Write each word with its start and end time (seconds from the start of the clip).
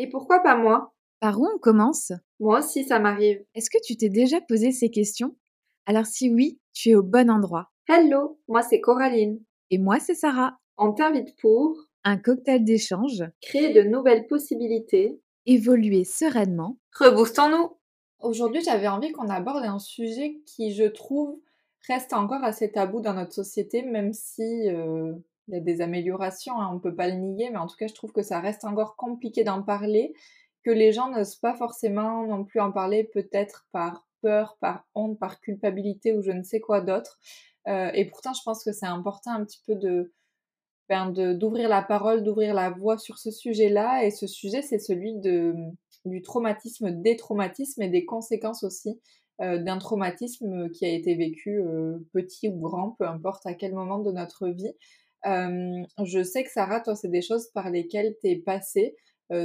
Et 0.00 0.08
pourquoi 0.08 0.40
pas 0.44 0.56
moi? 0.56 0.94
Par 1.20 1.40
où 1.40 1.48
on 1.52 1.58
commence? 1.58 2.12
Moi 2.38 2.60
aussi, 2.60 2.84
ça 2.84 3.00
m'arrive. 3.00 3.44
Est-ce 3.56 3.68
que 3.68 3.78
tu 3.84 3.96
t'es 3.96 4.08
déjà 4.08 4.40
posé 4.40 4.70
ces 4.70 4.90
questions? 4.90 5.34
Alors 5.86 6.06
si 6.06 6.30
oui, 6.32 6.60
tu 6.72 6.90
es 6.90 6.94
au 6.94 7.02
bon 7.02 7.28
endroit. 7.28 7.70
Hello, 7.88 8.38
moi 8.46 8.62
c'est 8.62 8.80
Coraline. 8.80 9.40
Et 9.70 9.78
moi 9.78 9.98
c'est 9.98 10.14
Sarah. 10.14 10.56
On 10.76 10.92
t'invite 10.92 11.36
pour 11.40 11.76
Un 12.04 12.16
cocktail 12.16 12.62
d'échange, 12.62 13.24
créer 13.40 13.72
de 13.72 13.82
nouvelles 13.82 14.28
possibilités. 14.28 15.20
évoluer 15.46 16.04
sereinement. 16.04 16.78
Reboostons-nous 16.98 17.72
Aujourd'hui, 18.20 18.62
j'avais 18.62 18.88
envie 18.88 19.10
qu'on 19.12 19.28
aborde 19.28 19.64
un 19.64 19.78
sujet 19.80 20.40
qui, 20.46 20.74
je 20.74 20.84
trouve, 20.84 21.40
reste 21.88 22.12
encore 22.12 22.44
assez 22.44 22.70
tabou 22.70 23.00
dans 23.00 23.14
notre 23.14 23.32
société, 23.32 23.82
même 23.82 24.12
si 24.12 24.68
euh, 24.68 25.12
il 25.48 25.54
y 25.54 25.56
a 25.56 25.60
des 25.60 25.80
améliorations, 25.80 26.60
hein, 26.60 26.68
on 26.70 26.74
ne 26.74 26.80
peut 26.80 26.94
pas 26.94 27.08
le 27.08 27.14
nier, 27.14 27.50
mais 27.50 27.58
en 27.58 27.66
tout 27.66 27.76
cas, 27.76 27.86
je 27.86 27.94
trouve 27.94 28.12
que 28.12 28.22
ça 28.22 28.40
reste 28.40 28.64
encore 28.64 28.96
compliqué 28.96 29.44
d'en 29.44 29.62
parler, 29.62 30.12
que 30.64 30.70
les 30.70 30.92
gens 30.92 31.10
n'osent 31.10 31.36
pas 31.36 31.54
forcément 31.54 32.26
non 32.26 32.44
plus 32.44 32.60
en 32.60 32.70
parler, 32.70 33.04
peut-être 33.04 33.66
par 33.72 34.06
peur, 34.20 34.58
par 34.60 34.84
honte, 34.94 35.18
par 35.18 35.40
culpabilité 35.40 36.12
ou 36.12 36.22
je 36.22 36.32
ne 36.32 36.42
sais 36.42 36.60
quoi 36.60 36.80
d'autre. 36.80 37.18
Euh, 37.66 37.90
et 37.94 38.04
pourtant, 38.06 38.32
je 38.34 38.42
pense 38.44 38.64
que 38.64 38.72
c'est 38.72 38.86
important 38.86 39.32
un 39.32 39.44
petit 39.44 39.62
peu 39.66 39.74
de 39.74 40.12
ben, 40.88 41.10
d'ouvrir 41.10 41.68
la 41.68 41.82
parole, 41.82 42.22
d'ouvrir 42.22 42.54
la 42.54 42.70
voix 42.70 42.96
sur 42.96 43.18
ce 43.18 43.30
sujet-là. 43.30 44.04
Et 44.04 44.10
ce 44.10 44.26
sujet, 44.26 44.62
c'est 44.62 44.78
celui 44.78 45.18
de, 45.18 45.54
du 46.06 46.22
traumatisme, 46.22 46.90
des 47.02 47.16
traumatismes 47.16 47.82
et 47.82 47.88
des 47.88 48.06
conséquences 48.06 48.64
aussi 48.64 48.98
euh, 49.40 49.58
d'un 49.58 49.78
traumatisme 49.78 50.70
qui 50.70 50.86
a 50.86 50.88
été 50.88 51.14
vécu 51.14 51.60
euh, 51.60 51.98
petit 52.12 52.48
ou 52.48 52.58
grand, 52.58 52.96
peu 52.98 53.06
importe 53.06 53.46
à 53.46 53.54
quel 53.54 53.74
moment 53.74 53.98
de 53.98 54.10
notre 54.12 54.48
vie. 54.48 54.72
Je 55.24 56.22
sais 56.22 56.44
que 56.44 56.50
Sarah, 56.50 56.80
toi, 56.80 56.94
c'est 56.94 57.08
des 57.08 57.22
choses 57.22 57.48
par 57.52 57.70
lesquelles 57.70 58.14
tu 58.22 58.30
es 58.30 58.36
passée, 58.36 58.96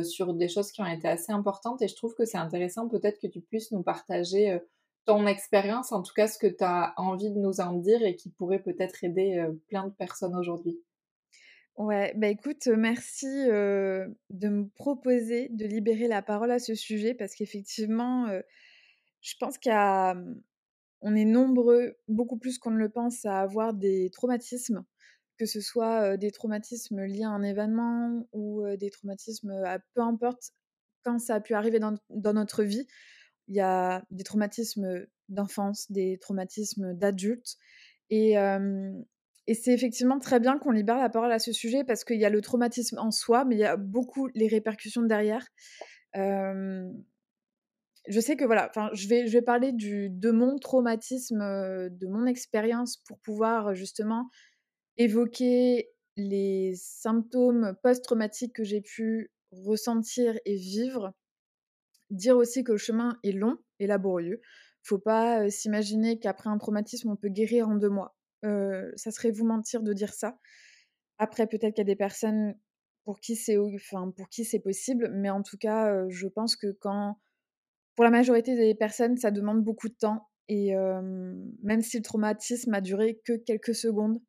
sur 0.04 0.34
des 0.34 0.48
choses 0.48 0.72
qui 0.72 0.81
ont 0.81 0.86
été 0.86 1.08
assez 1.08 1.31
importantes 1.31 1.81
et 1.81 1.90
je 1.90 1.95
trouve 1.95 2.16
que 2.16 2.23
c'est 2.23 2.38
intéressant 2.38 2.88
peut-être 2.88 3.20
que 3.20 3.27
tu 3.27 3.41
puisses 3.41 3.72
nous 3.72 3.84
partager 3.84 4.58
ton 5.06 5.28
expérience, 5.28 5.92
en 5.92 6.02
tout 6.02 6.14
cas 6.16 6.28
ce 6.28 6.38
que 6.38 6.48
tu 6.48 6.64
as 6.64 6.94
envie 6.95 7.31
de 7.31 7.38
nous 7.38 7.59
en 7.59 7.73
dire 7.73 8.02
et 8.02 8.16
qui 8.16 8.30
pourrait 8.30 8.61
peut-être 8.61 9.03
aider 9.03 9.45
plein 9.67 9.88
de 9.88 9.94
personnes 9.94 10.38
aujourd'hui. 10.38 10.80
Ouais, 11.76 12.14
bah 12.16 12.28
écoute, 12.28 12.67
merci 12.67 13.28
de 13.28 14.08
me 14.30 14.70
proposer 14.70 15.50
de 15.50 15.66
libérer 15.66 16.08
la 16.08 16.22
parole 16.22 16.52
à 16.52 16.59
ce 16.59 16.76
sujet 16.76 17.14
parce 17.14 17.36
qu'effectivement, 17.36 18.28
je 19.23 19.33
pense 19.39 19.58
qu'on 19.58 20.14
mmh, 21.03 21.17
est 21.17 21.26
nombreux, 21.26 21.98
beaucoup 22.08 22.38
plus 22.38 22.58
qu'on 22.59 22.72
ne 22.72 22.78
le 22.78 22.89
pense, 22.89 23.26
à 23.26 23.39
avoir 23.39 23.73
des 23.73 24.11
traumatismes, 24.11 24.86
que 25.44 25.49
ce 25.49 25.59
soit 25.59 26.16
des 26.16 26.31
traumatismes 26.31 27.03
liés 27.03 27.25
à 27.25 27.30
un 27.30 27.44
événement 27.44 28.25
ou 28.31 28.63
des 28.77 28.89
traumatismes 28.89 29.52
à 29.66 29.77
peu 29.94 29.99
importe 29.99 30.53
quand 31.03 31.19
ça 31.19 31.36
a 31.36 31.41
pu 31.41 31.53
arriver 31.53 31.80
dans, 31.80 31.95
dans 32.09 32.31
notre 32.31 32.63
vie. 32.63 32.88
Il 33.49 33.55
y 33.55 33.59
a 33.59 34.05
des 34.09 34.23
traumatismes 34.23 35.05
d'enfance, 35.27 35.91
des 35.91 36.17
traumatismes 36.17 36.94
d'adultes. 36.94 37.58
Et, 38.09 38.36
et 38.36 39.53
c'est 39.53 39.73
effectivement 39.73 40.17
très 40.17 40.39
bien 40.39 40.58
qu'on 40.58 40.71
libère 40.71 40.97
la 40.97 41.09
parole 41.09 41.33
à 41.33 41.39
ce 41.39 41.52
sujet 41.52 41.83
parce 41.83 42.05
qu'il 42.05 42.21
y 42.21 42.25
a 42.25 42.30
le 42.30 42.39
traumatisme 42.39 42.97
en 42.97 43.11
soi, 43.11 43.44
mais 43.44 43.55
il 43.55 43.59
y 43.59 43.66
a 43.66 43.75
beaucoup 43.75 44.30
les 44.33 44.47
répercussions 44.47 45.02
derrière. 45.02 45.45
je 46.16 46.89
sais 48.08 48.38
que 48.38 48.45
voilà, 48.45 48.69
enfin, 48.69 48.91
je 48.94 49.09
vais, 49.09 49.27
je 49.27 49.33
vais 49.33 49.41
parler 49.41 49.73
du, 49.73 50.09
de 50.09 50.31
mon 50.31 50.58
traumatisme, 50.58 51.39
de 51.39 52.08
mon 52.08 52.27
expérience 52.27 52.95
pour 53.05 53.19
pouvoir 53.19 53.75
justement 53.75 54.30
évoquer 54.97 55.89
les 56.16 56.73
symptômes 56.75 57.75
post-traumatiques 57.81 58.53
que 58.53 58.63
j'ai 58.63 58.81
pu 58.81 59.31
ressentir 59.52 60.38
et 60.45 60.55
vivre. 60.55 61.13
Dire 62.09 62.38
aussi 62.38 62.63
que 62.63 62.73
le 62.73 62.77
chemin 62.77 63.17
est 63.23 63.31
long 63.31 63.58
et 63.80 63.88
laborieux. 63.88 64.41
Faut 64.83 64.99
pas 64.99 65.49
s'imaginer 65.49 66.19
qu'après 66.19 66.49
un 66.49 66.58
traumatisme, 66.58 67.09
on 67.09 67.16
peut 67.16 67.30
guérir 67.30 67.69
en 67.69 67.75
deux 67.75 67.89
mois 67.89 68.16
ça 68.95 69.11
serait 69.11 69.32
vous 69.32 69.45
mentir 69.45 69.82
de 69.83 69.93
dire 69.93 70.14
ça. 70.14 70.37
Après, 71.17 71.48
peut-être 71.48 71.76
qu'il 71.76 71.82
y 71.82 71.82
a 71.82 71.93
des 71.93 71.95
personnes 71.95 72.55
pour 73.05 73.20
qui 73.20 73.36
c'est 73.36 73.58
enfin, 73.58 74.11
possible, 74.64 75.11
mais 75.14 75.30
en 75.30 75.43
tout 75.43 75.58
cas, 75.58 76.08
je 76.09 76.27
pense 76.27 76.55
que 76.55 76.67
pour 77.95 78.03
la 78.03 78.09
majorité 78.09 78.55
des 78.55 78.76
personnes, 78.76 79.17
ça 79.17 79.32
demande 79.32 79.64
beaucoup 79.64 79.89
de 79.89 79.95
temps 79.95 80.30
et 80.49 80.73
même 81.61 81.82
si 81.82 81.98
le 81.98 82.03
traumatisme 82.03 82.73
a 82.73 82.82
duré 82.82 83.21
que 83.26 83.33
quelques 83.33 83.76
secondes, 83.76 84.20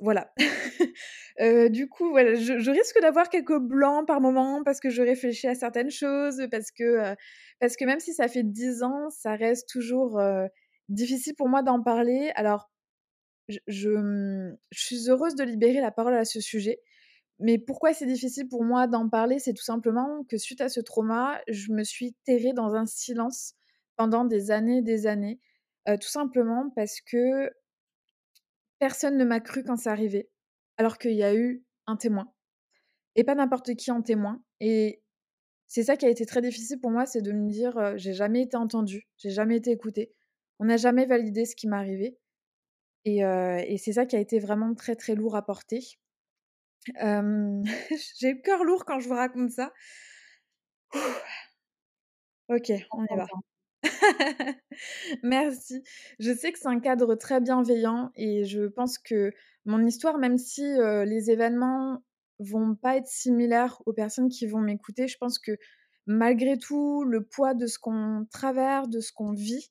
voilà. 0.00 0.32
du 1.70 1.88
coup, 1.88 2.10
voilà, 2.10 2.34
je, 2.34 2.70
risque 2.70 3.00
d'avoir 3.00 3.28
quelques 3.30 3.58
blancs 3.58 4.06
par 4.06 4.20
moment 4.20 4.62
parce 4.64 4.80
que 4.80 4.90
je 4.90 5.02
réfléchis 5.02 5.46
à 5.46 5.54
certaines 5.54 5.90
choses, 5.90 6.46
parce 6.50 6.70
que, 6.70 7.14
parce 7.60 7.76
que 7.76 7.84
même 7.84 8.00
si 8.00 8.12
ça 8.12 8.28
fait 8.28 8.42
dix 8.42 8.82
ans, 8.82 9.10
ça 9.10 9.34
reste 9.36 9.68
toujours 9.68 10.20
difficile 10.88 11.34
pour 11.34 11.48
moi 11.48 11.62
d'en 11.62 11.82
parler. 11.82 12.32
Alors, 12.34 12.70
je, 13.48 13.90
mmh, 13.90 14.56
je, 14.70 14.80
suis 14.80 15.10
heureuse 15.10 15.34
de 15.34 15.44
libérer 15.44 15.80
la 15.80 15.90
parole 15.90 16.14
à 16.14 16.24
ce 16.24 16.40
sujet. 16.40 16.80
Mais 17.38 17.58
pourquoi 17.58 17.92
c'est 17.92 18.06
difficile 18.06 18.48
pour 18.48 18.64
moi 18.64 18.86
d'en 18.86 19.08
parler? 19.08 19.38
C'est 19.38 19.52
tout 19.52 19.62
simplement 19.62 20.24
que 20.28 20.38
suite 20.38 20.60
à 20.60 20.68
ce 20.68 20.80
trauma, 20.80 21.40
je 21.48 21.72
me 21.72 21.84
suis 21.84 22.14
terrée 22.24 22.54
dans 22.54 22.74
un 22.74 22.86
silence 22.86 23.54
pendant 23.96 24.24
des 24.24 24.50
années 24.50 24.78
et 24.78 24.82
des 24.82 25.06
années. 25.06 25.38
tout 25.86 26.08
simplement 26.08 26.70
parce 26.74 27.00
que 27.00 27.50
personne 28.78 29.16
ne 29.16 29.24
m'a 29.24 29.40
cru 29.40 29.64
quand 29.64 29.76
c'est 29.76 29.90
arrivé, 29.90 30.28
alors 30.76 30.98
qu'il 30.98 31.12
y 31.12 31.22
a 31.22 31.34
eu 31.34 31.64
un 31.86 31.96
témoin. 31.96 32.32
Et 33.14 33.24
pas 33.24 33.34
n'importe 33.34 33.74
qui 33.74 33.90
en 33.90 34.02
témoin. 34.02 34.42
Et 34.60 35.02
c'est 35.68 35.84
ça 35.84 35.96
qui 35.96 36.06
a 36.06 36.10
été 36.10 36.26
très 36.26 36.42
difficile 36.42 36.80
pour 36.80 36.90
moi, 36.90 37.06
c'est 37.06 37.22
de 37.22 37.32
me 37.32 37.48
dire, 37.48 37.96
j'ai 37.96 38.12
jamais 38.12 38.42
été 38.42 38.56
entendue, 38.56 39.08
j'ai 39.16 39.30
jamais 39.30 39.56
été 39.56 39.70
écoutée. 39.70 40.12
On 40.58 40.66
n'a 40.66 40.76
jamais 40.76 41.06
validé 41.06 41.44
ce 41.44 41.56
qui 41.56 41.68
m'est 41.68 41.76
arrivé. 41.76 42.18
Et, 43.04 43.78
c'est 43.78 43.92
ça 43.92 44.06
qui 44.06 44.16
a 44.16 44.20
été 44.20 44.38
vraiment 44.38 44.74
très 44.74 44.96
très 44.96 45.14
lourd 45.14 45.36
à 45.36 45.44
porter. 45.44 45.80
J'ai 46.86 48.32
le 48.32 48.42
cœur 48.42 48.64
lourd 48.64 48.84
quand 48.84 49.00
je 49.00 49.08
vous 49.08 49.14
raconte 49.14 49.50
ça. 49.50 49.72
Ok, 52.48 52.72
on 52.92 53.04
y 53.04 53.16
va. 53.16 53.26
Merci. 55.22 55.82
Je 56.18 56.32
sais 56.32 56.52
que 56.52 56.58
c'est 56.58 56.68
un 56.68 56.80
cadre 56.80 57.14
très 57.14 57.40
bienveillant 57.40 58.10
et 58.14 58.44
je 58.44 58.66
pense 58.66 58.98
que 58.98 59.32
mon 59.64 59.84
histoire, 59.84 60.18
même 60.18 60.38
si 60.38 60.62
les 60.62 61.30
événements 61.30 62.02
vont 62.38 62.74
pas 62.74 62.96
être 62.96 63.08
similaires 63.08 63.82
aux 63.86 63.92
personnes 63.92 64.28
qui 64.28 64.46
vont 64.46 64.60
m'écouter, 64.60 65.08
je 65.08 65.18
pense 65.18 65.38
que 65.38 65.52
malgré 66.06 66.56
tout, 66.58 67.04
le 67.04 67.24
poids 67.24 67.54
de 67.54 67.66
ce 67.66 67.78
qu'on 67.78 68.26
traverse, 68.30 68.88
de 68.88 69.00
ce 69.00 69.12
qu'on 69.12 69.32
vit, 69.32 69.70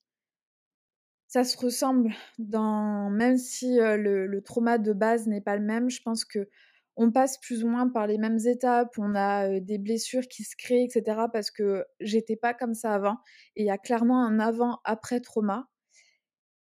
ça 1.28 1.44
se 1.44 1.58
ressemble 1.58 2.14
dans 2.38 3.09
même 3.09 3.38
si 3.38 3.78
le, 3.78 4.40
trauma 4.42 4.78
de 4.78 4.94
base 4.94 5.28
n'est 5.28 5.42
pas 5.42 5.58
le 5.58 5.64
même, 5.64 5.90
je 5.90 6.02
pense 6.02 6.24
que 6.24 6.48
on 6.97 7.11
passe 7.11 7.38
plus 7.39 7.63
ou 7.63 7.67
moins 7.67 7.89
par 7.89 8.07
les 8.07 8.17
mêmes 8.17 8.39
étapes, 8.45 8.97
on 8.97 9.16
a 9.16 9.59
des 9.59 9.78
blessures 9.78 10.28
qui 10.28 10.44
se 10.44 10.56
créent, 10.56 10.83
etc. 10.83 11.28
Parce 11.31 11.51
que 11.51 11.85
j'étais 12.00 12.35
pas 12.35 12.53
comme 12.53 12.73
ça 12.73 12.94
avant. 12.94 13.17
Et 13.56 13.63
il 13.63 13.66
y 13.66 13.72
a 13.72 13.78
clairement 13.78 14.23
un 14.23 14.39
avant-après 14.39 15.19
trauma. 15.19 15.67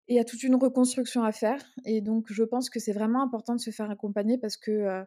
Et 0.08 0.14
il 0.14 0.16
y 0.16 0.20
a 0.20 0.24
toute 0.24 0.42
une 0.42 0.56
reconstruction 0.56 1.22
à 1.22 1.32
faire. 1.32 1.64
Et 1.84 2.00
donc, 2.00 2.26
je 2.30 2.42
pense 2.42 2.68
que 2.68 2.78
c'est 2.80 2.92
vraiment 2.92 3.22
important 3.22 3.54
de 3.54 3.60
se 3.60 3.70
faire 3.70 3.90
accompagner 3.90 4.36
parce 4.36 4.56
que 4.56 5.04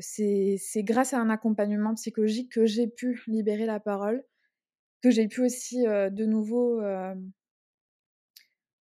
c'est 0.00 0.82
grâce 0.82 1.14
à 1.14 1.18
un 1.18 1.30
accompagnement 1.30 1.94
psychologique 1.94 2.52
que 2.52 2.66
j'ai 2.66 2.88
pu 2.88 3.22
libérer 3.26 3.66
la 3.66 3.80
parole, 3.80 4.24
que 5.02 5.10
j'ai 5.10 5.28
pu 5.28 5.42
aussi 5.42 5.84
de 5.84 6.24
nouveau 6.24 6.80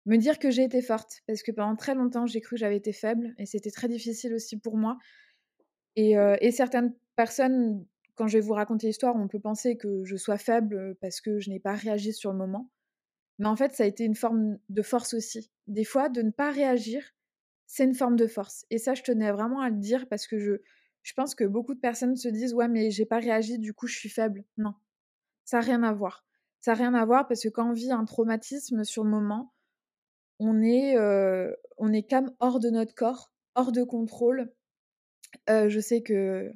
me 0.06 0.16
dire 0.16 0.38
que 0.38 0.50
j'ai 0.50 0.64
été 0.64 0.82
forte, 0.82 1.22
parce 1.26 1.42
que 1.42 1.52
pendant 1.52 1.76
très 1.76 1.94
longtemps, 1.94 2.26
j'ai 2.26 2.40
cru 2.40 2.56
que 2.56 2.60
j'avais 2.60 2.76
été 2.76 2.92
faible, 2.92 3.34
et 3.38 3.46
c'était 3.46 3.70
très 3.70 3.86
difficile 3.88 4.34
aussi 4.34 4.58
pour 4.58 4.76
moi. 4.76 4.98
Et, 5.96 6.50
certaines 6.52 6.94
personnes, 7.16 7.84
quand 8.14 8.26
je 8.26 8.38
vais 8.38 8.44
vous 8.44 8.54
raconter 8.54 8.86
l'histoire, 8.86 9.16
on 9.16 9.28
peut 9.28 9.40
penser 9.40 9.76
que 9.76 10.04
je 10.04 10.16
sois 10.16 10.38
faible 10.38 10.96
parce 11.00 11.20
que 11.20 11.38
je 11.38 11.50
n'ai 11.50 11.60
pas 11.60 11.74
réagi 11.74 12.12
sur 12.12 12.32
le 12.32 12.38
moment. 12.38 12.70
Mais 13.38 13.46
en 13.46 13.56
fait, 13.56 13.72
ça 13.74 13.84
a 13.84 13.86
été 13.86 14.04
une 14.04 14.14
forme 14.14 14.58
de 14.68 14.82
force 14.82 15.14
aussi. 15.14 15.50
Des 15.66 15.84
fois, 15.84 16.08
de 16.08 16.22
ne 16.22 16.30
pas 16.30 16.50
réagir, 16.50 17.02
c'est 17.66 17.84
une 17.84 17.94
forme 17.94 18.16
de 18.16 18.26
force. 18.26 18.66
Et 18.70 18.78
ça, 18.78 18.94
je 18.94 19.02
tenais 19.02 19.32
vraiment 19.32 19.60
à 19.60 19.70
le 19.70 19.76
dire 19.76 20.06
parce 20.08 20.26
que 20.26 20.38
je, 20.38 20.52
je 21.02 21.12
pense 21.14 21.34
que 21.34 21.44
beaucoup 21.44 21.74
de 21.74 21.80
personnes 21.80 22.16
se 22.16 22.28
disent 22.28 22.54
Ouais, 22.54 22.68
mais 22.68 22.90
j'ai 22.90 23.06
pas 23.06 23.18
réagi, 23.18 23.58
du 23.58 23.74
coup, 23.74 23.86
je 23.86 23.98
suis 23.98 24.08
faible. 24.08 24.44
Non, 24.58 24.74
ça 25.44 25.58
n'a 25.58 25.64
rien 25.64 25.82
à 25.82 25.92
voir. 25.92 26.24
Ça 26.60 26.72
n'a 26.72 26.78
rien 26.78 26.94
à 26.94 27.04
voir 27.04 27.26
parce 27.26 27.42
que 27.42 27.48
quand 27.48 27.70
on 27.70 27.72
vit 27.72 27.90
un 27.90 28.04
traumatisme 28.04 28.84
sur 28.84 29.02
le 29.02 29.10
moment, 29.10 29.52
on 30.38 30.62
est, 30.62 30.96
on 31.78 31.92
est 31.92 32.08
comme 32.08 32.32
hors 32.40 32.60
de 32.60 32.70
notre 32.70 32.94
corps, 32.94 33.32
hors 33.54 33.72
de 33.72 33.82
contrôle. 33.82 34.52
Je 35.48 35.80
sais 35.80 36.02
que, 36.02 36.52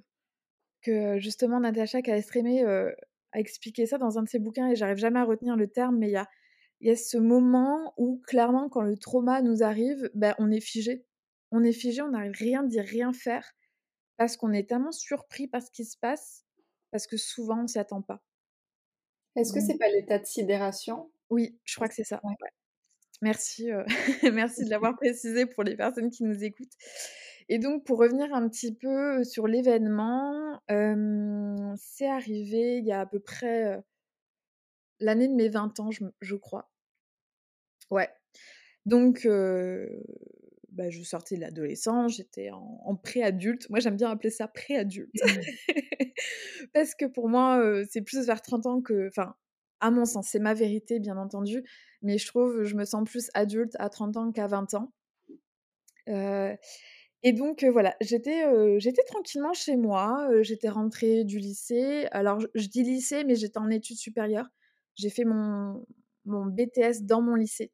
que 0.83 1.19
justement 1.19 1.61
Natacha 1.61 2.03
Calestrémé 2.03 2.65
a 2.65 3.41
expliqué 3.41 3.87
ça 3.87 3.99
dans 3.99 4.19
un 4.19 4.23
de 4.23 4.29
ses 4.29 4.39
bouquins 4.39 4.69
et 4.69 4.77
j'arrive 4.77 4.97
jamais 4.97 5.21
à 5.21 5.25
retenir 5.25 5.57
le 5.57 5.69
terme, 5.69 5.99
mais 5.99 6.09
il 6.09 6.13
y 6.13 6.17
a, 6.17 6.29
y 6.81 6.91
a 6.91 6.97
ce 6.97 7.19
moment 7.19 7.95
où 7.97 8.23
clairement 8.27 8.69
quand 8.69 8.83
le 8.83 8.97
trauma 8.97 9.43
nous 9.43 9.63
arrive, 9.63 10.11
ben, 10.15 10.35
on 10.39 10.51
est 10.51 10.61
figé. 10.61 11.05
On 11.53 11.63
est 11.63 11.73
figé, 11.73 12.03
on 12.03 12.11
n'arrive 12.11 12.35
rien 12.35 12.63
dire, 12.63 12.85
rien 12.85 13.13
faire. 13.13 13.53
parce 14.17 14.37
qu'on 14.37 14.53
est 14.53 14.69
tellement 14.69 14.93
surpris 14.93 15.47
par 15.47 15.63
ce 15.63 15.71
qui 15.71 15.85
se 15.85 15.99
passe, 15.99 16.45
parce 16.91 17.07
que 17.07 17.17
souvent 17.17 17.65
on 17.65 17.67
s'y 17.67 17.79
attend 17.79 18.03
pas. 18.03 18.23
Est-ce 19.37 19.53
que 19.53 19.61
c'est 19.61 19.77
pas 19.77 19.89
l'état 19.89 20.19
de 20.19 20.25
sidération? 20.25 21.11
Oui, 21.29 21.59
je 21.65 21.75
crois 21.75 21.89
que 21.89 21.95
c'est 21.95 22.05
ça, 22.05 22.21
ouais. 22.25 22.35
Merci, 23.21 23.69
merci 24.33 24.65
de 24.65 24.71
l'avoir 24.71 24.97
précisé 25.01 25.47
pour 25.47 25.63
les 25.63 25.77
personnes 25.77 26.11
qui 26.11 26.25
nous 26.25 26.43
écoutent. 26.43 26.73
Et 27.49 27.59
donc 27.59 27.85
pour 27.85 27.99
revenir 27.99 28.35
un 28.35 28.49
petit 28.49 28.75
peu 28.75 29.23
sur 29.25 29.47
l'événement, 29.47 30.61
c'est 31.77 32.09
arrivé 32.09 32.79
il 32.79 32.85
y 32.87 32.93
a 32.93 33.01
à 33.01 33.07
peu 33.07 33.21
près, 33.21 33.83
l'année 35.01 35.29
de 35.29 35.35
mes 35.35 35.49
20 35.49 35.79
ans, 35.81 35.91
je 35.91 36.35
crois. 36.37 36.71
Ouais. 37.91 38.09
Donc 38.87 39.27
bah, 40.73 40.91
je 40.91 41.03
sortais 41.03 41.37
de 41.37 41.41
l'adolescence, 41.41 42.17
j'étais 42.17 42.51
en 42.51 42.81
en 42.85 42.97
préadulte. 42.97 43.69
Moi, 43.71 43.81
j'aime 43.81 43.97
bien 43.97 44.11
appeler 44.11 44.31
ça 44.31 44.49
préadulte. 44.49 45.13
Parce 46.75 46.95
que 46.95 47.07
pour 47.07 47.29
moi, 47.29 47.63
c'est 47.89 48.03
plus 48.03 48.27
vers 48.27 48.43
30 48.43 48.67
ans 48.67 48.81
que 48.83 49.09
enfin, 49.09 49.35
à 49.81 49.91
mon 49.91 50.05
sens, 50.05 50.29
c'est 50.29 50.39
ma 50.39 50.55
vérité, 50.55 51.01
bien 51.01 51.17
entendu, 51.17 51.65
mais 52.03 52.19
je 52.19 52.27
trouve, 52.27 52.65
je 52.65 52.75
me 52.77 52.85
sens 52.85 53.09
plus 53.09 53.31
adulte 53.35 53.75
à 53.79 53.89
30 53.89 54.17
ans 54.17 54.33
qu'à 54.33 54.47
20 54.47 54.75
ans. 54.75 54.93
Heu 56.09 56.57
et 57.29 57.33
donc 57.33 57.65
voilà, 57.65 57.97
j'étais, 58.01 58.45
tranquillement 59.09 59.53
chez 59.53 59.77
moi, 59.77 60.29
j'étais 60.43 60.69
rentrée 60.69 61.25
du 61.25 61.41
lycée. 61.41 62.07
Alors 62.13 62.39
je 62.55 62.69
dis 62.69 62.85
lycée, 62.85 63.25
mais 63.25 63.35
j'étais 63.35 63.59
en 63.59 63.69
études 63.69 63.97
supérieures. 63.97 64.47
J'ai 64.95 65.11
fait 65.11 65.25
mon 65.25 65.85
BTS 66.25 67.03
dans 67.03 67.21
mon 67.21 67.35
lycée. 67.35 67.73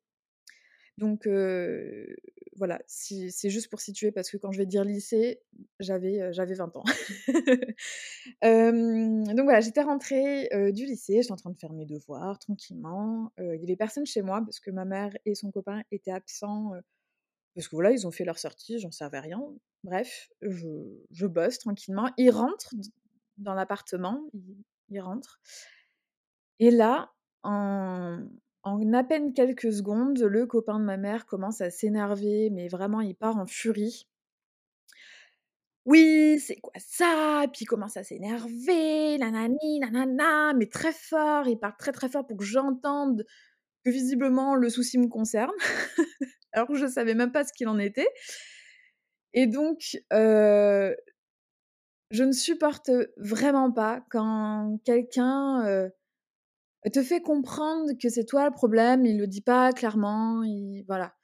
Donc 0.97 1.29
voilà, 2.57 2.81
si 2.87 3.31
c'est 3.31 3.51
juste 3.51 3.69
pour 3.69 3.83
situer 3.83 4.11
parce 4.11 4.31
que 4.31 4.39
quand 4.39 4.53
je 4.53 4.59
vais 4.59 4.65
dire 4.65 4.85
lycée, 4.85 5.43
j'avais, 5.81 6.21
heu, 6.21 6.33
j'avais 6.33 6.55
20 6.55 6.75
ans. 6.77 6.85
Donc 8.43 9.45
voilà, 9.45 9.61
j'étais 9.61 9.83
rentrée, 9.83 10.49
du 10.73 10.87
lycée, 10.87 11.21
j'étais 11.21 11.33
en 11.33 11.37
train 11.37 11.51
de 11.51 11.59
faire 11.59 11.75
mes 11.75 11.85
devoirs 11.85 12.39
tranquillement, 12.39 13.31
il 13.37 13.61
y 13.61 13.65
avait 13.65 13.77
personne 13.77 14.07
chez 14.07 14.23
moi 14.23 14.41
parce 14.41 14.61
que 14.61 14.71
ma 14.71 14.87
mère 14.87 15.13
et 15.27 15.35
son 15.35 15.51
copain 15.51 15.83
étaient 15.91 16.11
absents, 16.11 16.73
parce 17.55 17.69
que 17.69 17.77
voilà, 17.77 17.93
ils 17.93 18.07
ont 18.07 18.11
fait 18.11 18.25
leur 18.25 18.39
sortie, 18.39 18.79
j'en 18.79 18.91
savais 18.91 19.21
rien. 19.21 19.41
Bref, 19.85 20.31
je 20.43 20.69
je 21.11 21.27
bosse 21.27 21.59
tranquillement. 21.59 22.11
Ils 22.19 22.31
rentrent 22.31 22.75
dans 23.39 23.55
l'appartement, 23.55 24.25
ils 24.35 24.57
ils 24.91 25.01
rentrent 25.01 25.41
et 26.59 26.71
là, 26.71 27.11
en 27.43 28.21
en 28.63 28.93
à 28.93 29.03
peine 29.05 29.33
quelques 29.35 29.73
secondes, 29.73 30.21
le 30.21 30.47
copain 30.47 30.79
de 30.79 30.85
ma 30.85 30.97
mère 30.97 31.27
commence 31.27 31.61
à 31.61 31.71
s'énerver, 31.71 32.51
mais 32.51 32.69
vraiment 32.69 33.01
il 33.01 33.17
part 33.17 33.37
en 33.37 33.47
furie. 33.47 34.07
«Oui, 35.85 36.39
c'est 36.39 36.61
quoi 36.61 36.73
ça?» 36.79 37.45
puis 37.53 37.63
il 37.63 37.67
commence 37.67 37.97
à 37.97 38.05
s'énerver, 38.05 39.19
nanani, 39.19 39.81
nanana, 39.81 40.53
mais 40.55 40.67
très 40.67 40.93
fort, 40.93 41.49
il 41.49 41.59
parle 41.59 41.75
très, 41.77 41.91
très 41.91 42.09
fort 42.09 42.25
pour 42.25 42.37
que 42.37 42.45
j'entende 42.45 43.25
que 43.85 43.91
visiblement 43.91 44.55
le 44.55 44.71
souci 44.71 44.99
me 44.99 45.09
concerne, 45.09 45.51
alors 46.53 46.69
que 46.69 46.75
je 46.77 46.87
savais 46.87 47.15
même 47.15 47.33
pas 47.33 47.45
ce 47.45 47.53
qu'il 47.53 47.69
en 47.69 47.79
était 47.79 48.09
et 49.35 49.47
donc 49.47 49.97
je 52.11 52.23
ne 52.25 52.33
supporte 52.33 52.91
vraiment 53.17 53.73
pas 53.73 54.05
quand 54.11 54.79
quelqu'un, 54.85 55.91
te 56.93 57.03
fait 57.03 57.21
comprendre 57.21 57.93
que 58.01 58.09
c'est 58.09 58.25
toi 58.25 58.45
le 58.47 58.51
problème, 58.53 59.05
il 59.07 59.19
le 59.19 59.27
dit 59.27 59.41
pas 59.41 59.73
clairement, 59.73 60.43
il 60.43 60.85
voilà. 60.87 61.15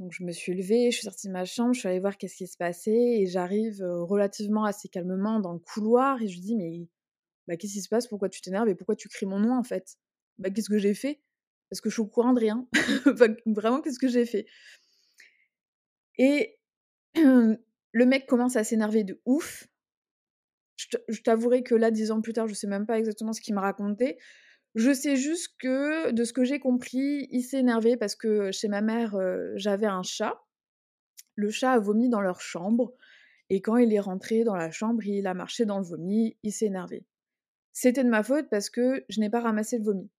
Donc 0.00 0.12
je 0.12 0.24
me 0.24 0.32
suis 0.32 0.54
levée, 0.54 0.90
je 0.90 0.96
suis 0.98 1.04
sortie 1.06 1.28
de 1.28 1.32
ma 1.32 1.44
chambre, 1.44 1.74
je 1.74 1.80
suis 1.80 1.88
allée 1.88 2.00
voir 2.00 2.18
qu'est-ce 2.18 2.36
qui 2.36 2.46
se 2.46 2.56
passait 2.56 2.92
et 3.20 3.26
j'arrive, 3.26 3.82
relativement 3.84 4.64
assez 4.64 4.88
calmement 4.88 5.40
dans 5.40 5.52
le 5.52 5.60
couloir 5.60 6.22
et 6.22 6.28
je 6.28 6.40
dis: 6.40 6.56
«Mais 6.56 6.88
bah, 7.48 7.56
qu'est-ce 7.56 7.74
qui 7.74 7.82
se 7.82 7.88
passe? 7.90 8.08
Pourquoi 8.08 8.28
tu 8.30 8.40
t'énerves 8.42 8.68
et 8.68 8.74
pourquoi 8.76 8.96
tu 8.96 9.08
cries 9.08 9.26
mon 9.26 9.40
nom, 9.40 9.56
en 9.58 9.64
fait? 9.64 9.96
Bah, 10.38 10.50
qu'est-ce 10.50 10.70
que 10.70 10.78
j'ai 10.78 10.94
fait? 10.94 11.20
Parce 11.70 11.80
que 11.80 11.88
je 11.88 11.94
suis 11.94 12.02
au 12.02 12.06
courant 12.06 12.32
de 12.32 12.40
rien. 12.40 12.66
Vraiment, 13.46 13.80
qu'est-ce 13.80 13.98
que 13.98 14.08
j'ai 14.08 14.26
fait?» 14.26 14.46
et 16.20 16.58
le 17.14 18.06
mec 18.06 18.26
commence 18.26 18.56
à 18.56 18.62
s'énerver 18.62 19.04
de 19.04 19.20
ouf. 19.24 19.66
Je 20.76 21.22
t'avouerai 21.22 21.62
que 21.62 21.74
là, 21.74 21.90
10 21.90 22.10
ans 22.10 22.20
plus 22.20 22.34
tard, 22.34 22.46
je 22.46 22.52
sais 22.52 22.66
même 22.66 22.86
pas 22.86 22.98
exactement 22.98 23.32
ce 23.32 23.40
qu'il 23.40 23.54
me 23.54 23.60
racontait. 23.60 24.18
Je 24.74 24.92
sais 24.92 25.16
juste 25.16 25.54
que, 25.58 26.10
de 26.12 26.24
ce 26.24 26.34
que 26.34 26.44
j'ai 26.44 26.60
compris, 26.60 27.26
il 27.30 27.42
s'est 27.42 27.58
énervé 27.58 27.96
parce 27.96 28.16
que 28.16 28.52
chez 28.52 28.68
ma 28.68 28.82
mère, 28.82 29.16
j'avais 29.54 29.86
un 29.86 30.02
chat. 30.02 30.38
Le 31.36 31.48
chat 31.48 31.72
a 31.72 31.78
vomi 31.78 32.10
dans 32.10 32.20
leur 32.20 32.40
chambre 32.42 32.92
et 33.48 33.62
quand 33.62 33.78
il 33.78 33.92
est 33.92 34.00
rentré 34.00 34.44
dans 34.44 34.56
la 34.56 34.70
chambre, 34.70 35.02
il 35.04 35.26
a 35.26 35.32
marché 35.32 35.64
dans 35.64 35.78
le 35.78 35.84
vomi, 35.84 36.36
il 36.42 36.52
s'est 36.52 36.66
énervé. 36.66 37.06
C'était 37.72 38.04
de 38.04 38.10
ma 38.10 38.22
faute 38.22 38.48
parce 38.50 38.68
que 38.68 39.04
je 39.08 39.20
n'ai 39.20 39.30
pas 39.30 39.40
ramassé 39.40 39.78
le 39.78 39.84
vomi. 39.84 40.10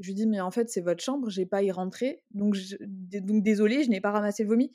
Je 0.00 0.08
lui 0.08 0.14
dis: 0.14 0.26
«Mais 0.26 0.40
en 0.40 0.50
fait, 0.50 0.68
c'est 0.70 0.80
votre 0.82 1.02
chambre, 1.02 1.30
j'ai 1.30 1.46
pas 1.46 1.62
y 1.62 1.72
rentrer, 1.72 2.22
donc 2.32 2.56
donc 2.80 3.42
désolée, 3.42 3.84
je 3.84 3.90
n'ai 3.90 4.00
pas 4.00 4.10
ramassé 4.12 4.42
le 4.44 4.48
vomi». 4.50 4.72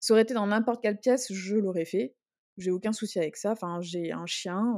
Ça 0.00 0.14
aurait 0.14 0.22
été 0.22 0.34
dans 0.34 0.46
n'importe 0.48 0.82
quelle 0.82 0.98
pièce, 1.00 1.32
je 1.32 1.56
l'aurais 1.56 1.84
fait. 1.86 2.14
J'ai 2.58 2.70
aucun 2.72 2.92
souci 2.92 3.18
avec 3.20 3.36
ça, 3.36 3.52
enfin, 3.52 3.80
j'ai 3.82 4.12
un 4.12 4.26
chien, 4.26 4.76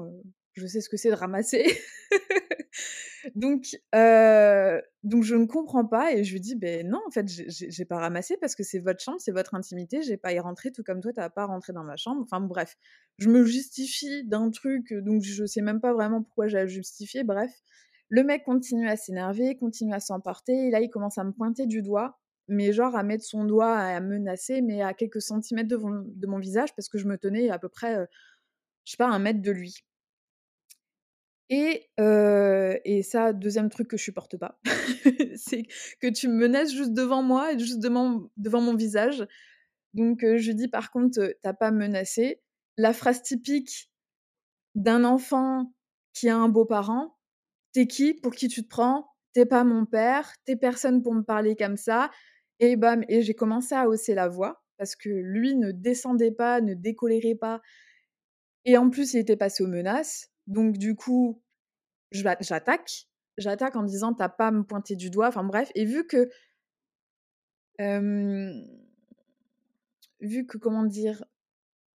je 0.55 0.67
sais 0.67 0.81
ce 0.83 0.89
que 0.91 0.97
c'est 0.99 1.11
de 1.11 1.17
ramasser. 1.17 1.65
Donc 3.35 3.65
donc 5.05 5.25
je 5.25 5.35
ne 5.35 5.47
comprends 5.47 5.85
pas 5.87 6.13
et 6.13 6.25
je 6.25 6.33
lui 6.33 6.41
dis: 6.41 6.57
«Beh, 6.57 6.85
non, 6.85 7.01
en 7.07 7.11
fait, 7.11 7.27
j'ai 7.29 7.85
pas 7.85 7.99
ramassé 7.99 8.37
parce 8.41 8.55
que 8.55 8.63
c'est 8.63 8.79
votre 8.81 9.01
chambre, 9.03 9.19
c'est 9.21 9.33
votre 9.33 9.55
intimité, 9.55 10.03
j'ai 10.03 10.17
pas 10.17 10.33
y 10.33 10.39
rentrer, 10.41 10.73
tout 10.73 10.83
comme 10.83 11.01
toi, 11.01 11.13
tu 11.13 11.21
as 11.21 11.31
pas 11.31 11.43
à 11.43 11.47
rentrer 11.47 11.73
dans 11.73 11.85
ma 11.85 11.97
chambre». 11.97 12.23
Enfin 12.23 12.41
bref, 12.41 12.77
je 13.19 13.29
me 13.29 13.45
justifie 13.45 14.25
d'un 14.25 14.51
truc, 14.51 14.93
donc 14.95 15.23
je 15.23 15.45
sais 15.47 15.63
même 15.63 15.81
pas 15.81 15.93
vraiment 15.95 16.23
pourquoi 16.23 16.49
j'ai 16.49 16.59
à 16.59 16.67
justifier, 16.67 17.25
bref. 17.25 17.51
Le 18.13 18.25
mec 18.25 18.43
continue 18.43 18.89
à 18.89 18.97
s'énerver, 18.97 19.55
continue 19.57 19.95
à 19.95 20.01
s'emporter 20.01 20.67
et 20.67 20.71
là, 20.73 20.81
il 20.81 20.91
commence 20.91 21.17
à 21.17 21.23
me 21.23 21.31
pointer 21.31 21.67
du 21.67 21.81
doigt, 21.81 22.19
mais 22.49 22.73
genre 22.73 22.97
à 22.97 23.05
mettre 23.05 23.25
son 23.25 23.45
doigt, 23.45 23.73
à 23.79 24.01
menacer, 24.01 24.63
mais 24.63 24.83
à 24.83 24.95
quelques 24.95 25.23
centimètres 25.23 25.69
de 25.69 25.77
von 25.77 26.03
de 26.05 26.27
mon 26.27 26.41
visage 26.41 26.75
parce 26.75 26.89
que 26.89 26.99
je 26.99 27.07
me 27.07 27.17
tenais 27.19 27.51
à 27.51 27.59
peu 27.61 27.69
près, 27.69 27.97
heu, 27.97 28.07
je 28.85 28.93
sais 28.93 28.99
pas, 28.99 29.09
1 29.09 29.19
mètre 29.21 29.43
de 29.43 29.53
lui. 29.53 29.83
Et 31.51 31.89
heu 31.99 32.79
et 32.85 33.03
ça, 33.03 33.33
2e 33.33 33.71
truc 33.71 33.89
que 33.89 33.97
je 33.97 34.05
supporte 34.05 34.37
pas, 34.37 34.61
c'est 35.37 35.65
que 36.01 36.07
tu 36.09 36.29
me 36.29 36.35
menaces 36.35 36.73
juste 36.73 36.93
devant 36.95 37.23
moi 37.25 37.53
et 37.53 37.59
juste 37.59 37.81
devant 37.81 38.31
devant 38.37 38.61
mon 38.61 38.77
visage. 38.77 39.27
Donc 39.95 40.25
heu, 40.25 40.39
je 40.39 40.53
dis: 40.53 40.69
«Par 40.69 40.91
contre, 40.93 41.21
heu, 41.21 41.35
tu 41.43 41.49
as 41.49 41.55
pas 41.55 41.69
à 41.69 41.71
me 41.73 41.79
menacer». 41.81 42.41
La 42.79 42.93
phrase 42.95 43.23
typique 43.23 43.91
d'un 44.77 45.05
enfant 45.05 45.75
qui 46.15 46.29
a 46.31 46.37
un 46.39 46.49
beau-parent: 46.49 47.17
«Tu 47.75 47.81
es 47.81 47.87
qui? 47.87 48.15
Pour 48.15 48.33
qui 48.35 48.49
tu 48.49 48.63
te 48.65 48.69
prends? 48.69 49.07
Tu 49.35 49.41
es 49.41 49.47
pas 49.47 49.65
mon 49.65 49.87
père, 49.87 50.33
tu 50.47 50.53
es 50.53 50.57
personne 50.57 51.03
pour 51.03 51.15
me 51.15 51.23
parler 51.23 51.57
comme 51.57 51.77
ça» 51.77 52.11
et 52.63 52.77
bam 52.77 53.03
et 53.09 53.23
j'ai 53.23 53.33
commencé 53.35 53.75
à 53.75 53.89
hausser 53.89 54.15
la 54.15 54.29
voix 54.29 54.63
parce 54.77 54.95
que 54.95 55.09
lui 55.09 55.57
ne 55.57 55.73
descendait 55.73 56.31
pas, 56.31 56.61
ne 56.61 56.75
décolérait 56.75 57.35
pas 57.35 57.63
et 58.65 58.77
en 58.77 58.91
plus, 58.91 59.15
il 59.15 59.19
était 59.21 59.37
passé 59.37 59.63
aux 59.63 59.67
menaces. 59.69 60.29
Donc 60.47 60.77
du 60.77 60.95
coup, 60.95 61.43
j'attaque. 62.13 63.07
J'attaque 63.39 63.77
en 63.77 63.85
disant: 63.85 64.15
«Tu 64.15 64.23
as 64.23 64.29
pas 64.29 64.49
à 64.49 64.51
me 64.51 64.65
pointer 64.65 64.97
du 64.97 65.11
doigt», 65.11 65.29
enfin 65.29 65.45
bref 65.45 65.71
et 65.75 65.85
vu 65.85 66.07
que 66.07 66.29
vu 70.21 70.47
que 70.47 70.59
comment 70.59 70.85
dire? 70.85 71.25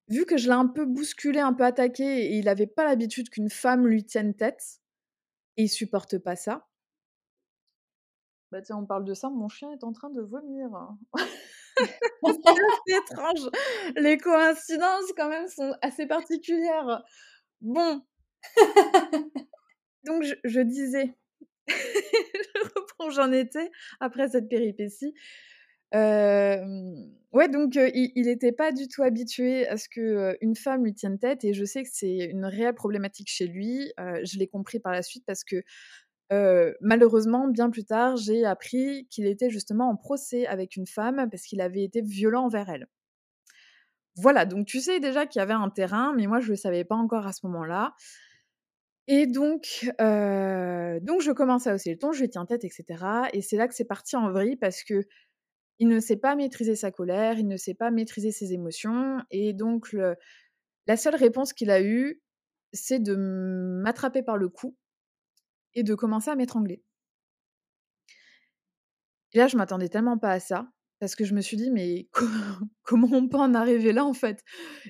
Vu 0.10 0.26
que 0.26 0.38
je 0.38 0.48
l'ai 0.48 0.54
un 0.54 0.68
peu 0.68 0.86
bousculé, 0.86 1.40
un 1.40 1.54
peu 1.54 1.64
attaqué 1.66 2.26
et 2.26 2.38
il 2.38 2.50
avait 2.50 2.68
pas 2.68 2.86
l'habitude 2.86 3.30
qu'une 3.30 3.50
femme 3.50 3.88
lui 3.88 4.04
tienne 4.06 4.36
tête 4.36 4.80
il 5.58 5.70
supporte 5.70 6.18
pas 6.18 6.36
ça. 6.36 6.68
Bah 8.52 8.62
tiens, 8.62 8.78
on 8.78 8.86
parle 8.86 9.06
de 9.06 9.14
ça, 9.14 9.30
mon 9.30 9.50
chien 9.50 9.72
est 9.72 9.84
en 9.84 9.92
train 9.92 10.10
de 10.10 10.22
vomir. 10.22 10.70
C'est 11.78 12.48
assez 12.48 12.98
étrange. 12.98 13.50
Les 13.98 14.18
coïncidences 14.18 15.12
quand 15.18 15.30
même 15.30 15.48
sont 15.48 15.76
assez 15.82 16.06
particulières. 16.06 17.04
Bon. 17.62 18.02
Donc 20.06 20.24
je 20.24 20.36
je 20.44 20.62
disais, 20.62 21.16
je 21.68 22.70
reprends 22.76 23.10
j'en 23.10 23.32
étais 23.32 23.72
après 24.00 24.30
cette 24.30 24.48
péripétie. 24.48 25.14
Ouais 27.36 27.50
donc 27.50 27.76
il 27.76 28.12
il 28.16 28.28
était 28.28 28.52
pas 28.52 28.72
du 28.72 28.88
tout 28.88 29.04
habitué 29.04 29.68
à 29.68 29.78
ce 29.78 29.88
que, 29.90 30.38
une 30.42 30.56
femme 30.56 30.84
lui 30.86 30.94
tienne 30.96 31.20
tête 31.20 31.44
et 31.46 31.54
je 31.54 31.64
sais 31.66 31.84
que 31.84 31.90
c'est 31.92 32.18
une 32.26 32.46
réelle 32.46 32.74
problématique 32.76 33.30
chez 33.30 33.48
lui. 33.48 33.92
Je 34.00 34.40
l'ai 34.40 34.48
compris 34.48 34.80
par 34.80 34.94
la 34.94 35.04
suite 35.04 35.24
parce 35.28 35.44
que, 35.44 35.64
heu, 36.34 36.76
malheureusement, 36.82 37.48
bien 37.50 37.70
plus 37.72 37.86
tard, 37.86 38.18
j'ai 38.18 38.46
appris 38.46 39.08
qu'il 39.12 39.28
était 39.28 39.50
justement 39.52 39.90
en 39.90 39.96
procès 39.98 40.48
avec 40.48 40.78
une 40.78 40.88
femme 40.88 41.30
parce 41.32 41.44
qu'il 41.46 41.62
avait 41.62 41.84
été 41.84 42.02
violent 42.02 42.46
envers 42.46 42.70
elle. 42.70 42.88
Voilà, 44.18 44.46
donc 44.46 44.66
tu 44.66 44.80
sais 44.80 45.00
déjà 45.02 45.26
qu'il 45.26 45.40
y 45.40 45.44
avait 45.44 45.54
un 45.54 45.70
terrain, 45.70 46.14
mais 46.16 46.26
moi 46.28 46.40
je 46.40 46.50
le 46.50 46.56
savais 46.56 46.86
pas 46.86 46.96
encore 46.96 47.28
à 47.28 47.34
ce 47.34 47.46
moment-là 47.48 47.94
et 49.08 49.28
donc 49.28 49.86
donc 50.00 51.22
je 51.22 51.32
commence 51.32 51.68
à 51.68 51.76
hausser 51.76 51.92
le 51.92 51.98
ton, 52.00 52.12
je 52.12 52.22
lui 52.22 52.30
tiens 52.30 52.46
tête 52.46 52.64
et 52.64 52.70
cetera 52.70 53.28
et 53.34 53.42
c'est 53.42 53.58
là 53.58 53.68
que 53.68 53.76
c'est 53.76 53.86
parti 53.86 54.16
en 54.16 54.32
vrille 54.32 54.56
parce 54.56 54.84
qu'il 55.78 55.88
ne 55.88 56.00
sait 56.00 56.18
pas 56.18 56.36
maîtriser 56.36 56.76
sa 56.76 56.92
colère, 56.92 57.40
il 57.40 57.48
ne 57.48 57.58
sait 57.58 57.74
pas 57.76 57.92
maîtriser 57.92 58.32
ses 58.32 58.54
émotions 58.54 59.20
et 59.32 59.54
donc 59.54 59.92
le 59.94 60.16
La 60.88 60.98
seule 60.98 61.16
réponse 61.16 61.54
qu'il 61.54 61.72
a 61.72 61.82
eue, 61.84 62.22
c'est 62.74 63.00
de 63.00 63.16
m'attraper 63.16 64.24
par 64.24 64.38
le 64.38 64.50
cou 64.50 64.76
et 65.76 65.84
de 65.84 65.96
commencer 65.96 66.32
à 66.32 66.36
m'étrangler. 66.36 66.84
Et 69.34 69.38
là, 69.38 69.48
je 69.48 69.58
m'attendais 69.58 69.90
tellement 69.90 70.18
pas 70.18 70.32
à 70.32 70.40
ça, 70.40 70.68
parce 71.00 71.16
que 71.16 71.26
je 71.26 71.34
me 71.34 71.42
suis 71.42 71.58
dit: 71.58 71.72
«Mais 71.72 72.08
comment 72.84 73.10
on 73.12 73.28
peut 73.28 73.38
en 73.38 73.54
arriver 73.54 73.92
là, 73.94 74.06
en 74.06 74.14
fait?» 74.14 74.42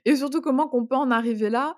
et 0.06 0.16
surtout, 0.16 0.42
comment 0.42 0.68
qu'on 0.68 0.86
peut 0.86 0.96
en 0.96 1.12
arriver 1.12 1.50
là, 1.50 1.76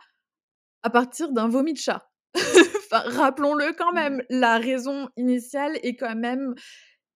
à 0.83 0.89
partir 0.91 1.31
d'un 1.33 1.49
vomi 1.49 1.73
de 1.73 1.79
chat? 1.79 2.09
Enfin, 2.91 3.01
rappelons-le 3.09 3.73
quand 3.77 3.93
même, 3.93 4.23
la 4.29 4.59
raison 4.59 5.09
initiale 5.17 5.77
est 5.83 5.95
quand 5.97 6.15
même 6.15 6.55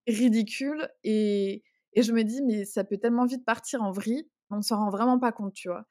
ridicule 0.06 0.88
et 1.04 1.62
et 1.94 2.02
je 2.02 2.12
me 2.12 2.22
dis: 2.24 2.42
«Mais 2.42 2.64
ça 2.64 2.84
peut 2.84 2.98
tellement 2.98 3.26
vite 3.26 3.44
partir 3.44 3.82
en 3.82 3.90
vrille, 3.92 4.28
on 4.50 4.62
s'en 4.62 4.78
rend 4.78 4.90
vraiment 4.90 5.18
pas 5.18 5.32
compte», 5.32 5.54
tu 5.54 5.68
vois? 5.68 5.86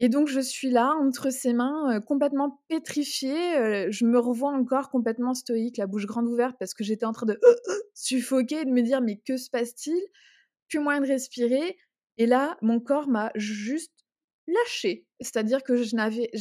Et 0.00 0.08
donc 0.08 0.28
je 0.28 0.38
suis 0.40 0.70
là, 0.70 0.94
entre 1.00 1.30
ses 1.30 1.52
mains, 1.52 2.00
complètement 2.00 2.62
pétrifiée, 2.68 3.90
je 3.90 4.04
me 4.04 4.18
revois 4.18 4.52
encore 4.52 4.90
complètement 4.90 5.34
stoïque, 5.34 5.76
la 5.76 5.86
bouche 5.88 6.06
grande 6.06 6.28
ouverte 6.28 6.56
parce 6.58 6.72
que 6.72 6.84
j'étais 6.84 7.04
en 7.04 7.12
train 7.12 7.26
de 7.26 7.40
suffoquer 7.94 8.64
de 8.64 8.70
me 8.70 8.82
dire: 8.82 9.00
«Mais 9.00 9.16
que 9.18 9.36
se 9.36 9.50
passe-t-il?» 9.50 10.00
plus 10.68 10.78
moyen 10.80 11.00
de 11.00 11.06
respirer 11.08 11.76
et 12.18 12.26
là, 12.26 12.58
mon 12.62 12.78
corps 12.80 13.08
m'a 13.08 13.32
juste 13.34 13.94
lâchée. 14.46 15.06
C'est-à-dire 15.20 15.62
que 15.64 15.82
je 15.82 15.96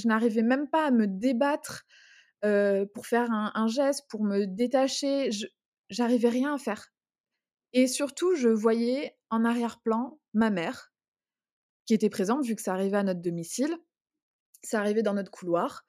n'arrivais 0.08 0.44
même 0.44 0.70
pas 0.70 0.86
à 0.86 0.92
me 0.92 1.08
débattre, 1.08 1.86
pour 2.94 3.08
faire 3.08 3.32
un 3.32 3.52
un 3.56 3.68
geste, 3.68 4.06
pour 4.10 4.24
me 4.24 4.46
détacher, 4.46 5.30
j'arrivais 5.90 6.30
rien 6.30 6.54
à 6.56 6.58
faire 6.60 6.88
et 7.74 7.88
surtout, 7.88 8.36
je 8.36 8.50
voyais 8.50 9.18
en 9.30 9.46
arrière-plan 9.46 10.20
ma 10.34 10.50
mère 10.50 10.92
qui 11.86 11.94
était 11.94 12.10
présente 12.10 12.46
vu 12.46 12.56
que 12.56 12.62
ça 12.62 12.74
arrivait 12.74 12.98
à 12.98 13.04
notre 13.04 13.22
domicile. 13.22 13.78
Ça 14.64 14.80
arrivait 14.80 15.04
dans 15.04 15.14
notre 15.14 15.32
couloir 15.32 15.86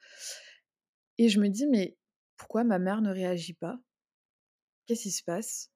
et 1.19 1.29
je 1.29 1.41
me 1.41 1.49
dis: 1.49 1.67
«Mais 1.67 1.97
pourquoi 2.37 2.65
ma 2.65 2.79
mère 2.79 3.03
ne 3.03 3.13
réagit 3.13 3.55
pas? 3.55 3.79
Qu'est-ce 4.87 5.03
qui 5.03 5.11
se 5.11 5.25
passe?» 5.25 5.71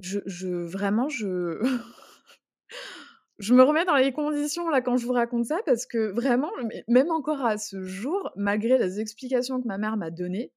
je 0.00 0.48
vraiment 0.48 1.08
je 1.08 1.62
je 3.38 3.54
me 3.54 3.62
remets 3.62 3.84
dans 3.84 3.96
les 3.96 4.12
conditions 4.12 4.68
là 4.68 4.80
quand 4.80 4.96
je 4.96 5.06
vous 5.06 5.12
raconte 5.12 5.46
ça 5.46 5.60
parce 5.66 5.86
que 5.86 6.12
vraiment, 6.12 6.50
même 6.88 7.10
encore 7.10 7.44
à 7.44 7.58
ce 7.58 7.82
jour, 7.84 8.30
malgré 8.36 8.78
les 8.78 9.00
explications 9.00 9.60
que 9.60 9.66
ma 9.66 9.78
mère 9.78 9.96
m'a 9.96 10.10
données, 10.10 10.52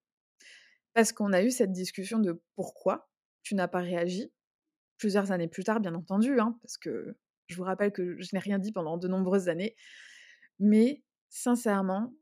parce 0.93 1.11
qu'on 1.11 1.33
a 1.33 1.43
eu 1.43 1.51
cette 1.51 1.71
discussion 1.71 2.19
de: 2.19 2.41
«Pourquoi 2.55 3.09
tu 3.43 3.55
n'as 3.55 3.67
pas 3.67 3.79
réagi?» 3.81 4.31
Plusieurs 4.97 5.31
années 5.31 5.47
plus 5.47 5.63
tard, 5.63 5.79
bien 5.79 5.95
entendu, 5.95 6.39
hein, 6.39 6.57
parce 6.61 6.77
que 6.77 7.17
je 7.47 7.55
vous 7.55 7.63
rappelle 7.63 7.91
que 7.91 8.19
je 8.19 8.29
n'ai 8.33 8.39
rien 8.39 8.59
dit 8.59 8.71
pendant 8.71 8.97
de 8.97 9.07
nombreuses 9.07 9.49
années. 9.49 9.75
Mais 10.59 11.03
sincèrement, 11.29 12.13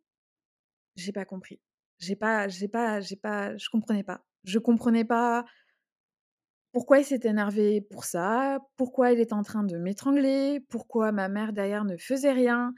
j'ai 0.95 1.11
pas 1.11 1.25
compris. 1.25 1.61
J'ai 1.99 2.15
pas 2.15 2.47
j'ai 2.47 2.67
pas 2.67 2.99
j'ai 2.99 3.15
pas 3.15 3.55
je 3.57 3.69
comprenais 3.69 4.03
pas. 4.03 4.25
Je 4.43 4.59
comprenais 4.59 5.05
pas 5.05 5.45
pourquoi 6.73 6.99
il 6.99 7.05
s'était 7.05 7.29
énervé 7.29 7.81
pour 7.81 8.03
ça, 8.03 8.59
pourquoi 8.77 9.11
il 9.11 9.19
était 9.19 9.33
en 9.33 9.43
train 9.43 9.63
de 9.63 9.77
m'étrangler, 9.77 10.59
pourquoi 10.69 11.11
ma 11.11 11.29
mère 11.29 11.53
derrière 11.53 11.85
ne 11.85 11.97
faisait 11.97 12.31
rien, 12.31 12.73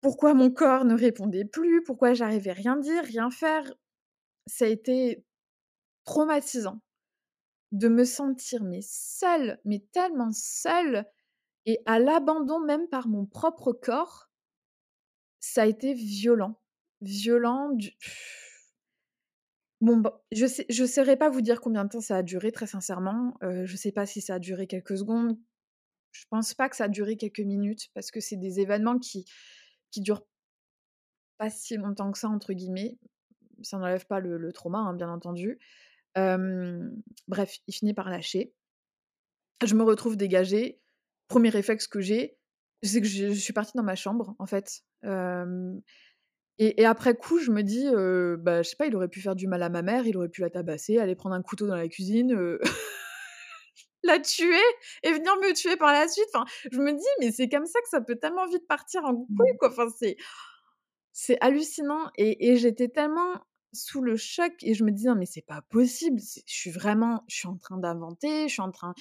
pourquoi 0.00 0.32
mon 0.34 0.50
corps 0.50 0.84
ne 0.84 0.94
répondait 0.94 1.44
plus, 1.44 1.82
pourquoi 1.82 2.14
j'arrivais 2.14 2.52
rien 2.52 2.76
dire, 2.76 3.02
rien 3.04 3.30
faire. 3.30 3.64
Ça 4.46 4.64
a 4.66 4.68
été 4.68 5.24
traumatisant 6.04 6.80
de 7.72 7.88
me 7.88 8.04
sentir 8.04 8.64
mais 8.64 8.80
seule, 8.82 9.60
mais 9.64 9.84
tellement 9.92 10.30
seule 10.32 11.06
et 11.66 11.80
à 11.86 11.98
l'abandon 11.98 12.60
même 12.60 12.88
par 12.88 13.08
mon 13.08 13.26
propre 13.26 13.72
corps. 13.72 14.28
Ça 15.40 15.62
a 15.62 15.66
été 15.66 15.94
violent, 15.94 16.60
violent 17.00 17.70
du 17.72 17.90
bon, 19.80 19.96
bah, 19.98 20.22
je 20.32 20.46
sais 20.46 20.66
je 20.68 20.84
saurais 20.84 21.16
pas 21.16 21.30
vous 21.30 21.40
dire 21.40 21.60
combien 21.60 21.84
de 21.84 21.90
temps 21.90 22.00
ça 22.00 22.16
a 22.16 22.22
duré 22.22 22.52
très 22.52 22.66
sincèrement, 22.66 23.34
heu, 23.42 23.64
je 23.66 23.76
sais 23.76 23.92
pas 23.92 24.06
si 24.06 24.20
ça 24.20 24.34
a 24.34 24.38
duré 24.38 24.66
quelques 24.66 24.98
secondes. 24.98 25.38
Je 26.12 26.24
pense 26.30 26.54
pas 26.54 26.68
que 26.68 26.76
ça 26.76 26.84
a 26.84 26.88
duré 26.88 27.16
quelques 27.16 27.40
minutes 27.40 27.90
parce 27.94 28.10
que 28.12 28.20
c'est 28.20 28.36
des 28.36 28.60
événements 28.60 28.98
qui 28.98 29.26
qui 29.92 30.02
durent 30.02 30.24
pas 31.38 31.50
si 31.50 31.76
longtemps 31.76 32.10
que 32.12 32.18
ça 32.18 32.28
entre 32.28 32.52
guillemets. 32.52 32.98
Ça 33.62 33.78
n'enlève 33.78 34.06
pas 34.06 34.20
le 34.20 34.38
le 34.38 34.52
trauma, 34.52 34.78
hein, 34.78 34.94
bien 34.94 35.10
entendu. 35.10 35.58
Bref, 37.28 37.58
il 37.66 37.74
finit 37.74 37.94
par 37.94 38.10
lâcher. 38.10 38.52
Je 39.64 39.74
me 39.74 39.82
retrouve 39.82 40.16
dégagée. 40.16 40.80
Premier 41.28 41.48
réflexe 41.50 41.86
que 41.88 42.00
j'ai, 42.00 42.38
c'est 42.82 43.00
que 43.00 43.06
je 43.06 43.28
je 43.28 43.32
suis 43.40 43.52
partie 43.52 43.76
dans 43.76 43.82
ma 43.82 43.96
chambre, 43.96 44.34
en 44.38 44.46
fait. 44.46 44.82
Et 46.58 46.80
et 46.82 46.84
après 46.86 47.14
coup, 47.14 47.38
je 47.38 47.50
me 47.52 47.62
dis, 47.62 47.86
heu, 47.86 48.36
bah, 48.36 48.62
je 48.62 48.70
sais 48.70 48.76
pas, 48.76 48.86
il 48.86 48.96
aurait 48.96 49.08
pu 49.08 49.20
faire 49.20 49.36
du 49.36 49.46
mal 49.46 49.62
à 49.62 49.68
ma 49.68 49.82
mère, 49.82 50.06
il 50.06 50.16
aurait 50.16 50.28
pu 50.28 50.40
la 50.40 50.50
tabasser, 50.50 50.98
aller 50.98 51.14
prendre 51.14 51.34
un 51.36 51.42
couteau 51.42 51.66
dans 51.68 51.76
la 51.76 51.88
cuisine, 51.88 52.32
la 54.04 54.18
tuer 54.20 54.56
et 55.02 55.12
venir 55.12 55.36
me 55.36 55.52
tuer 55.54 55.76
par 55.76 55.92
la 55.92 56.08
suite. 56.08 56.26
Enfin, 56.34 56.44
je 56.70 56.78
me 56.80 56.92
dis: 56.92 57.04
«Mais 57.20 57.32
c'est 57.32 57.48
comme 57.48 57.66
ça 57.66 57.80
que 57.80 57.88
ça 57.88 58.00
peut 58.00 58.16
tellement 58.16 58.46
vite 58.46 58.66
partir 58.68 59.04
en 59.04 59.14
couille, 59.36 59.56
quoi». 59.58 59.68
Enfin, 59.70 59.88
c'est 59.98 60.16
c'est 61.12 61.38
hallucinant 61.40 62.10
et 62.16 62.50
et 62.52 62.56
j'étais 62.56 62.88
tellement 62.88 63.34
sous 63.72 64.00
le 64.02 64.16
choc 64.16 64.52
et 64.62 64.74
je 64.74 64.84
me 64.84 64.90
dis: 64.92 65.06
«Non 65.06 65.14
mais 65.16 65.26
c'est 65.26 65.42
pas 65.46 65.62
possible, 65.62 66.20
je 66.20 66.42
suis 66.46 66.70
vraiment 66.70 67.24
je 67.28 67.36
suis 67.36 67.48
en 67.48 67.56
train 67.56 67.78
d'inventer, 67.78 68.48
je 68.48 68.52
suis 68.54 68.62
en 68.62 68.70
train 68.72 68.94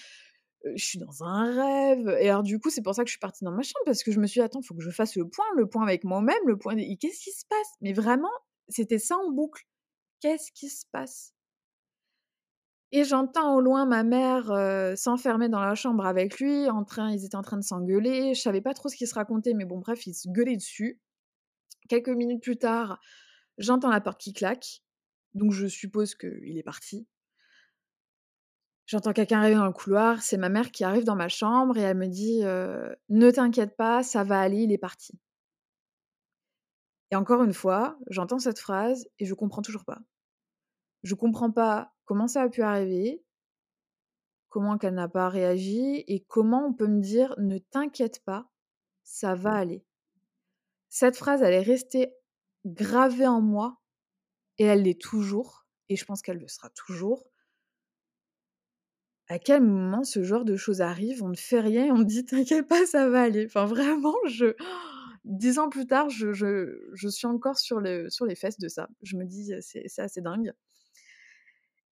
je 0.75 0.83
suis 0.83 1.00
dans 1.00 1.24
un 1.24 1.53
rêve» 1.53 2.09
et 2.19 2.29
alors 2.29 2.43
du 2.43 2.59
coup, 2.59 2.69
c'est 2.69 2.81
pour 2.83 2.95
ça 2.95 3.03
que 3.03 3.09
je 3.09 3.13
suis 3.13 3.19
partie 3.19 3.43
dans 3.45 3.51
ma 3.51 3.63
chambre 3.63 3.83
parce 3.86 4.03
que 4.03 4.12
je 4.12 4.19
me 4.19 4.27
suis 4.27 4.39
dit: 4.39 4.45
«Attends, 4.45 4.62
faut 4.62 4.75
que 4.75 4.83
je 4.83 4.91
fasse 4.91 5.15
le 5.15 5.27
point, 5.29 5.45
le 5.55 5.67
point 5.67 5.83
avec 5.83 6.03
moi-même, 6.03 6.38
le 6.47 6.57
point 6.57 6.75
et 6.77 6.97
qu'est-ce 6.97 7.19
qui 7.24 7.31
se 7.31 7.45
passe?» 7.50 7.67
mais 7.81 7.93
vraiment, 7.93 8.31
c'était 8.69 9.00
ça 9.00 9.17
en 9.17 9.31
boucle. 9.31 9.63
Qu'est-ce 10.21 10.51
qui 10.53 10.69
se 10.69 10.86
passe? 10.91 11.33
Et 12.93 13.03
j'entends 13.03 13.55
au 13.55 13.62
loin 13.62 13.86
ma 13.86 14.03
mère, 14.03 14.45
s'enfermer 14.97 15.50
dans 15.50 15.59
la 15.59 15.75
chambre 15.75 16.05
avec 16.05 16.39
lui, 16.39 16.69
en 16.69 16.83
train 16.86 17.12
ils 17.12 17.25
étaient 17.25 17.36
en 17.36 17.41
train 17.41 17.57
de 17.57 17.63
s'engueuler. 17.63 18.33
Je 18.33 18.41
savais 18.41 18.62
pas 18.62 18.74
trop 18.74 18.88
ce 18.89 18.95
qu'ils 18.95 19.07
se 19.07 19.13
racontaient, 19.15 19.53
mais 19.53 19.65
bon 19.65 19.79
bref, 19.79 20.07
ils 20.07 20.13
se 20.13 20.29
gueulaient 20.29 20.55
dessus. 20.55 21.00
Quelques 21.89 22.09
minutes 22.09 22.41
plus 22.43 22.57
tard, 22.57 23.00
j'entends 23.57 23.89
la 23.89 24.01
porte 24.01 24.19
qui 24.19 24.33
claque, 24.33 24.83
donc 25.33 25.51
je 25.51 25.67
suppose 25.67 26.15
qu'il 26.15 26.57
est 26.57 26.63
parti. 26.63 27.07
J'entends 28.85 29.11
quelqu'un 29.11 29.39
arriver 29.39 29.55
dans 29.55 29.65
le 29.65 29.73
couloir, 29.73 30.21
c'est 30.21 30.37
ma 30.37 30.49
mère 30.49 30.71
qui 30.71 30.85
arrive 30.85 31.03
dans 31.03 31.15
ma 31.15 31.27
chambre 31.27 31.77
et 31.77 31.81
elle 31.81 31.97
me 31.97 32.07
dit, 32.07 32.39
«Ne 33.09 33.31
t'inquiète 33.31 33.75
pas, 33.75 34.01
ça 34.01 34.23
va 34.23 34.39
aller, 34.39 34.63
il 34.63 34.71
est 34.71 34.77
parti». 34.77 35.19
Et 37.11 37.15
encore 37.15 37.43
une 37.43 37.53
fois, 37.53 37.97
j'entends 38.09 38.39
cette 38.39 38.59
phrase 38.59 39.07
et 39.19 39.25
je 39.25 39.33
comprends 39.33 39.61
toujours 39.61 39.85
pas. 39.85 39.99
Je 41.03 41.15
comprends 41.15 41.51
pas 41.51 41.93
comment 42.05 42.27
ça 42.27 42.41
a 42.41 42.49
pu 42.49 42.61
arriver, 42.61 43.23
comment 44.49 44.77
qu'elle 44.77 44.95
n'a 44.95 45.07
pas 45.07 45.29
réagi 45.29 46.03
et 46.07 46.25
comment 46.27 46.67
on 46.67 46.73
peut 46.73 46.87
me 46.87 47.01
dire: 47.01 47.35
«Ne 47.37 47.57
t'inquiète 47.57 48.23
pas, 48.23 48.49
ça 49.03 49.35
va 49.35 49.53
aller». 49.53 49.85
Cette 50.89 51.17
phrase, 51.17 51.41
elle 51.41 51.53
est 51.53 51.61
restée 51.61 52.13
gravée 52.67 53.27
en 53.27 53.41
moi 53.41 53.79
et 54.59 54.65
elle 54.65 54.83
l'est 54.83 55.01
toujours 55.01 55.67
et 55.89 55.95
je 55.97 56.05
pense 56.05 56.21
qu'elle 56.24 56.39
le 56.39 56.47
sera 56.50 56.69
toujours. 56.71 57.29
À 59.29 59.39
quel 59.39 59.62
moment 59.62 60.03
ce 60.03 60.24
genre 60.24 60.45
de 60.45 60.55
choses 60.57 60.81
arrive? 60.81 61.21
On 61.24 61.29
ne 61.29 61.36
fait 61.36 61.59
rien 61.59 61.93
on 61.93 62.01
dit: 62.03 62.25
«T'inquiète 62.25 62.67
pas, 62.67 62.86
ça 62.86 63.09
va 63.09 63.24
aller». 63.24 63.45
Enfin 63.45 63.65
vraiment, 63.65 64.15
je 64.27 64.55
10 65.25 65.59
ans 65.59 65.69
plus 65.69 65.86
tard, 65.88 66.09
je 66.09 66.31
je 66.33 66.79
je 66.93 67.07
suis 67.09 67.27
encore 67.27 67.57
sur 67.59 67.79
le 67.81 68.09
sur 68.09 68.25
les 68.25 68.36
fesses 68.36 68.59
de 68.59 68.67
ça. 68.69 68.88
Je 69.03 69.17
me 69.17 69.25
dis: 69.25 69.51
«C'est 69.62 70.00
assez 70.00 70.21
dingue». 70.21 70.53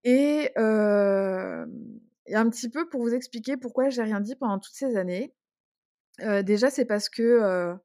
Et 0.03 0.51
hem 0.55 2.00
et 2.27 2.36
un 2.36 2.50
petit 2.50 2.70
peu 2.70 2.88
pour 2.89 3.01
vous 3.03 3.13
expliquer 3.13 3.55
pourquoi 3.58 3.89
j'ai 3.89 4.01
rien 4.01 4.20
dit 4.20 4.36
pendant 4.36 4.58
toutes 4.60 4.74
ces 4.74 4.96
années. 4.98 5.34
Heu, 6.22 6.44
déjà, 6.44 6.70
c'est 6.72 6.86
parce 6.86 7.10
que, 7.10 7.24
heu, 7.24 7.77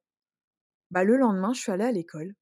bah, 0.92 1.04
le 1.04 1.16
lendemain, 1.16 1.52
je 1.52 1.60
suis 1.60 1.72
allée 1.72 1.84
à 1.84 1.92
l'école. 1.92 2.34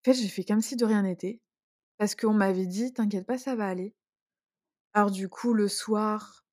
En 0.00 0.04
fait, 0.04 0.14
j'ai 0.14 0.28
fait 0.28 0.44
comme 0.44 0.60
si 0.60 0.76
de 0.76 0.84
rien 0.84 1.02
n'était, 1.02 1.40
parce 1.98 2.14
qu'on 2.14 2.32
m'avait 2.34 2.66
dit: 2.66 2.92
«T'inquiète 2.92 3.26
pas, 3.26 3.38
ça 3.38 3.56
va 3.56 3.66
aller». 3.68 3.94
Alors 4.94 5.10
du 5.10 5.28
coup, 5.28 5.54
le 5.54 5.68
soir, 5.68 6.44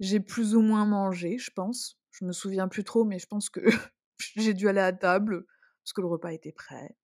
j'ai 0.00 0.20
plus 0.20 0.54
ou 0.54 0.60
moins 0.60 0.86
mangé, 0.86 1.38
je 1.38 1.50
pense. 1.50 1.98
Je 2.10 2.24
me 2.24 2.32
souviens 2.32 2.68
plus 2.68 2.84
trop, 2.84 3.04
mais 3.04 3.18
je 3.18 3.26
pense 3.26 3.50
que 3.50 3.60
j'ai 4.36 4.54
dû 4.54 4.68
aller 4.68 4.80
à 4.80 4.92
table, 4.92 5.46
parce 5.82 5.92
que 5.92 6.00
le 6.00 6.08
repas 6.08 6.32
était 6.32 6.52
prêt. 6.52 6.96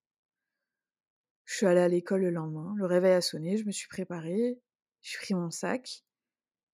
Je 1.44 1.56
suis 1.56 1.66
allée 1.66 1.80
à 1.80 1.88
l'école 1.88 2.22
le 2.22 2.30
lendemain, 2.30 2.74
le 2.76 2.86
réveil 2.86 3.12
a 3.12 3.20
sonné, 3.20 3.56
je 3.56 3.64
me 3.64 3.72
suis 3.72 3.88
préparée, 3.88 4.58
j'ai 5.02 5.18
pris 5.18 5.34
mon 5.34 5.50
sac. 5.50 6.04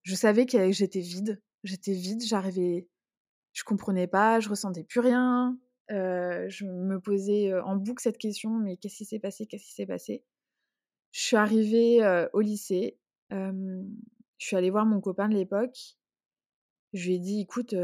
Je 0.03 0.15
savais 0.15 0.47
que 0.47 0.71
j'étais 0.73 1.01
vide, 1.01 1.43
j'étais 1.65 1.93
vide, 1.93 2.23
j'arrivais 2.25 2.89
je 3.53 3.65
comprenais 3.65 4.07
pas, 4.07 4.39
je 4.41 4.49
ressentais 4.49 4.85
plus 4.85 5.01
rien, 5.01 5.59
je 5.90 6.64
me 6.66 7.00
posais, 7.00 7.50
heu, 7.52 7.62
en 7.64 7.76
boucle 7.76 8.02
cette 8.02 8.18
question: 8.18 8.50
«Mais 8.59 8.76
qu'est-ce 8.76 8.97
qui 8.99 9.04
s'est 9.04 9.18
passé? 9.21 9.47
Qu'est-ce 9.47 9.64
qui 9.66 9.75
s'est 9.75 9.87
passé?» 9.87 10.25
Je 11.12 11.21
suis 11.23 11.37
arrivée, 11.37 12.02
heu, 12.04 12.28
au 12.35 12.40
lycée, 12.40 12.99
je 13.30 14.47
suis 14.47 14.57
allée 14.57 14.71
voir 14.71 14.87
mon 14.87 15.00
copain 15.00 15.28
de 15.28 15.35
l'époque. 15.35 15.97
Je 16.92 17.07
lui 17.09 17.14
ai 17.16 17.18
dit: 17.18 17.40
«Écoute, 17.40 17.75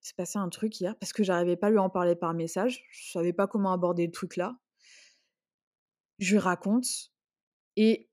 s'est 0.00 0.14
passé 0.16 0.38
un 0.38 0.48
truc 0.50 0.80
hier 0.80 0.96
parce 0.98 1.12
que 1.12 1.22
j'arrivais 1.22 1.56
pas 1.56 1.68
à 1.68 1.70
lui 1.70 1.78
en 1.78 1.90
parler 1.90 2.14
par 2.14 2.34
message. 2.34 2.84
Je 2.90 3.10
savais 3.12 3.32
pas 3.32 3.46
comment 3.46 3.72
aborder 3.72 4.06
le 4.06 4.12
truc 4.12 4.36
là. 4.36 4.56
Je 6.18 6.32
lui 6.32 6.38
raconte 6.38 6.86
et 7.76 8.08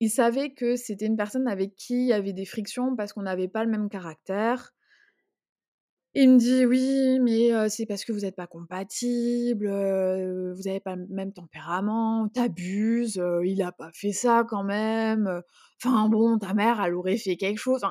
il 0.00 0.10
savait 0.10 0.54
que 0.54 0.76
c'était 0.76 1.06
une 1.06 1.16
personne 1.18 1.48
avec 1.48 1.76
qui 1.76 1.94
il 1.94 2.08
y 2.08 2.14
avait 2.14 2.34
des 2.34 2.46
frictions 2.46 2.96
parce 2.96 3.14
qu'on 3.14 3.22
n'avait 3.24 3.48
pas 3.48 3.64
le 3.64 3.70
même 3.72 3.90
caractère. 3.90 4.75
Il 6.18 6.30
me 6.30 6.38
dit 6.38 6.64
oui, 6.64 7.20
mais 7.20 7.68
c'est 7.68 7.84
parce 7.84 8.02
que 8.02 8.10
vous 8.10 8.20
n'êtes 8.20 8.36
pas 8.36 8.46
compatibles, 8.46 9.66
vous 9.68 10.62
n'avez 10.62 10.80
pas 10.80 10.96
le 10.96 11.06
même 11.10 11.34
tempérament, 11.34 12.28
t'abuses, 12.32 13.22
il 13.44 13.60
a 13.60 13.70
pas 13.70 13.90
fait 13.92 14.12
ça 14.12 14.42
quand 14.48 14.64
même. 14.64 15.42
Enfin 15.84 16.08
bon, 16.08 16.38
ta 16.38 16.54
mère, 16.54 16.80
elle 16.80 16.94
aurait 16.94 17.18
fait 17.18 17.36
quelque 17.36 17.58
chose. 17.58 17.82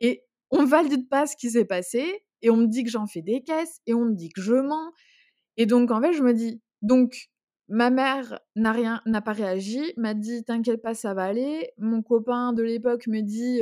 et 0.00 0.22
on 0.50 0.64
valide 0.64 1.06
pas 1.10 1.26
ce 1.26 1.36
qui 1.36 1.50
s'est 1.50 1.66
passé 1.66 2.24
et 2.40 2.48
on 2.48 2.56
me 2.56 2.66
dit 2.66 2.82
que 2.82 2.88
j'en 2.88 3.06
fais 3.06 3.20
des 3.20 3.42
caisses 3.42 3.80
et 3.86 3.92
on 3.92 4.06
me 4.06 4.14
dit 4.14 4.30
que 4.30 4.40
je 4.40 4.54
mens. 4.54 4.92
Et 5.58 5.66
donc 5.66 5.90
en 5.90 6.00
fait, 6.00 6.14
je 6.14 6.22
me 6.22 6.32
dis 6.32 6.62
donc 6.80 7.28
ma 7.68 7.90
mère 7.90 8.40
n'a 8.54 8.72
rien 8.72 9.02
n'a 9.04 9.20
pas 9.20 9.32
réagi, 9.32 9.82
m'a 9.98 10.14
dit 10.14 10.44
t'inquiète 10.44 10.80
pas, 10.80 10.94
ça 10.94 11.12
va 11.12 11.24
aller. 11.24 11.72
Mon 11.76 12.00
copain 12.00 12.54
de 12.54 12.62
l'époque 12.62 13.06
me 13.06 13.20
dit 13.20 13.60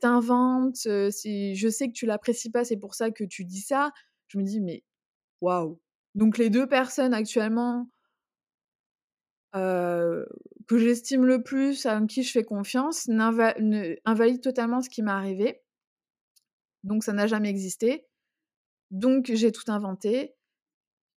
t'inventes, 0.00 0.82
je 0.84 1.68
sais 1.70 1.88
que 1.88 1.92
tu 1.92 2.06
l'apprécies 2.06 2.50
pas, 2.50 2.64
c'est 2.64 2.76
pour 2.76 2.94
ça 2.94 3.10
que 3.10 3.24
tu 3.24 3.44
dis 3.44 3.60
ça. 3.60 3.92
Je 4.28 4.38
me 4.38 4.44
dis 4.44 4.60
mais 4.60 4.84
waouh. 5.40 5.80
Donc 6.14 6.38
les 6.38 6.50
deux 6.50 6.66
personnes 6.66 7.14
actuellement 7.14 7.88
que 9.52 10.26
j'estime 10.78 11.24
le 11.24 11.42
plus, 11.42 11.86
à 11.86 12.00
qui 12.06 12.22
je 12.22 12.30
fais 12.30 12.44
confiance, 12.44 13.08
invalident 13.08 14.40
totalement 14.40 14.80
ce 14.80 14.90
qui 14.90 15.02
m'est 15.02 15.10
arrivé. 15.10 15.62
Donc 16.84 17.04
ça 17.04 17.12
n'a 17.12 17.26
jamais 17.26 17.50
existé. 17.50 18.06
Donc 18.90 19.30
j'ai 19.32 19.52
tout 19.52 19.70
inventé. 19.70 20.34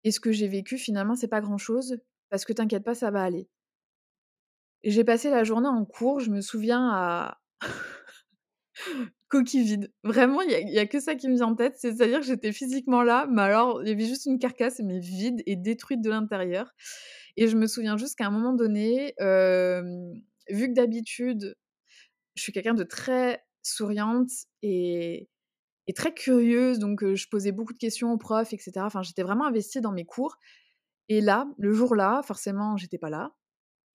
Et 0.04 0.12
ce 0.12 0.20
que 0.20 0.32
j'ai 0.32 0.48
vécu, 0.48 0.78
finalement, 0.80 1.16
c'est 1.16 1.28
pas 1.28 1.42
grand-chose, 1.42 1.98
parce 2.30 2.44
que 2.44 2.54
t'inquiète 2.54 2.84
pas, 2.84 2.96
ça 2.96 3.12
va 3.12 3.22
aller. 3.22 3.48
J'ai 4.84 5.04
passé 5.04 5.30
la 5.30 5.44
journée 5.44 5.68
en 5.68 5.86
cours, 5.86 6.20
je 6.22 6.32
me 6.32 6.42
souviens 6.42 6.90
à 6.92 7.40
coquille 9.30 9.64
vide. 9.64 9.94
Vraiment, 10.04 10.42
il 10.42 10.66
n'y 10.66 10.78
a, 10.78 10.86
que 10.86 11.00
ça 11.00 11.16
qui 11.16 11.30
me 11.30 11.36
vient 11.36 11.48
en 11.48 11.56
tête, 11.56 11.78
c'est-à-dire 11.78 12.20
que 12.20 12.26
j'étais 12.26 12.52
physiquement 12.52 13.04
là, 13.04 13.28
mais 13.30 13.42
alors 13.42 13.82
il 13.82 13.90
y 13.90 13.92
avait 13.92 14.06
juste 14.06 14.26
une 14.26 14.40
carcasse, 14.40 14.80
mais 14.84 15.00
vide 15.00 15.42
et 15.46 15.56
détruite 15.56 16.02
de 16.02 16.10
l'intérieur. 16.10 16.74
Et 17.38 17.48
je 17.48 17.58
me 17.58 17.68
souviens 17.68 17.98
juste 17.98 18.18
qu'à 18.18 18.28
un 18.28 18.32
moment 18.32 18.54
donné, 18.54 19.14
vu 20.50 20.68
que 20.68 20.74
d'habitude, 20.74 21.56
je 22.36 22.42
suis 22.42 22.52
quelqu'un 22.52 22.74
de 22.74 22.84
très 22.84 23.44
souriante 23.64 24.30
et, 24.62 25.30
très 25.96 26.14
curieuse, 26.14 26.80
donc 26.80 27.04
je 27.04 27.28
posais 27.28 27.52
beaucoup 27.52 27.74
de 27.74 27.78
questions 27.78 28.14
aux 28.14 28.18
profs, 28.18 28.54
etc. 28.54 28.72
Enfin, 28.78 29.02
j'étais 29.02 29.24
vraiment 29.24 29.46
investie 29.46 29.82
dans 29.82 29.92
mes 29.92 30.06
cours. 30.06 30.38
Et 31.10 31.20
là, 31.20 31.46
le 31.58 31.74
jour-là, 31.74 32.22
forcément, 32.24 32.78
j'étais 32.78 32.98
pas 32.98 33.10
là. 33.10 33.34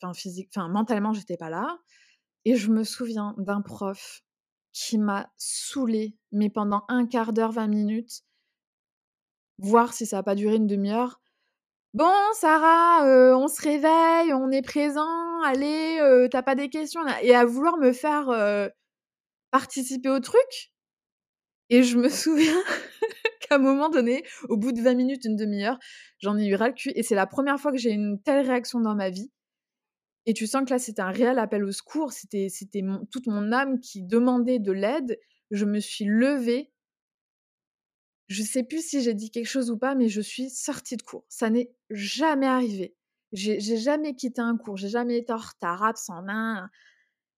Enfin, 0.02 0.12
physique, 0.12 0.50
enfin, 0.54 0.68
mentalement, 0.68 1.14
j'étais 1.14 1.38
pas 1.38 1.48
là. 1.48 1.78
Et 2.44 2.56
je 2.56 2.70
me 2.70 2.84
souviens 2.84 3.34
d'un 3.38 3.62
prof 3.62 4.22
qui 4.76 4.98
m'a 4.98 5.32
saoulée, 5.38 6.14
mais 6.32 6.50
pendant 6.50 6.84
un 6.88 7.06
quart 7.06 7.32
d'heure, 7.32 7.50
20 7.50 7.66
minutes, 7.66 8.20
voir 9.58 9.94
si 9.94 10.04
ça 10.04 10.16
n'a 10.16 10.22
pas 10.22 10.34
duré 10.34 10.56
une 10.56 10.66
demi-heure. 10.66 11.22
Bon, 11.94 12.12
Sarah, 12.34 13.06
on 13.38 13.48
se 13.48 13.62
réveille, 13.62 14.34
on 14.34 14.50
est 14.50 14.60
présent, 14.60 15.40
allez, 15.44 16.28
t'as 16.30 16.42
pas 16.42 16.54
des 16.54 16.68
questions 16.68 17.00
Et 17.22 17.34
à 17.34 17.46
vouloir 17.46 17.78
me 17.78 17.92
faire 17.92 18.70
participer 19.50 20.10
au 20.10 20.20
truc. 20.20 20.70
Et 21.70 21.82
je 21.82 21.96
me 21.96 22.08
souviens 22.10 22.62
qu'à 23.40 23.54
un 23.54 23.58
moment 23.58 23.88
donné, 23.88 24.24
au 24.50 24.58
bout 24.58 24.72
de 24.72 24.82
20 24.82 24.92
minutes, 24.92 25.24
une 25.24 25.36
demi-heure, 25.36 25.78
j'en 26.18 26.36
ai 26.36 26.46
eu 26.46 26.54
ras 26.54 26.68
le 26.68 26.74
cul. 26.74 26.92
Et 26.94 27.02
c'est 27.02 27.14
la 27.14 27.26
première 27.26 27.58
fois 27.58 27.72
que 27.72 27.78
j'ai 27.78 27.92
une 27.92 28.20
telle 28.22 28.46
réaction 28.46 28.80
dans 28.80 28.94
ma 28.94 29.08
vie. 29.08 29.30
Et 30.26 30.34
tu 30.34 30.46
sens 30.46 30.64
que 30.64 30.70
là, 30.70 30.78
c'était 30.78 31.02
un 31.02 31.12
réel 31.12 31.38
appel 31.38 31.64
au 31.64 31.70
secours. 31.70 32.12
C'était, 32.12 32.48
c'était 32.48 32.82
toute 33.10 33.28
mon 33.28 33.52
âme 33.52 33.80
qui 33.80 34.02
demandait 34.02 34.58
de 34.58 34.72
l'aide. 34.72 35.18
Je 35.52 35.64
me 35.64 35.78
suis 35.78 36.04
levée. 36.04 36.72
Je 38.26 38.42
sais 38.42 38.64
plus 38.64 38.84
si 38.84 39.02
j'ai 39.02 39.14
dit 39.14 39.30
quelque 39.30 39.46
chose 39.46 39.70
ou 39.70 39.78
pas, 39.78 39.94
mais 39.94 40.08
je 40.08 40.20
suis 40.20 40.50
sortie 40.50 40.96
de 40.96 41.02
cours. 41.02 41.24
Ça 41.28 41.48
n'est 41.48 41.70
jamais 41.90 42.46
arrivé. 42.46 42.96
J'ai, 43.32 43.60
j'ai 43.60 43.76
jamais 43.76 44.16
quitté 44.16 44.40
un 44.40 44.56
cours. 44.56 44.76
J'ai 44.76 44.88
jamais 44.88 45.18
été 45.18 45.32
en 45.32 45.36
retard, 45.36 45.84
absent, 45.84 46.22
main. 46.22 46.68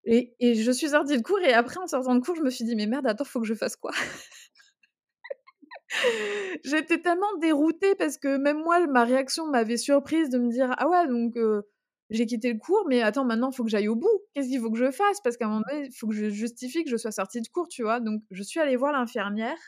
Et, 0.05 0.35
et, 0.41 0.55
je 0.55 0.73
suis 0.73 0.89
sortie 0.89 1.19
de 1.19 1.23
cours. 1.23 1.41
Et 1.41 1.53
après, 1.53 1.79
en 1.79 1.87
sortant 1.87 2.15
de 2.15 2.21
cours, 2.21 2.37
je 2.37 2.43
me 2.43 2.49
suis 2.49 2.65
dit, 2.65 2.75
mais 2.75 2.87
merde, 2.87 3.07
attends, 3.07 3.25
faut 3.25 3.41
que 3.41 3.47
je 3.47 3.55
fasse 3.55 3.77
quoi? 3.77 3.93
J'étais 6.65 7.03
tellement 7.03 7.35
déroutée 7.39 7.95
parce 7.95 8.17
que 8.17 8.39
même 8.39 8.63
moi, 8.63 8.87
ma 8.87 9.05
réaction 9.05 9.47
m'avait 9.47 9.77
surprise 9.77 10.31
de 10.31 10.39
me 10.39 10.51
dire, 10.51 10.75
ah 10.79 10.89
ouais, 10.89 11.07
donc 11.07 11.37
j'ai 12.11 12.27
quitté 12.27 12.53
le 12.53 12.59
cours, 12.59 12.87
mais 12.89 13.03
attends, 13.03 13.25
maintenant, 13.25 13.51
il 13.51 13.55
faut 13.57 13.65
que 13.65 13.71
j'aille 13.71 13.89
au 13.89 13.97
bout. 13.97 14.23
Qu'est-ce 14.35 14.49
qu'il 14.49 14.61
faut 14.61 14.71
que 14.71 14.79
je 14.79 14.91
fasse? 14.91 15.21
Parce 15.23 15.37
qu'à 15.37 15.47
un 15.47 15.49
moment 15.49 15.65
donné, 15.69 15.87
il 15.87 15.93
faut 15.93 16.09
que 16.09 16.15
je 16.15 16.31
justifie 16.31 16.85
que 16.85 16.91
je 16.91 16.97
sois 16.97 17.13
sortie 17.13 17.41
de 17.41 17.49
cours, 17.49 17.69
tu 17.69 17.83
vois. 17.83 18.01
Donc, 18.01 18.23
je 18.31 18.43
suis 18.43 18.61
allée 18.61 18.77
voir 18.77 18.93
l'infirmière. 18.93 19.59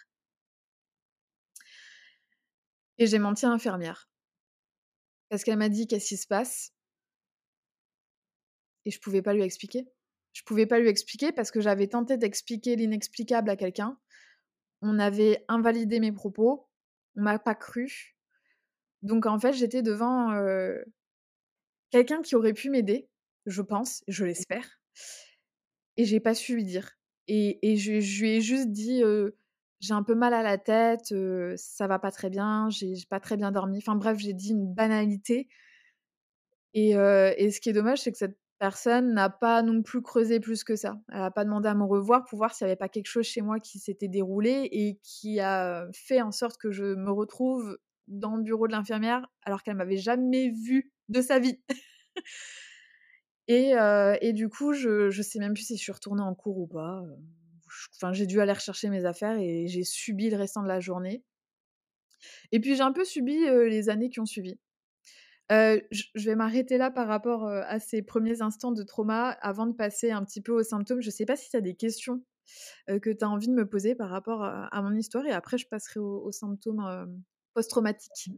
Et 2.98 3.06
j'ai 3.06 3.18
menti 3.18 3.46
à 3.46 3.50
l'infirmière. 3.50 4.08
Parce 5.28 5.44
qu'elle 5.44 5.58
m'a 5.58 5.68
dit 5.68 5.86
qu'est-ce 5.86 6.08
qui 6.08 6.16
se 6.16 6.26
passe? 6.26 6.72
Et 8.84 8.90
je 8.90 9.00
pouvais 9.00 9.22
pas 9.22 9.34
lui 9.34 9.42
expliquer. 9.42 9.86
Je 10.32 10.42
pouvais 10.42 10.66
pas 10.66 10.78
lui 10.78 10.88
expliquer 10.88 11.32
parce 11.32 11.50
que 11.50 11.60
j'avais 11.60 11.88
tenté 11.88 12.16
d'expliquer 12.16 12.76
l'inexplicable 12.76 13.50
à 13.50 13.56
quelqu'un. 13.56 13.98
On 14.80 14.98
avait 14.98 15.44
invalidé 15.48 16.00
mes 16.00 16.12
propos. 16.12 16.68
On 17.16 17.22
m'a 17.22 17.38
pas 17.38 17.54
cru. 17.54 18.16
Donc, 19.02 19.26
en 19.26 19.38
fait, 19.38 19.52
j'étais 19.52 19.82
devant 19.82 20.30
quelqu'un 21.90 22.22
qui 22.22 22.36
aurait 22.36 22.52
pu 22.52 22.70
m'aider, 22.70 23.08
je 23.46 23.62
pense, 23.62 24.02
je 24.08 24.24
l'espère. 24.24 24.80
Et 25.96 26.04
j'ai 26.04 26.20
pas 26.20 26.34
su 26.34 26.54
lui 26.54 26.64
dire. 26.64 26.96
Et, 27.28 27.76
je, 27.76 28.20
lui 28.20 28.30
ai 28.30 28.40
juste 28.40 28.70
dit 28.70 29.02
j'ai 29.80 29.94
un 29.94 30.02
peu 30.02 30.14
mal 30.14 30.34
à 30.34 30.42
la 30.42 30.58
tête, 30.58 31.14
ça 31.56 31.86
va 31.86 31.98
pas 31.98 32.10
très 32.10 32.28
bien, 32.28 32.68
j'ai 32.70 32.94
pas 33.08 33.20
très 33.20 33.36
bien 33.36 33.52
dormi. 33.52 33.78
Enfin 33.78 33.94
bref, 33.94 34.18
j'ai 34.18 34.32
dit 34.32 34.50
une 34.50 34.72
banalité. 34.72 35.48
Et, 36.74 36.90
et 36.90 37.50
ce 37.50 37.60
qui 37.60 37.70
est 37.70 37.72
dommage, 37.72 38.00
c'est 38.00 38.12
que 38.12 38.18
cette 38.18 38.38
personne 38.60 39.14
n'a 39.14 39.30
pas 39.30 39.62
non 39.62 39.82
plus 39.82 40.02
creusé 40.02 40.38
plus 40.38 40.62
que 40.64 40.76
ça. 40.76 41.00
Elle 41.10 41.20
n'a 41.20 41.30
pas 41.30 41.44
demandé 41.44 41.68
à 41.68 41.74
me 41.74 41.82
revoir 41.82 42.26
pour 42.26 42.38
voir 42.38 42.54
s'il 42.54 42.66
n'y 42.66 42.70
avait 42.70 42.78
pas 42.78 42.90
quelque 42.90 43.08
chose 43.08 43.24
chez 43.24 43.40
moi 43.40 43.58
qui 43.58 43.78
s'était 43.78 44.06
déroulé 44.06 44.68
et 44.70 45.00
qui 45.02 45.40
a 45.40 45.88
fait 45.92 46.20
en 46.20 46.30
sorte 46.30 46.58
que 46.58 46.70
je 46.70 46.84
me 46.84 47.10
retrouve 47.10 47.78
dans 48.06 48.36
le 48.36 48.42
bureau 48.42 48.66
de 48.66 48.72
l'infirmière 48.72 49.26
alors 49.44 49.62
qu'elle 49.62 49.76
m'avait 49.76 49.96
jamais 49.96 50.50
vue 50.50 50.92
de 51.10 51.20
sa 51.20 51.38
vie. 51.38 51.60
et, 53.48 53.72
et, 54.20 54.32
du 54.32 54.48
coup, 54.48 54.72
je, 54.72 55.10
je 55.10 55.22
sais 55.22 55.38
même 55.38 55.54
plus 55.54 55.64
si 55.64 55.76
je 55.76 55.82
suis 55.82 55.92
retournée 55.92 56.22
en 56.22 56.34
cours 56.34 56.58
ou 56.58 56.66
pas. 56.66 57.02
Enfin, 57.96 58.12
j'ai 58.12 58.26
dû 58.26 58.40
aller 58.40 58.52
rechercher 58.52 58.88
mes 58.88 59.04
affaires 59.04 59.38
et 59.38 59.66
j'ai 59.68 59.84
subi 59.84 60.30
le 60.30 60.36
restant 60.36 60.62
de 60.62 60.68
la 60.68 60.80
journée. 60.80 61.22
Et 62.52 62.60
puis 62.60 62.76
j'ai 62.76 62.82
un 62.82 62.92
peu 62.92 63.04
subi 63.04 63.38
les 63.38 63.88
années 63.88 64.10
qui 64.10 64.20
ont 64.20 64.26
suivi. 64.26 64.58
je 65.50 66.24
vais 66.24 66.34
m'arrêter 66.34 66.78
là 66.78 66.90
par 66.90 67.06
rapport 67.06 67.46
à 67.46 67.78
ces 67.78 68.02
premiers 68.02 68.42
instants 68.42 68.72
de 68.72 68.82
trauma 68.82 69.30
avant 69.40 69.66
de 69.66 69.72
passer 69.72 70.10
un 70.10 70.24
petit 70.24 70.40
peu 70.40 70.52
aux 70.52 70.62
symptômes. 70.62 71.00
Je 71.00 71.08
ne 71.08 71.12
sais 71.12 71.26
pas 71.26 71.36
si 71.36 71.50
tu 71.50 71.56
as 71.56 71.60
des 71.60 71.74
questions 71.74 72.22
que 72.88 73.10
tu 73.10 73.24
as 73.24 73.28
envie 73.28 73.48
de 73.48 73.54
me 73.54 73.68
poser 73.68 73.94
par 73.94 74.10
rapport 74.10 74.42
à, 74.42 74.82
mon 74.82 74.94
histoire 74.94 75.26
et 75.26 75.32
après 75.32 75.58
je 75.58 75.66
passerai 75.68 76.00
aux 76.00 76.32
symptômes 76.32 77.22
post-traumatiques. 77.54 78.30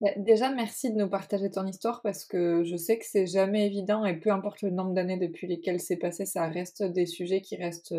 Bah, 0.00 0.10
déjà, 0.16 0.50
merci 0.50 0.92
de 0.92 0.98
nous 0.98 1.08
partager 1.08 1.50
ton 1.50 1.66
histoire 1.66 2.02
parce 2.02 2.24
que 2.24 2.64
je 2.64 2.76
sais 2.76 2.98
que 2.98 3.04
c'est 3.06 3.26
jamais 3.26 3.66
évident 3.66 4.04
et 4.04 4.18
peu 4.18 4.30
importe 4.30 4.62
le 4.62 4.70
nombre 4.70 4.92
d'années 4.92 5.18
depuis 5.18 5.46
lesquelles 5.46 5.80
c'est 5.80 5.96
passé, 5.96 6.26
ça 6.26 6.48
reste 6.48 6.82
des 6.82 7.06
sujets 7.06 7.40
qui 7.40 7.56
restent 7.56 7.94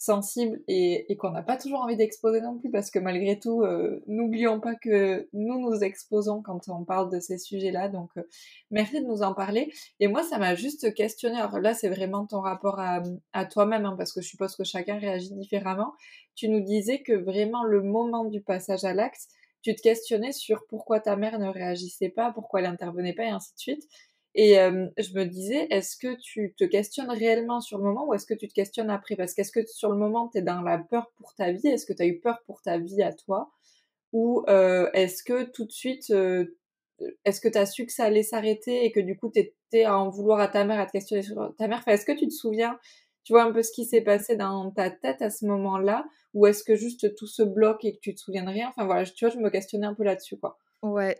sensibles 0.00 0.60
et, 0.66 1.14
qu'on 1.18 1.30
n'a 1.30 1.42
pas 1.42 1.58
toujours 1.58 1.80
envie 1.80 1.96
d'exposer 1.96 2.40
non 2.40 2.56
plus 2.58 2.70
parce 2.70 2.90
que 2.90 2.98
malgré 2.98 3.38
tout, 3.38 3.62
n'oublions 4.06 4.58
pas 4.58 4.74
que 4.74 5.28
nous 5.34 5.60
nous 5.60 5.84
exposons 5.84 6.40
quand 6.42 6.68
on 6.68 6.84
parle 6.84 7.12
de 7.12 7.20
ces 7.20 7.36
sujets-là. 7.36 7.88
Donc, 7.90 8.10
merci 8.70 9.02
de 9.02 9.06
nous 9.06 9.22
en 9.22 9.34
parler. 9.34 9.70
Et 10.00 10.08
moi, 10.08 10.22
ça 10.22 10.38
m'a 10.38 10.54
juste 10.54 10.94
questionné. 10.94 11.38
Alors 11.38 11.60
là, 11.60 11.74
c'est 11.74 11.90
vraiment 11.90 12.26
ton 12.26 12.40
rapport 12.40 12.80
à, 12.80 13.44
toi-même 13.44 13.84
hein, 13.84 13.94
parce 13.96 14.12
que 14.12 14.22
je 14.22 14.28
suppose 14.28 14.56
que 14.56 14.64
chacun 14.64 14.98
réagit 14.98 15.34
différemment. 15.34 15.92
Tu 16.34 16.48
nous 16.48 16.60
disais 16.60 17.02
que 17.02 17.12
vraiment 17.12 17.62
le 17.62 17.82
moment 17.82 18.24
du 18.24 18.40
passage 18.40 18.84
à 18.84 18.94
l'acte, 18.94 19.28
tu 19.62 19.74
te 19.74 19.82
questionnais 19.82 20.32
sur 20.32 20.66
pourquoi 20.68 21.00
ta 21.00 21.16
mère 21.16 21.38
ne 21.38 21.48
réagissait 21.48 22.08
pas, 22.08 22.32
pourquoi 22.32 22.60
elle 22.60 22.66
n'intervenait 22.66 23.12
pas 23.12 23.24
et 23.24 23.30
ainsi 23.30 23.52
de 23.54 23.58
suite. 23.58 23.88
Et 24.34 24.54
je 24.54 25.14
me 25.14 25.24
disais, 25.24 25.66
est-ce 25.70 25.96
que 25.96 26.14
tu 26.14 26.54
te 26.56 26.64
questionnes 26.64 27.10
réellement 27.10 27.60
sur 27.60 27.78
le 27.78 27.84
moment 27.84 28.06
ou 28.06 28.14
est-ce 28.14 28.26
que 28.26 28.34
tu 28.34 28.46
te 28.46 28.54
questionnes 28.54 28.88
après? 28.88 29.16
Parce 29.16 29.34
qu'est-ce 29.34 29.50
que 29.50 29.66
sur 29.66 29.90
le 29.90 29.96
moment, 29.96 30.28
tu 30.28 30.38
es 30.38 30.42
dans 30.42 30.62
la 30.62 30.78
peur 30.78 31.10
pour 31.16 31.34
ta 31.34 31.50
vie? 31.50 31.66
Est-ce 31.66 31.84
que 31.84 31.92
tu 31.92 32.02
as 32.02 32.06
eu 32.06 32.20
peur 32.20 32.40
pour 32.46 32.62
ta 32.62 32.78
vie 32.78 33.02
à 33.02 33.12
toi? 33.12 33.50
Ou 34.12 34.44
est-ce 34.46 35.24
que 35.24 35.42
tout 35.42 35.64
de 35.64 35.72
suite, 35.72 36.12
est-ce 37.24 37.40
que 37.40 37.48
tu 37.48 37.58
as 37.58 37.66
su 37.66 37.86
que 37.86 37.92
ça 37.92 38.04
allait 38.04 38.22
s'arrêter 38.22 38.84
et 38.84 38.92
que 38.92 39.00
du 39.00 39.16
coup, 39.16 39.30
tu 39.34 39.40
étais 39.40 39.84
à 39.84 39.98
en 39.98 40.10
vouloir 40.10 40.38
à 40.38 40.48
ta 40.48 40.64
mère, 40.64 40.78
à 40.78 40.86
te 40.86 40.92
questionner 40.92 41.22
sur 41.22 41.52
ta 41.58 41.66
mère? 41.66 41.82
Est-ce 41.88 42.06
que 42.06 42.12
tu 42.12 42.28
te 42.28 42.32
souviens 42.32 42.78
Tu 43.30 43.34
vois 43.34 43.44
un 43.44 43.52
peu 43.52 43.62
ce 43.62 43.70
qui 43.70 43.84
s'est 43.84 44.00
passé 44.00 44.34
dans 44.34 44.72
ta 44.72 44.90
tête 44.90 45.22
à 45.22 45.30
ce 45.30 45.46
moment-là? 45.46 46.04
Ou 46.34 46.48
est-ce 46.48 46.64
que 46.64 46.74
juste 46.74 47.14
tout 47.14 47.28
se 47.28 47.44
bloque 47.44 47.84
et 47.84 47.94
que 47.94 48.00
tu 48.00 48.12
te 48.12 48.18
souviens 48.18 48.42
de 48.42 48.50
rien? 48.50 48.66
Enfin 48.70 48.86
voilà, 48.86 49.04
tu 49.04 49.24
vois, 49.24 49.32
je 49.32 49.38
me 49.38 49.50
questionnais 49.50 49.86
un 49.86 49.94
peu 49.94 50.02
là-dessus, 50.02 50.36
quoi. 50.36 50.58
Ouais, 50.82 51.16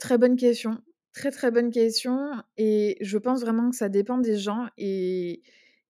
très 0.00 0.18
bonne 0.18 0.34
question. 0.34 0.82
Très, 1.12 1.30
très 1.30 1.50
bonne 1.50 1.70
question 1.70 2.30
et 2.56 2.98
je 3.00 3.16
pense 3.16 3.40
vraiment 3.42 3.70
que 3.70 3.76
ça 3.76 3.88
dépend 3.88 4.18
des 4.18 4.36
gens 4.36 4.66
et 4.76 5.42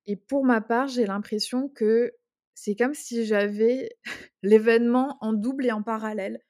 et 0.09 0.15
pour 0.17 0.45
ma 0.45 0.61
part, 0.61 0.87
j'ai 0.87 1.07
l'impression 1.07 1.69
que 1.69 2.13
c'est 2.55 2.77
comme 2.77 2.95
si 2.95 3.25
j'avais 3.25 3.97
l'événement 4.43 5.19
en 5.21 5.33
double 5.33 5.67
et 5.67 5.73
en 5.73 5.83
parallèle. 5.83 6.41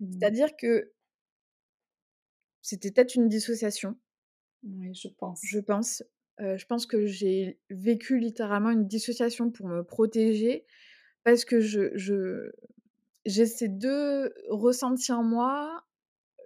Mmh. 0.00 0.12
C'est-à-dire 0.12 0.56
que 0.56 0.92
c'était 2.62 2.90
peut-être 2.90 3.16
une 3.16 3.28
dissociation, 3.28 3.98
Oui, 4.62 4.94
je 4.94 5.08
pense. 5.08 5.40
je 5.42 5.58
pense. 5.58 6.02
Je 6.40 6.64
pense 6.66 6.86
que 6.86 7.06
j'ai 7.06 7.60
vécu 7.68 8.18
littéralement 8.18 8.70
une 8.70 8.86
dissociation 8.86 9.50
pour 9.50 9.68
me 9.68 9.84
protéger 9.84 10.64
parce 11.22 11.44
que 11.44 11.60
j'ai 11.60 13.46
ces 13.46 13.68
2 13.68 14.32
ressentis 14.48 15.12
en 15.12 15.22
moi. 15.22 15.84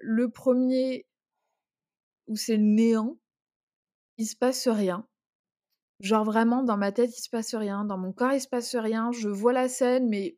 Le 0.00 0.28
premier 0.28 1.06
où 2.26 2.36
c'est 2.36 2.56
le 2.56 2.64
néant, 2.64 3.16
il 4.18 4.26
se 4.26 4.36
passe 4.36 4.66
rien. 4.68 5.06
Genre 6.00 6.24
vraiment 6.24 6.64
dans 6.64 6.76
ma 6.76 6.90
tête, 6.90 7.16
il 7.16 7.22
se 7.22 7.30
passe 7.30 7.54
rien, 7.54 7.84
dans 7.84 7.96
mon 7.96 8.12
corps, 8.12 8.32
il 8.32 8.40
se 8.40 8.48
passe 8.48 8.74
rien, 8.74 9.12
je 9.12 9.28
vois 9.28 9.52
la 9.52 9.68
scène 9.68 10.08
mais 10.08 10.36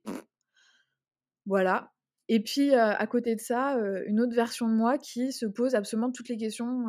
voilà. 1.47 1.93
Et 2.29 2.43
puis, 2.43 2.75
à 2.75 3.07
côté 3.07 3.37
de 3.37 3.41
ça, 3.41 3.79
une 4.07 4.21
autre 4.21 4.35
version 4.35 4.69
de 4.69 4.75
moi 4.75 4.99
qui 4.99 5.33
se 5.33 5.47
pose 5.47 5.75
absolument 5.75 6.11
toutes 6.11 6.29
les 6.29 6.37
questions, 6.37 6.87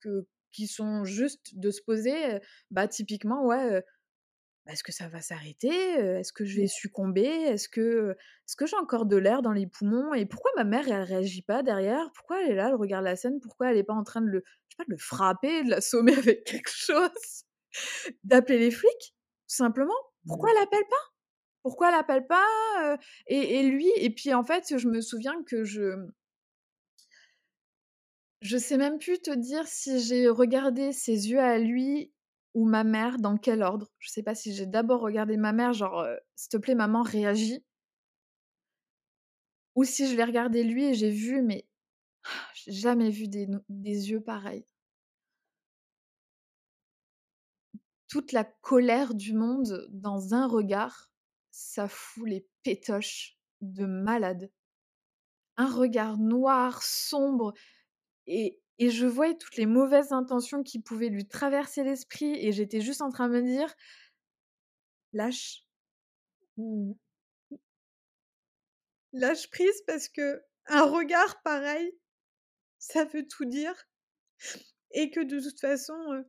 que 0.00 0.26
qui 0.58 0.66
sont 0.66 1.04
justes 1.04 1.56
de 1.58 1.70
se 1.70 1.80
poser, 1.82 2.40
bah, 2.70 2.88
typiquement, 2.88 3.44
ouais, 3.46 3.82
bah, 4.66 4.72
est-ce 4.72 4.84
que 4.84 4.92
ça 4.92 5.08
va 5.08 5.20
s'arrêter? 5.22 5.68
Est-ce 5.70 6.32
que 6.32 6.44
je 6.44 6.60
vais 6.60 6.66
succomber? 6.66 7.24
Est-ce 7.24 7.68
que, 7.68 8.16
est-ce 8.46 8.56
que 8.56 8.66
j'ai 8.66 8.76
encore 8.76 9.06
de 9.06 9.16
l'air 9.16 9.42
dans 9.42 9.52
les 9.52 9.66
poumons? 9.66 10.14
Et 10.14 10.26
pourquoi 10.26 10.50
ma 10.56 10.64
mère, 10.64 10.86
elle 10.88 11.02
réagit 11.02 11.42
pas 11.42 11.62
derrière? 11.62 12.10
Pourquoi 12.14 12.42
elle 12.42 12.52
est 12.52 12.54
là, 12.56 12.68
elle 12.68 12.74
regarde 12.76 13.04
la 13.04 13.16
scène? 13.16 13.40
Pourquoi 13.40 13.70
elle 13.72 13.78
est 13.78 13.84
pas 13.84 13.94
en 13.94 14.04
train 14.04 14.20
de 14.20 14.26
le 14.28 14.42
je 14.46 14.74
sais 14.74 14.76
pas, 14.78 14.84
de 14.84 14.92
le 14.92 14.98
frapper, 14.98 15.64
de 15.64 15.70
l'assommer 15.70 16.14
avec 16.16 16.44
quelque 16.46 16.70
chose? 16.70 17.44
D'appeler 18.24 18.58
les 18.58 18.70
flics, 18.70 19.14
tout 19.48 19.54
simplement? 19.56 19.94
Pourquoi 20.26 20.50
Mmh. 20.50 20.52
elle 20.52 20.62
appelle 20.62 20.86
pas? 20.90 20.96
Pourquoi 21.62 21.88
elle 21.90 21.94
appelle 21.96 22.26
pas? 22.26 22.98
Et 23.26 23.60
et 23.60 23.62
lui 23.64 23.88
et 23.96 24.10
puis 24.10 24.34
en 24.34 24.44
fait, 24.44 24.78
je 24.78 24.88
me 24.88 25.00
souviens 25.00 25.42
que 25.44 25.64
je 25.64 25.94
je 28.40 28.56
sais 28.56 28.76
même 28.76 28.98
plus 28.98 29.20
te 29.20 29.34
dire 29.34 29.66
si 29.66 30.00
j'ai 30.00 30.28
regardé 30.28 30.92
ses 30.92 31.28
yeux 31.30 31.40
à 31.40 31.58
lui 31.58 32.12
ou 32.54 32.66
ma 32.66 32.84
mère, 32.84 33.18
dans 33.18 33.36
quel 33.36 33.62
ordre. 33.62 33.88
Je 33.98 34.10
sais 34.10 34.22
pas 34.22 34.34
si 34.34 34.54
j'ai 34.54 34.66
d'abord 34.66 35.00
regardé 35.00 35.36
ma 35.36 35.52
mère, 35.52 35.72
genre, 35.72 36.06
«S'il 36.34 36.48
te 36.50 36.56
plaît 36.56 36.74
maman, 36.74 37.02
réagis» 37.02 37.62
ou 39.78 39.84
si 39.84 40.08
je 40.08 40.16
l'ai 40.16 40.24
regardé 40.24 40.64
lui 40.64 40.86
et 40.86 40.94
j'ai 40.94 41.10
vu 41.10 41.40
mais 41.40 41.64
j'ai 42.54 42.72
jamais 42.72 43.10
vu 43.10 43.28
des 43.28 43.46
des 43.68 44.10
yeux 44.10 44.20
pareils. 44.20 44.66
Toute 48.08 48.32
la 48.32 48.42
colère 48.42 49.14
du 49.14 49.34
monde 49.34 49.86
dans 49.90 50.34
un 50.34 50.48
regard, 50.48 51.12
ça 51.52 51.86
fout 51.88 52.28
les 52.28 52.48
pétoches 52.64 53.38
de 53.60 53.86
malade. 53.86 54.50
Un 55.58 55.70
regard 55.70 56.18
noir, 56.18 56.82
sombre 56.82 57.52
et 58.28 58.60
et 58.80 58.90
je 58.90 59.06
voyais 59.06 59.36
toutes 59.36 59.56
les 59.56 59.66
mauvaises 59.66 60.12
intentions 60.12 60.62
qui 60.62 60.80
pouvaient 60.80 61.08
lui 61.08 61.26
traverser 61.26 61.84
l'esprit 61.84 62.34
et 62.46 62.52
j'étais 62.52 62.80
juste 62.80 63.02
en 63.02 63.10
train 63.10 63.28
de 63.28 63.34
me 63.34 63.42
dire: 63.42 63.74
«Lâche, 65.12 65.64
Mmh 66.58 66.94
lâche 69.12 69.50
prise 69.50 69.82
parce 69.86 70.08
que 70.08 70.42
un 70.66 70.84
regard 70.84 71.42
pareil, 71.42 71.92
ça 72.78 73.04
veut 73.04 73.26
tout 73.28 73.46
dire 73.46 73.74
et 74.92 75.10
que 75.10 75.20
de 75.20 75.40
toute 75.40 75.60
façon, 75.60 76.24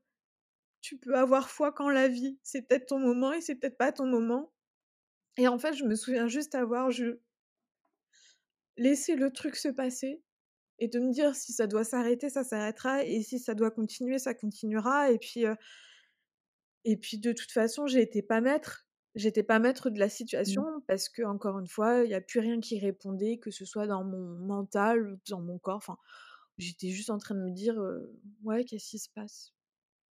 tu 0.82 0.98
peux 0.98 1.16
avoir 1.16 1.50
foi 1.50 1.72
qu'en 1.74 1.90
la 1.90 2.08
vie. 2.10 2.40
C'est 2.44 2.64
peut-être 2.64 2.88
ton 2.88 3.00
moment 3.00 3.34
et 3.34 3.42
c'est 3.42 3.56
peut-être 3.56 3.78
pas 3.78 3.92
ton 3.94 4.08
moment» 4.08 4.54
et 5.38 5.48
en 5.48 5.60
fait, 5.60 5.74
je 5.74 5.86
me 5.86 5.96
souviens 5.96 6.28
juste 6.28 6.56
avoir 6.56 6.92
je 6.92 7.20
laissé 8.78 9.16
le 9.16 9.32
truc 9.32 9.56
se 9.56 9.68
passer 9.68 10.24
et 10.80 10.88
de 10.88 11.00
me 11.00 11.12
dire: 11.12 11.36
«Si 11.36 11.54
ça 11.54 11.68
doit 11.68 11.84
s'arrêter, 11.84 12.30
ça 12.30 12.44
s'arrêtera 12.44 13.04
et 13.04 13.22
si 13.24 13.40
ça 13.40 13.54
doit 13.56 13.72
continuer, 13.72 14.20
ça 14.20 14.34
continuera» 14.34 15.12
et 15.12 15.18
puis, 15.20 15.46
heu 15.46 15.56
Et 16.86 16.98
puis 16.98 17.18
de 17.20 17.32
toute 17.34 17.52
façon, 17.52 17.88
j'étais 17.88 18.22
pas 18.22 18.42
maître. 18.42 18.86
J'étais 19.16 19.44
pas 19.44 19.60
maître 19.60 19.90
de 19.90 20.00
la 20.00 20.10
situation 20.10 20.64
mh. 20.64 20.82
parce 20.88 21.10
que 21.10 21.24
encore 21.24 21.60
une 21.60 21.68
fois, 21.68 22.04
il 22.06 22.12
y 22.12 22.14
a 22.16 22.22
plus 22.22 22.40
rien 22.40 22.60
qui 22.60 22.80
répondait, 22.80 23.38
que 23.40 23.52
ce 23.52 23.66
soit 23.66 23.88
dans 23.88 24.04
mon 24.04 24.38
mental 24.38 25.14
ou 25.14 25.18
dans 25.30 25.42
mon 25.42 25.58
corps. 25.60 25.78
Enfin, 25.78 25.98
j'étais 26.58 26.90
juste 26.90 27.10
en 27.10 27.18
train 27.18 27.36
de 27.36 27.42
me 27.42 27.52
dire, 27.52 27.76
«Ouais, 28.44 28.64
qu'est-ce 28.66 28.90
qui 28.92 29.00
se 29.00 29.10
passe? 29.10 29.54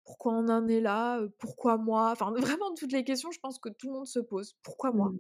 Pourquoi 0.06 0.34
on 0.36 0.50
en 0.50 0.68
est 0.68 0.82
là? 0.82 1.22
Pourquoi 1.40 1.78
moi?» 1.78 2.12
enfin, 2.12 2.34
vraiment 2.38 2.74
toutes 2.76 2.94
les 2.94 3.04
questions, 3.06 3.32
je 3.32 3.40
pense 3.42 3.60
que 3.60 3.70
tout 3.70 3.88
le 3.90 3.94
monde 3.96 4.08
se 4.08 4.20
pose. 4.20 4.56
Pourquoi 4.64 4.92
moi? 4.94 5.12
Mmh. 5.12 5.18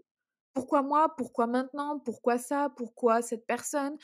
Pourquoi 0.53 0.83
moi? 0.83 1.15
Pourquoi 1.17 1.47
maintenant? 1.47 1.99
Pourquoi 1.99 2.37
ça? 2.39 2.69
Pourquoi 2.77 3.21
cette 3.23 3.47
personne? 3.47 3.97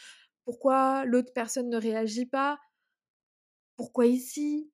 Pourquoi 0.46 1.04
l'autre 1.04 1.34
personne 1.34 1.70
ne 1.70 1.76
réagit 1.78 2.26
pas? 2.26 2.58
Pourquoi 3.76 4.08
ici? 4.08 4.72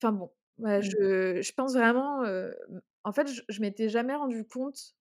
Enfin 0.00 0.12
bon, 0.12 0.32
ouais, 0.58 0.80
Mmh. 0.80 0.82
je 0.82 1.40
je 1.42 1.52
pense 1.52 1.74
vraiment, 1.74 2.22
en 3.04 3.12
fait, 3.12 3.26
je 3.28 3.42
je 3.48 3.60
m'étais 3.60 3.88
jamais 3.88 4.14
rendu 4.14 4.46
compte 4.46 4.94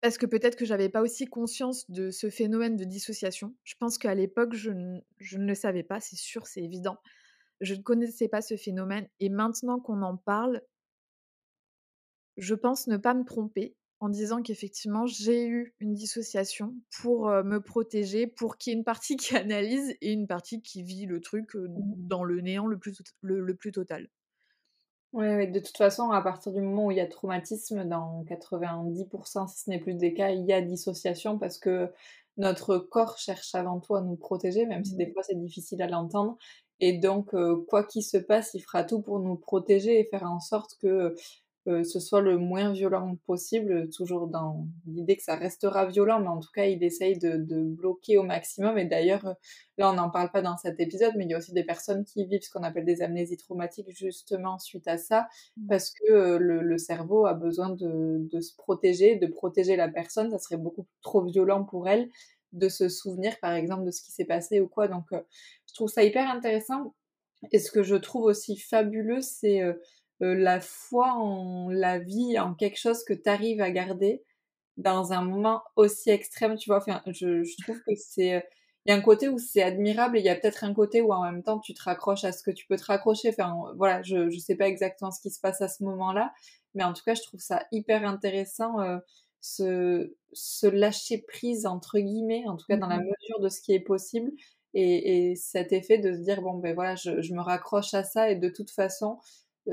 parce 0.00 0.16
que 0.18 0.26
peut-être 0.26 0.56
que 0.56 0.64
j'avais 0.64 0.88
pas 0.88 1.02
aussi 1.02 1.26
conscience 1.26 1.90
de 1.90 2.10
ce 2.10 2.30
phénomène 2.30 2.76
de 2.76 2.84
dissociation. 2.84 3.56
Je 3.64 3.74
pense 3.78 3.98
qu'à 3.98 4.14
l'époque, 4.14 4.54
je 4.54 4.70
ne 4.70 5.00
le 5.46 5.54
savais 5.54 5.82
pas, 5.82 6.00
c'est 6.00 6.16
sûr, 6.16 6.46
c'est 6.46 6.62
évident. 6.62 6.98
Je 7.60 7.74
ne 7.74 7.82
connaissais 7.82 8.28
pas 8.28 8.42
ce 8.42 8.56
phénomène 8.56 9.08
et 9.20 9.30
maintenant 9.30 9.80
qu'on 9.80 10.02
en 10.02 10.16
parle, 10.16 10.62
je 12.38 12.54
pense 12.54 12.86
ne 12.86 12.96
pas 12.96 13.12
me 13.12 13.24
tromper 13.24 13.76
en 14.00 14.08
disant 14.08 14.42
qu'effectivement, 14.42 15.06
j'ai 15.06 15.46
eu 15.46 15.74
une 15.80 15.94
dissociation 15.94 16.74
pour, 17.00 17.28
me 17.28 17.58
protéger, 17.60 18.26
pour 18.26 18.56
qu'il 18.58 18.72
y 18.72 18.76
ait 18.76 18.78
une 18.78 18.84
partie 18.84 19.16
qui 19.18 19.36
analyse 19.36 19.96
et 20.00 20.12
une 20.12 20.26
partie 20.26 20.62
qui 20.62 20.82
vit 20.82 21.06
le 21.06 21.20
truc, 21.20 21.50
Mmh. 21.74 22.08
dans 22.08 22.24
le 22.24 22.40
néant 22.40 22.66
le 22.66 22.78
plus 22.78 23.02
le 23.22 23.40
le 23.40 23.54
plus 23.56 23.72
total. 23.72 24.08
Ouais, 25.14 25.34
ouais, 25.36 25.46
de 25.46 25.58
toute 25.60 25.76
façon, 25.78 26.10
à 26.10 26.20
partir 26.20 26.52
du 26.52 26.60
moment 26.60 26.86
où 26.86 26.90
il 26.90 26.98
y 26.98 27.00
a 27.00 27.06
traumatisme, 27.06 27.84
dans 27.88 28.24
90% 28.24 29.46
si 29.48 29.58
ce 29.64 29.70
n'est 29.70 29.78
plus 29.78 29.94
des 29.94 30.12
cas, 30.12 30.30
il 30.30 30.44
y 30.44 30.52
a 30.52 30.60
dissociation 30.60 31.38
parce 31.38 31.58
que 31.58 31.90
notre 32.36 32.76
corps 32.78 33.16
cherche 33.18 33.54
avant 33.54 33.80
tout 33.80 33.94
à 33.96 34.02
nous 34.02 34.16
protéger, 34.16 34.66
même 34.66 34.84
si 34.84 34.96
des 34.96 35.06
Mmh. 35.06 35.12
fois 35.12 35.22
c'est 35.22 35.34
difficile 35.40 35.80
à 35.82 35.86
l'entendre 35.88 36.36
et 36.80 36.92
donc 36.98 37.34
quoi 37.68 37.84
qu'il 37.84 38.02
se 38.04 38.18
passe, 38.18 38.52
il 38.54 38.60
fera 38.60 38.84
tout 38.84 39.00
pour 39.02 39.18
nous 39.18 39.34
protéger 39.36 39.98
et 39.98 40.04
faire 40.04 40.24
en 40.24 40.40
sorte 40.40 40.76
que, 40.80 41.14
ce 41.66 42.00
soit 42.00 42.20
le 42.22 42.38
moins 42.38 42.72
violent 42.72 43.16
possible, 43.26 43.90
toujours 43.90 44.26
dans 44.28 44.66
l'idée 44.86 45.16
que 45.16 45.22
ça 45.22 45.36
restera 45.36 45.86
violent, 45.86 46.20
mais 46.20 46.28
en 46.28 46.40
tout 46.40 46.50
cas, 46.54 46.64
il 46.66 46.82
essaye 46.82 47.18
de 47.18 47.36
de 47.36 47.62
bloquer 47.62 48.16
au 48.18 48.22
maximum 48.22 48.78
et 48.78 48.86
d'ailleurs, 48.86 49.34
là, 49.76 49.90
on 49.90 49.94
n'en 49.94 50.10
parle 50.10 50.30
pas 50.30 50.42
dans 50.42 50.56
cet 50.56 50.80
épisode, 50.80 51.12
mais 51.16 51.24
il 51.24 51.30
y 51.30 51.34
a 51.34 51.38
aussi 51.38 51.52
des 51.52 51.64
personnes 51.64 52.04
qui 52.04 52.24
vivent 52.26 52.42
ce 52.42 52.50
qu'on 52.50 52.62
appelle 52.62 52.84
des 52.84 53.02
amnésies 53.02 53.36
traumatiques 53.36 53.90
justement 53.90 54.58
suite 54.58 54.88
à 54.88 54.98
ça, 54.98 55.28
Mmh. 55.56 55.68
parce 55.68 55.90
que, 55.90 56.12
heu, 56.12 56.38
le 56.38 56.62
le 56.62 56.78
cerveau 56.78 57.26
a 57.26 57.34
besoin 57.34 57.70
de 57.70 58.18
de 58.30 58.40
se 58.40 58.54
protéger, 58.56 59.16
de 59.16 59.26
protéger 59.26 59.76
la 59.76 59.88
personne. 59.88 60.30
Ça 60.30 60.38
serait 60.38 60.56
beaucoup 60.58 60.86
trop 61.02 61.22
violent 61.24 61.64
pour 61.64 61.88
elle 61.88 62.08
de 62.52 62.68
se 62.68 62.88
souvenir, 62.88 63.38
par 63.40 63.52
exemple, 63.52 63.84
de 63.84 63.90
ce 63.90 64.02
qui 64.02 64.10
s'est 64.12 64.24
passé 64.24 64.60
ou 64.60 64.68
quoi, 64.68 64.88
donc 64.88 65.12
heu, 65.12 65.22
je 65.68 65.74
trouve 65.74 65.88
ça 65.90 66.02
hyper 66.04 66.30
intéressant 66.30 66.94
et 67.52 67.58
ce 67.60 67.70
que 67.70 67.82
je 67.82 67.94
trouve 67.96 68.24
aussi 68.24 68.56
fabuleux, 68.56 69.20
c'est, 69.20 69.62
heu, 69.62 69.80
la 70.26 70.60
foi 70.60 71.12
en 71.14 71.68
la 71.70 71.98
vie, 71.98 72.38
en 72.38 72.54
quelque 72.54 72.78
chose 72.78 73.04
que 73.04 73.14
tu 73.14 73.28
arrives 73.28 73.60
à 73.60 73.70
garder 73.70 74.22
dans 74.76 75.12
un 75.12 75.22
moment 75.22 75.62
aussi 75.76 76.10
extrême, 76.10 76.56
tu 76.56 76.70
vois? 76.70 76.78
Enfin, 76.78 77.02
je 77.06 77.42
je 77.44 77.56
trouve 77.58 77.80
que 77.86 77.94
c'est, 77.96 78.36
heu, 78.38 78.42
il 78.86 78.90
y 78.90 78.94
a 78.94 78.96
un 78.96 79.00
côté 79.02 79.28
où 79.28 79.38
c'est 79.38 79.62
admirable 79.62 80.16
et 80.16 80.20
il 80.20 80.24
y 80.26 80.28
a 80.30 80.36
peut-être 80.36 80.64
un 80.64 80.72
côté 80.74 81.02
où 81.02 81.12
en 81.12 81.22
même 81.24 81.42
temps 81.42 81.58
tu 81.60 81.74
te 81.74 81.82
raccroches 81.82 82.24
à 82.24 82.32
ce 82.32 82.42
que 82.42 82.50
tu 82.52 82.66
peux 82.66 82.76
te 82.76 82.84
raccrocher. 82.84 83.30
Enfin, 83.30 83.54
voilà, 83.76 84.02
je 84.02 84.30
je 84.30 84.38
sais 84.38 84.56
pas 84.56 84.68
exactement 84.68 85.10
ce 85.10 85.20
qui 85.20 85.30
se 85.30 85.40
passe 85.40 85.60
à 85.62 85.68
ce 85.68 85.82
moment-là, 85.84 86.32
mais 86.74 86.84
en 86.84 86.92
tout 86.92 87.02
cas, 87.04 87.14
je 87.14 87.22
trouve 87.22 87.40
ça 87.40 87.66
hyper 87.72 88.04
intéressant, 88.06 88.80
heu, 88.82 89.00
ce 89.40 90.14
ce 90.32 90.66
«lâcher 90.68 91.18
prise» 91.26 91.66
entre 91.66 91.98
guillemets, 91.98 92.46
en 92.48 92.56
tout 92.56 92.66
cas 92.68 92.76
Mmh 92.76 92.78
dans 92.78 92.88
la 92.88 92.98
mh. 92.98 93.18
mesure 93.20 93.40
de 93.40 93.48
ce 93.48 93.60
qui 93.60 93.72
est 93.74 93.80
possible 93.80 94.32
et 94.74 95.30
et 95.30 95.36
cet 95.36 95.72
effet 95.72 95.98
de 95.98 96.12
se 96.14 96.20
dire: 96.20 96.42
«Bon, 96.42 96.54
ben 96.58 96.74
voilà, 96.74 96.94
je 96.96 97.20
je 97.22 97.34
me 97.34 97.40
raccroche 97.40 97.94
à 97.94 98.04
ça 98.04 98.30
et 98.30 98.36
de 98.36 98.48
toute 98.48 98.70
façon, 98.70 99.18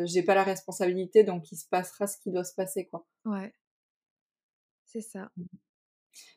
j'ai 0.06 0.24
pas 0.24 0.36
la 0.36 0.44
responsabilité 0.44 1.24
donc 1.24 1.52
il 1.52 1.58
se 1.58 1.68
passera 1.70 2.08
ce 2.08 2.18
qui 2.18 2.32
doit 2.32 2.44
se 2.44 2.54
passer, 2.56 2.86
quoi». 2.88 3.06
Ouais, 3.26 3.54
c'est 4.86 5.02
ça. 5.02 5.32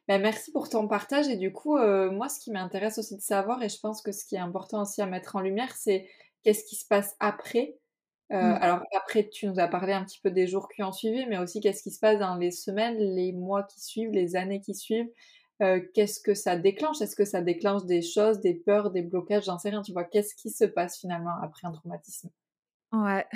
Bah, 0.09 0.19
merci 0.19 0.53
pour 0.53 0.69
ton 0.69 0.89
partage 0.89 1.29
et 1.29 1.37
du 1.37 1.53
coup, 1.53 1.77
heu, 1.79 2.11
moi, 2.11 2.29
ce 2.29 2.41
qui 2.41 2.51
m'intéresse 2.51 2.99
aussi 2.99 3.17
de 3.17 3.21
savoir 3.21 3.63
et 3.63 3.69
je 3.69 3.79
pense 3.81 4.03
que 4.03 4.13
ce 4.13 4.25
qui 4.25 4.35
est 4.37 4.39
important 4.39 4.83
aussi 4.83 5.01
à 5.03 5.07
mettre 5.07 5.37
en 5.37 5.41
lumière, 5.41 5.75
c'est 5.77 6.09
qu'est-ce 6.43 6.65
qui 6.65 6.77
se 6.77 6.87
passe 6.87 7.15
après? 7.21 7.79
Heu, 8.33 8.37
Mmh. 8.41 8.59
alors 8.61 8.83
après 8.97 9.29
tu 9.29 9.47
nous 9.49 9.59
as 9.61 9.69
parlé 9.69 9.93
un 9.95 10.05
petit 10.05 10.21
peu 10.23 10.31
des 10.31 10.47
jours 10.47 10.69
qui 10.69 10.83
ont 10.83 10.93
suivi, 10.93 11.27
mais 11.27 11.39
aussi 11.39 11.61
qu'est-ce 11.61 11.83
qui 11.83 11.91
se 11.93 12.01
passe 12.01 12.19
dans 12.21 12.37
les 12.37 12.51
semaines, 12.53 12.99
les 12.99 13.33
mois 13.33 13.65
qui 13.65 13.81
suivent, 13.81 14.13
les 14.13 14.37
années 14.37 14.61
qui 14.61 14.75
suivent? 14.75 15.09
Qu'est-ce 15.95 16.21
que 16.21 16.35
ça 16.35 16.57
déclenche? 16.57 17.01
Est-ce 17.03 17.17
que 17.17 17.25
ça 17.25 17.43
déclenche 17.43 17.85
des 17.87 18.03
choses, 18.03 18.41
des 18.41 18.55
peurs, 18.55 18.91
des 18.93 19.03
blocages? 19.03 19.45
J'en 19.47 19.59
sais 19.59 19.71
rien, 19.71 19.83
tu 19.83 19.93
vois? 19.93 20.05
Qu'est-ce 20.05 20.35
qui 20.37 20.51
se 20.51 20.65
passe 20.65 20.99
finalement 21.01 21.35
après 21.43 21.67
un 21.69 21.73
traumatisme? 21.73 22.31
Ouais, 22.93 23.27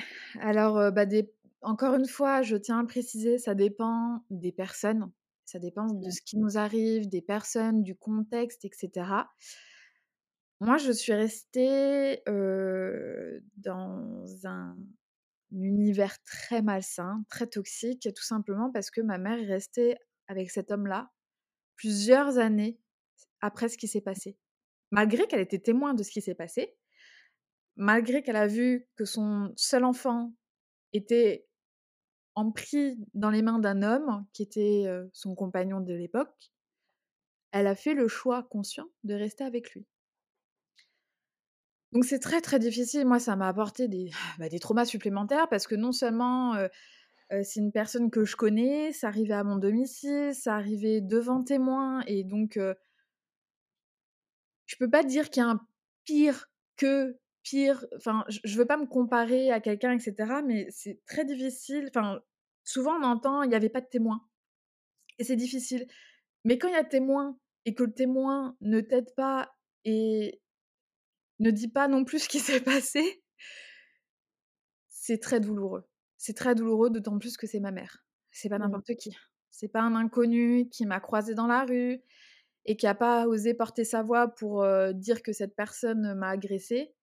alors, 0.40 0.78
heu, 0.78 0.90
bah, 0.90 1.04
des 1.06 1.30
encore 1.62 1.94
une 1.94 2.06
fois, 2.08 2.42
je 2.42 2.56
tiens 2.56 2.80
à 2.80 2.84
préciser, 2.86 3.38
ça 3.38 3.54
dépend 3.54 4.24
des 4.30 4.50
personnes, 4.50 5.12
ça 5.44 5.58
dépend 5.58 5.86
de 5.86 6.10
ce 6.10 6.20
qui 6.22 6.38
nous 6.38 6.56
arrive, 6.58 7.08
des 7.08 7.22
personnes, 7.22 7.82
du 7.82 7.94
contexte 7.94 8.64
et 8.64 8.70
cetera. 8.74 9.30
Moi, 10.60 10.76
je 10.78 10.92
suis 10.92 11.12
restée, 11.12 12.22
heu, 12.28 13.42
dans 13.56 14.24
un 14.46 14.76
univers 15.52 16.22
très 16.24 16.62
malsain, 16.62 17.24
très 17.30 17.46
toxique, 17.48 18.08
tout 18.14 18.22
simplement 18.24 18.70
parce 18.72 18.90
que 18.90 19.00
ma 19.00 19.18
mère 19.18 19.38
est 19.40 19.46
restée 19.46 19.96
avec 20.28 20.50
cet 20.50 20.70
homme-là 20.70 21.12
plusieurs 21.76 22.38
années 22.38 22.80
après 23.42 23.68
ce 23.68 23.78
qui 23.78 23.88
s'est 23.88 24.00
passé. 24.02 24.38
Malgré 24.92 25.26
qu'elle 25.28 25.40
était 25.40 25.60
témoin 25.60 25.94
de 25.94 26.02
ce 26.04 26.10
qui 26.12 26.22
s'est 26.22 26.34
passé, 26.36 26.76
malgré 27.76 28.22
qu'elle 28.22 28.36
a 28.36 28.46
vu 28.46 28.86
que 28.96 29.04
son 29.04 29.52
seul 29.56 29.84
enfant 29.84 30.32
était 30.92 31.46
empris 32.34 32.98
dans 33.14 33.30
les 33.30 33.42
mains 33.42 33.58
d'un 33.58 33.82
homme 33.82 34.26
qui 34.32 34.42
était, 34.42 34.86
son 35.12 35.34
compagnon 35.34 35.80
de 35.80 35.92
l'époque, 35.92 36.52
elle 37.50 37.66
a 37.66 37.74
fait 37.74 37.94
le 37.94 38.08
choix 38.08 38.42
conscient 38.44 38.86
de 39.04 39.14
rester 39.14 39.44
avec 39.44 39.72
lui. 39.72 39.86
Donc 41.92 42.06
c'est 42.06 42.20
très, 42.20 42.40
très 42.40 42.58
difficile. 42.58 43.06
Moi, 43.06 43.18
ça 43.18 43.36
m'a 43.36 43.48
apporté 43.48 43.88
des, 43.88 44.10
bah, 44.38 44.48
traumas 44.60 44.86
supplémentaires 44.86 45.48
parce 45.48 45.66
que 45.66 45.74
non 45.74 45.92
seulement, 45.92 46.56
c'est 47.42 47.60
une 47.60 47.72
personne 47.72 48.10
que 48.10 48.24
je 48.24 48.36
connais, 48.36 48.92
ça 48.92 49.08
arrivait 49.08 49.34
à 49.34 49.44
mon 49.44 49.56
domicile, 49.56 50.34
ça 50.34 50.54
arrivait 50.54 51.00
devant 51.00 51.42
témoin 51.42 52.02
et 52.06 52.24
donc 52.24 52.56
heu 52.56 52.74
je 54.72 54.76
peux 54.76 54.88
pas 54.88 55.02
dire 55.02 55.28
qu'il 55.28 55.42
y 55.42 55.44
a 55.44 55.50
un 55.50 55.60
pire 56.04 56.50
que 56.76 57.18
pire, 57.42 57.86
enfin, 57.96 58.24
je 58.28 58.56
veux 58.58 58.66
pas 58.66 58.76
me 58.76 58.86
comparer 58.86 59.50
à 59.50 59.60
quelqu'un 59.60 59.92
et 59.92 59.98
cetera, 60.00 60.42
mais 60.42 60.66
c'est 60.70 61.00
très 61.06 61.24
difficile. 61.24 61.86
Enfin, 61.90 62.20
souvent 62.64 62.94
on 63.00 63.04
entend: 63.04 63.42
«Il 63.42 63.52
y 63.52 63.54
avait 63.54 63.68
pas 63.70 63.80
de 63.80 63.86
témoin» 63.88 64.22
et 65.18 65.24
c'est 65.24 65.36
difficile. 65.36 65.86
Mais 66.44 66.58
quand 66.58 66.68
il 66.68 66.74
y 66.74 66.76
a 66.76 66.84
témoin 66.84 67.38
et 67.66 67.74
que 67.74 67.84
le 67.84 67.92
témoin 67.94 68.56
ne 68.62 68.80
t'aide 68.80 69.14
pas 69.16 69.54
et 69.84 70.40
ne 71.40 71.50
dit 71.50 71.68
pas 71.68 71.88
non 71.88 72.04
plus 72.04 72.20
ce 72.20 72.28
qui 72.30 72.40
s'est 72.40 72.60
passé 72.62 73.22
c'est 74.88 75.18
très 75.20 75.40
douloureux. 75.40 75.84
C'est 76.18 76.36
très 76.36 76.54
douloureux, 76.54 76.90
d'autant 76.90 77.18
plus 77.18 77.36
que 77.36 77.46
c'est 77.46 77.60
ma 77.60 77.72
mère. 77.72 78.04
C'est 78.30 78.48
pas 78.48 78.58
Mmh. 78.58 78.58
n'importe 78.58 78.94
qui. 78.96 79.16
C'est 79.50 79.68
pas 79.68 79.82
un 79.82 79.94
inconnu 79.94 80.68
qui 80.70 80.86
m'a 80.86 81.00
croisée 81.00 81.34
dans 81.34 81.46
la 81.46 81.64
rue 81.64 82.00
et 82.66 82.76
qui 82.76 82.86
a 82.86 82.94
pas 82.94 83.26
osé 83.28 83.54
porter 83.54 83.84
sa 83.84 84.02
voix 84.02 84.28
pour, 84.28 84.64
heu, 84.64 84.94
dire 84.94 85.22
que 85.22 85.32
cette 85.32 85.56
personne 85.56 86.14
m'a 86.14 86.28
agressée. 86.30 86.94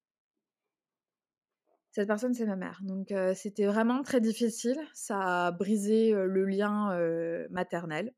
Cette 1.91 2.07
personne, 2.07 2.33
c'est 2.33 2.45
ma 2.45 2.55
mère. 2.55 2.79
Donc 2.83 3.13
c'était 3.35 3.65
vraiment 3.65 4.03
très 4.03 4.21
difficile. 4.21 4.77
Ça 4.93 5.47
a 5.47 5.51
brisé, 5.51 6.11
le 6.11 6.45
lien, 6.45 6.97
maternel. 7.49 8.13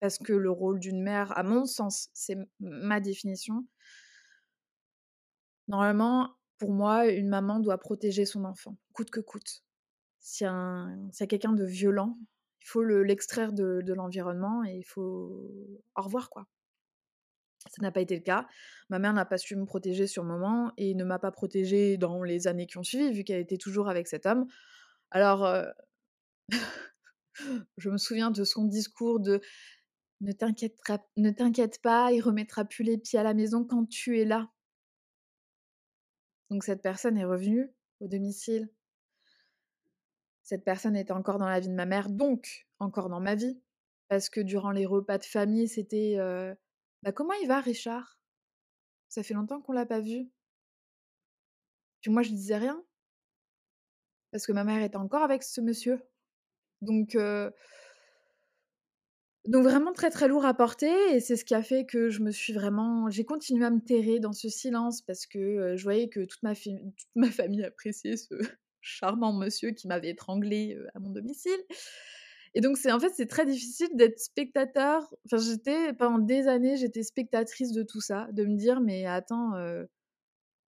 Parce 0.00 0.18
que 0.18 0.32
le 0.32 0.50
rôle 0.50 0.80
d'une 0.80 1.02
mère, 1.02 1.36
à 1.38 1.42
mon 1.42 1.64
sens, 1.64 2.08
c'est 2.12 2.36
ma 2.60 3.00
définition 3.00 3.64
normalement, 5.68 6.36
pour 6.58 6.72
moi, 6.72 7.08
une 7.08 7.28
maman 7.28 7.58
doit 7.60 7.78
protéger 7.78 8.24
son 8.24 8.44
enfant, 8.44 8.76
coûte 8.92 9.10
que 9.10 9.20
coûte. 9.20 9.64
A 10.42 10.48
un 10.48 11.08
a 11.20 11.26
quelqu'un 11.26 11.52
de 11.52 11.64
violent, 11.64 12.18
il 12.62 12.66
faut 12.68 12.82
le 12.82 13.02
l'extraire 13.02 13.52
de 13.52 13.80
de 13.84 13.92
l'environnement 13.94 14.64
et 14.64 14.76
il 14.76 14.84
faut 14.84 15.50
au 15.96 16.02
revoir, 16.02 16.30
quoi. 16.30 16.46
Ça 17.70 17.80
n'a 17.82 17.92
pas 17.92 18.00
été 18.00 18.16
le 18.16 18.22
cas. 18.22 18.46
Ma 18.88 18.98
mère 18.98 19.12
n'a 19.12 19.24
pas 19.24 19.38
su 19.38 19.56
me 19.56 19.64
protéger 19.64 20.06
sur 20.06 20.22
le 20.22 20.28
moment 20.28 20.72
et 20.76 20.94
ne 20.94 21.04
m'a 21.04 21.18
pas 21.18 21.30
protégée 21.30 21.96
dans 21.96 22.22
les 22.22 22.46
années 22.48 22.66
qui 22.66 22.78
ont 22.78 22.82
suivi, 22.82 23.12
vu 23.12 23.24
qu'elle 23.24 23.40
était 23.40 23.56
toujours 23.58 23.88
avec 23.88 24.08
cet 24.08 24.26
homme. 24.26 24.46
Alors, 25.10 25.46
heu, 25.46 25.66
je 27.76 27.90
me 27.90 27.98
souviens 27.98 28.30
de 28.30 28.44
son 28.44 28.64
discours 28.64 29.20
de: 29.20 29.40
«Ne 30.20 30.32
t'inquiète 30.32 31.82
pas, 31.82 32.12
il 32.12 32.20
remettra 32.22 32.64
plus 32.64 32.84
les 32.84 32.98
pieds 32.98 33.18
à 33.18 33.24
la 33.24 33.34
maison 33.34 33.64
quand 33.64 33.86
tu 33.88 34.20
es 34.20 34.24
là». 34.24 34.50
Donc 36.50 36.62
cette 36.62 36.82
personne 36.82 37.18
est 37.18 37.24
revenue 37.24 37.72
au 37.98 38.06
domicile. 38.06 38.70
Cette 40.44 40.64
personne 40.64 40.94
était 40.96 41.10
encore 41.12 41.38
dans 41.38 41.48
la 41.48 41.58
vie 41.58 41.68
de 41.68 41.74
ma 41.74 41.84
mère, 41.86 42.08
donc 42.08 42.66
encore 42.78 43.08
dans 43.08 43.18
ma 43.20 43.34
vie. 43.34 43.60
Parce 44.08 44.28
que 44.28 44.40
durant 44.40 44.70
les 44.70 44.86
repas 44.86 45.18
de 45.18 45.24
famille, 45.24 45.66
c'était, 45.68 46.16
heu: 46.18 46.54
«Bah, 47.02 47.12
comment 47.12 47.34
il 47.34 47.48
va 47.48 47.60
Richard? 47.60 48.18
Ça 49.08 49.22
fait 49.22 49.34
longtemps 49.34 49.60
qu'on 49.60 49.72
l'a 49.72 49.86
pas 49.86 50.00
vu». 50.00 50.30
Puis 52.00 52.10
moi, 52.10 52.22
je 52.22 52.30
disais 52.30 52.56
rien 52.56 52.82
parce 54.32 54.46
que 54.46 54.52
ma 54.52 54.64
mère 54.64 54.82
était 54.82 54.96
encore 54.96 55.22
avec 55.22 55.42
ce 55.42 55.60
monsieur. 55.60 56.00
Donc 56.80 57.16
donc 59.46 59.64
vraiment 59.64 59.92
très, 59.92 60.10
très 60.10 60.28
lourd 60.28 60.44
à 60.44 60.54
porter 60.54 60.92
et 61.12 61.20
c'est 61.20 61.36
ce 61.36 61.44
qui 61.44 61.54
a 61.54 61.62
fait 61.62 61.84
que 61.84 62.10
je 62.10 62.20
me 62.20 62.30
suis 62.30 62.52
vraiment 62.52 63.10
j'ai 63.10 63.24
continué 63.24 63.64
à 63.64 63.70
me 63.70 63.80
terrer 63.80 64.20
dans 64.20 64.32
ce 64.32 64.48
silence 64.48 65.02
parce 65.02 65.26
que, 65.26 65.76
je 65.76 65.82
voyais 65.82 66.08
que 66.08 66.24
toute 66.24 66.42
ma 66.42 66.54
toute 66.54 67.08
ma 67.16 67.30
famille 67.30 67.64
appréciait 67.64 68.16
ce 68.16 68.34
charmant 68.80 69.32
monsieur 69.32 69.72
qui 69.72 69.88
m'avait 69.88 70.10
étranglée, 70.10 70.76
heu, 70.76 70.86
à 70.94 71.00
mon 71.00 71.10
domicile 71.10 71.60
et 72.54 72.60
donc 72.60 72.76
c'est 72.78 72.92
en 72.92 73.00
fait, 73.00 73.10
c'est 73.16 73.26
très 73.26 73.46
difficile 73.46 73.88
d'être 73.94 74.18
spectateur. 74.20 75.02
Enfin, 75.26 75.38
j'étais 75.38 75.92
pendant 75.94 76.18
des 76.18 76.48
années, 76.48 76.76
j'étais 76.76 77.02
spectatrice 77.02 77.72
de 77.72 77.82
tout 77.82 78.00
ça, 78.00 78.28
de 78.32 78.44
me 78.44 78.56
dire: 78.56 78.80
«Mais 78.80 79.06
attends, 79.06 79.56
heu, 79.56 79.88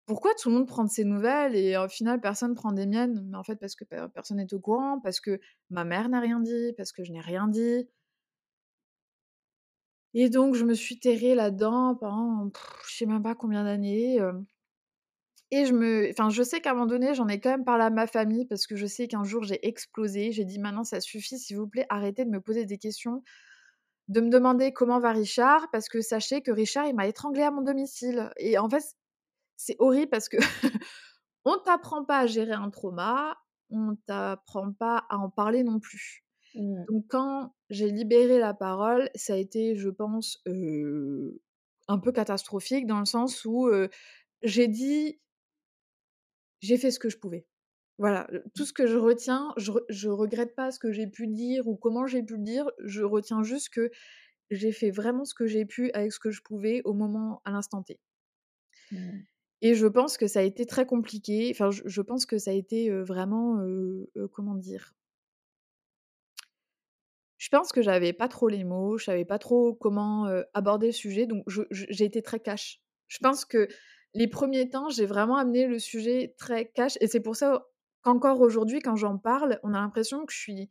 pourquoi 0.07 0.33
tout 0.35 0.51
le 0.51 0.57
monde 0.57 0.69
prend 0.69 0.85
de 0.85 0.91
ses 0.91 1.05
nouvelles 1.05 1.57
et 1.57 1.77
au 1.79 1.89
final 1.89 2.21
personne 2.21 2.55
prend 2.55 2.73
des 2.73 2.87
miennes?» 2.87 3.27
mais 3.31 3.37
en 3.39 3.45
fait, 3.45 3.57
parce 3.57 3.77
que 3.77 3.85
per 3.85 4.07
personne 4.15 4.39
n'est 4.39 4.55
au 4.55 4.61
courant, 4.61 5.01
parce 5.01 5.21
que 5.21 5.41
ma 5.71 5.85
mère 5.85 6.09
n'a 6.11 6.21
rien 6.21 6.41
dit, 6.41 6.73
parce 6.77 6.93
que 6.93 7.05
je 7.05 7.13
n'ai 7.13 7.21
rien 7.21 7.49
dit. 7.49 7.89
Et 10.15 10.29
donc 10.29 10.55
je 10.55 10.65
me 10.65 10.75
suis 10.75 10.99
terrée 10.99 11.35
là-dedans 11.35 11.95
pendant 11.97 12.51
je 12.89 12.95
sais 12.97 13.07
même 13.07 13.23
pas 13.23 13.35
combien 13.35 13.65
d'années, 13.65 14.17
hem 14.17 14.45
et 15.53 15.67
je 15.67 15.75
me 15.75 16.09
enfin, 16.11 16.31
je 16.31 16.43
sais 16.43 16.63
qu'à 16.63 16.71
un 16.71 16.73
moment 16.73 16.87
donné, 16.87 17.15
j'en 17.15 17.29
ai 17.29 17.39
quand 17.39 17.51
même 17.51 17.65
parlé 17.65 17.85
à 17.85 17.91
ma 17.91 18.07
famille 18.07 18.47
parce 18.47 18.67
que 18.67 18.75
je 18.75 18.87
sais 18.87 19.07
qu'un 19.07 19.23
jour 19.23 19.45
j'ai 19.45 19.65
explosé. 19.69 20.33
J'ai 20.33 20.47
dit: 20.47 20.59
«Maintenant 20.59 20.83
ça 20.83 20.99
suffit, 21.01 21.39
s'il 21.39 21.59
vous 21.59 21.69
plaît, 21.69 21.85
arrêtez 21.91 22.25
de 22.25 22.31
me 22.31 22.41
poser 22.41 22.65
des 22.65 22.79
questions, 22.79 23.23
de 24.09 24.23
me 24.23 24.31
demander 24.31 24.73
comment 24.73 24.99
va 24.99 25.13
Richard 25.13 25.69
parce 25.71 25.91
que 25.91 26.01
sachez 26.01 26.41
que 26.41 26.51
Richard, 26.51 26.87
il 26.87 26.95
m'a 26.95 27.07
étranglée 27.07 27.43
à 27.43 27.51
mon 27.51 27.61
domicile» 27.61 28.31
et 28.39 28.57
en 28.57 28.69
fait, 28.71 28.83
c'est 29.59 29.77
horrible 29.79 30.09
parce 30.09 30.31
que 30.31 30.39
on 31.45 31.59
t'apprend 31.59 32.03
pas 32.03 32.21
à 32.21 32.27
gérer 32.27 32.53
un 32.53 32.71
trauma, 32.71 33.37
on 33.69 33.97
t'apprend 34.07 34.73
pas 34.73 35.05
à 35.11 35.19
en 35.19 35.29
parler 35.29 35.65
non 35.65 35.81
plus. 35.81 36.25
Mmh. 36.55 36.85
Donc 36.89 37.05
quand 37.11 37.55
j'ai 37.69 37.91
libéré 37.91 38.39
la 38.39 38.55
parole, 38.55 39.11
ça 39.15 39.35
a 39.35 39.37
été, 39.37 39.77
je 39.77 39.91
pense, 39.91 40.43
un 41.89 41.99
peu 41.99 42.11
catastrophique 42.11 42.87
dans 42.87 43.01
le 43.01 43.05
sens 43.05 43.45
où, 43.45 43.71
j'ai 44.43 44.67
dit 44.67 45.21
j'ai 46.63 46.79
fait 46.79 46.91
ce 46.91 46.99
que 46.99 47.11
je 47.11 47.19
pouvais. 47.19 47.47
Voilà, 47.99 48.27
tout 48.55 48.65
ce 48.65 48.73
que 48.73 48.87
je 48.87 48.97
retiens, 48.97 49.53
je 49.59 49.71
je 49.91 50.09
regrette 50.09 50.55
pas 50.55 50.71
ce 50.71 50.79
que 50.79 50.91
j'ai 50.91 51.07
pu 51.07 51.27
dire 51.27 51.69
ou 51.69 51.77
comment 51.77 52.07
j'ai 52.07 52.23
pu 52.23 52.37
le 52.37 52.43
dire, 52.43 52.71
je 52.83 53.03
retiens 53.03 53.43
juste 53.43 53.69
que 53.69 53.91
j'ai 54.51 54.73
fait 54.73 54.91
vraiment 54.91 55.25
ce 55.27 55.35
que 55.35 55.47
j'ai 55.47 55.67
pu 55.67 55.91
avec 55.93 56.13
ce 56.13 56.19
que 56.19 56.31
je 56.31 56.43
pouvais 56.43 56.81
au 56.85 56.95
moment 56.95 57.43
à 57.45 57.51
l'instant 57.51 57.83
T. 57.83 58.01
Mmh. 58.91 59.21
Et 59.65 59.75
je 59.75 59.87
pense 59.87 60.17
que 60.17 60.27
ça 60.27 60.41
a 60.41 60.43
été 60.43 60.67
très 60.67 60.87
compliqué, 60.87 61.51
enfin 61.53 61.71
je 61.71 61.83
je 61.87 62.03
pense 62.03 62.27
que 62.27 62.39
ça 62.39 62.51
a 62.51 62.55
été, 62.55 62.91
vraiment, 62.91 63.65
comment 64.33 64.57
dire? 64.57 64.95
Je 67.39 67.49
pense 67.49 67.73
que 67.73 67.83
j'avais 67.83 68.13
pas 68.13 68.29
trop 68.29 68.49
les 68.49 68.65
mots, 68.65 68.99
je 68.99 69.05
savais 69.05 69.25
pas 69.25 69.39
trop 69.39 69.75
comment, 69.75 70.27
aborder 70.55 70.87
le 70.87 70.93
sujet, 70.93 71.27
donc 71.27 71.45
j'ai 71.71 72.05
été 72.05 72.23
très 72.23 72.41
cash. 72.41 72.81
Je 73.07 73.19
pense 73.19 73.45
que 73.45 73.69
les 74.15 74.29
premiers 74.29 74.69
temps, 74.69 74.89
j'ai 74.91 75.07
vraiment 75.07 75.37
amené 75.37 75.67
le 75.67 75.79
sujet 75.79 76.35
très 76.39 76.67
cash 76.71 76.99
et 77.01 77.07
c'est 77.07 77.21
pour 77.21 77.37
ça 77.37 77.67
qu'encore 78.03 78.41
aujourd'hui, 78.41 78.81
quand 78.81 78.97
j'en 78.97 79.19
parle, 79.19 79.59
on 79.63 79.75
a 79.75 79.81
l'impression 79.81 80.27
que 80.27 80.33
je 80.33 80.39
suis 80.39 80.71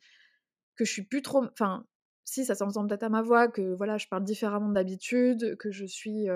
que 0.75 0.85
je 0.85 0.91
suis 0.91 1.03
plus 1.03 1.21
trop 1.21 1.43
enfin, 1.45 1.85
si 2.25 2.45
ça 2.45 2.55
s'entend 2.55 2.87
peut-être 2.87 3.03
à 3.03 3.09
ma 3.09 3.21
voix 3.21 3.47
que 3.47 3.75
voilà, 3.75 3.97
je 3.97 4.07
parle 4.07 4.23
différemment 4.23 4.69
d'habitude, 4.69 5.57
que 5.57 5.71
je 5.71 5.85
suis, 5.85 6.27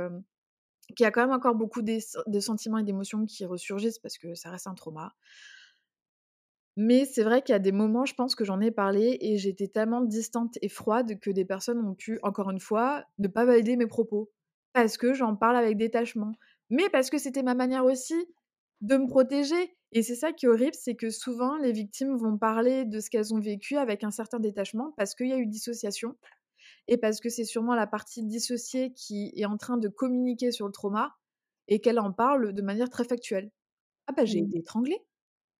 qu'il 0.96 1.04
y 1.04 1.08
a 1.08 1.12
quand 1.12 1.22
même 1.22 1.36
encore 1.36 1.56
beaucoup 1.56 1.82
des 1.82 2.00
de 2.28 2.40
sentiments 2.40 2.78
et 2.78 2.84
d'émotions 2.84 3.26
qui 3.26 3.46
ressurgissent 3.46 4.00
parce 4.00 4.18
que 4.18 4.36
ça 4.36 4.50
reste 4.52 4.68
un 4.68 4.76
trauma. 4.76 5.16
Mais 6.78 7.06
c'est 7.06 7.24
vrai 7.24 7.42
qu'il 7.42 7.54
y 7.54 7.56
a 7.56 7.60
des 7.60 7.72
moments, 7.72 8.06
je 8.06 8.14
pense 8.16 8.36
que 8.36 8.44
j'en 8.44 8.60
ai 8.60 8.70
parlé 8.72 9.18
et 9.22 9.38
j'étais 9.38 9.68
tellement 9.68 10.02
distante 10.02 10.58
et 10.62 10.68
froide 10.70 11.20
que 11.22 11.32
des 11.32 11.46
personnes 11.46 11.80
ont 11.86 11.96
pu, 11.96 12.20
encore 12.22 12.50
une 12.52 12.60
fois, 12.60 13.06
ne 13.18 13.28
pas 13.30 13.46
valider 13.46 13.78
mes 13.78 13.88
propos. 13.88 14.30
Parce 14.74 14.98
que 14.98 15.14
j'en 15.14 15.38
parle 15.38 15.56
avec 15.56 15.78
détachement. 15.78 16.34
Mais 16.70 16.90
parce 16.90 17.10
que 17.10 17.18
c'était 17.18 17.44
ma 17.44 17.56
manière 17.56 17.86
aussi 17.86 18.16
de 18.82 18.98
me 18.98 19.08
protéger 19.08 19.78
Et 19.92 20.04
c'est 20.04 20.16
ça 20.16 20.34
qui 20.34 20.46
est 20.46 20.50
horrible, 20.50 20.76
c'est 20.76 20.96
que 20.96 21.10
souvent 21.10 21.58
les 21.58 21.72
victimes 21.72 22.16
vont 22.18 22.38
parler 22.38 22.86
de 22.86 23.00
ce 23.00 23.10
qu'elles 23.10 23.34
ont 23.34 23.40
vécu 23.40 23.78
avec 23.78 24.04
un 24.04 24.12
certain 24.12 24.40
détachement 24.40 24.94
parce 24.98 25.16
qu'il 25.16 25.28
y 25.30 25.34
a 25.34 25.38
eu 25.38 25.46
dissociation 25.48 26.18
et 26.88 26.98
parce 26.98 27.22
que 27.22 27.30
c'est 27.30 27.46
sûrement 27.46 27.76
la 27.76 27.88
partie 27.88 28.24
dissociée 28.24 28.94
qui 28.94 29.34
est 29.36 29.46
en 29.46 29.58
train 29.58 29.78
de 29.78 29.88
communiquer 29.90 30.52
sur 30.52 30.68
le 30.68 30.72
trauma 30.74 31.16
et 31.68 31.82
qu'elle 31.82 32.00
en 32.00 32.12
parle 32.14 32.54
de 32.54 32.62
manière 32.62 32.90
très 32.90 33.06
factuelle. 33.06 33.52
«Ah 34.08 34.14
bah, 34.14 34.26
j'ai 34.26 34.40
Mmh. 34.40 34.42
été 34.42 34.60
étranglée». 34.60 35.00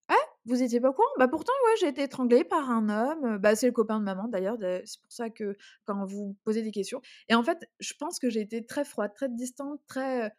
«Ah, 0.08 0.14
vous 0.44 0.62
étiez 0.62 0.80
pas 0.80 0.90
au 0.90 0.92
courant?» 0.92 1.08
«Bah, 1.18 1.28
pourtant, 1.28 1.52
ouais, 1.66 1.74
j'ai 1.80 1.88
été 1.88 2.02
étranglée 2.04 2.44
par 2.44 2.70
un 2.70 2.88
homme», 2.88 3.38
bah, 3.38 3.56
c'est 3.56 3.66
le 3.66 3.72
copain 3.72 3.98
de 4.00 4.04
maman 4.04 4.28
d'ailleurs, 4.28 4.56
c'est 4.84 5.00
pour 5.00 5.12
ça 5.12 5.30
que 5.30 5.56
quand 5.84 6.06
vous 6.06 6.36
posez 6.44 6.62
des 6.62 6.70
questions 6.72 7.00
et 7.28 7.34
en 7.34 7.42
fait, 7.42 7.68
je 7.80 7.92
pense 7.98 8.18
que 8.18 8.30
j'ai 8.30 8.40
été 8.40 8.64
très 8.66 8.84
froide, 8.84 9.12
très 9.14 9.28
distante, 9.28 9.80
très, 9.88 10.32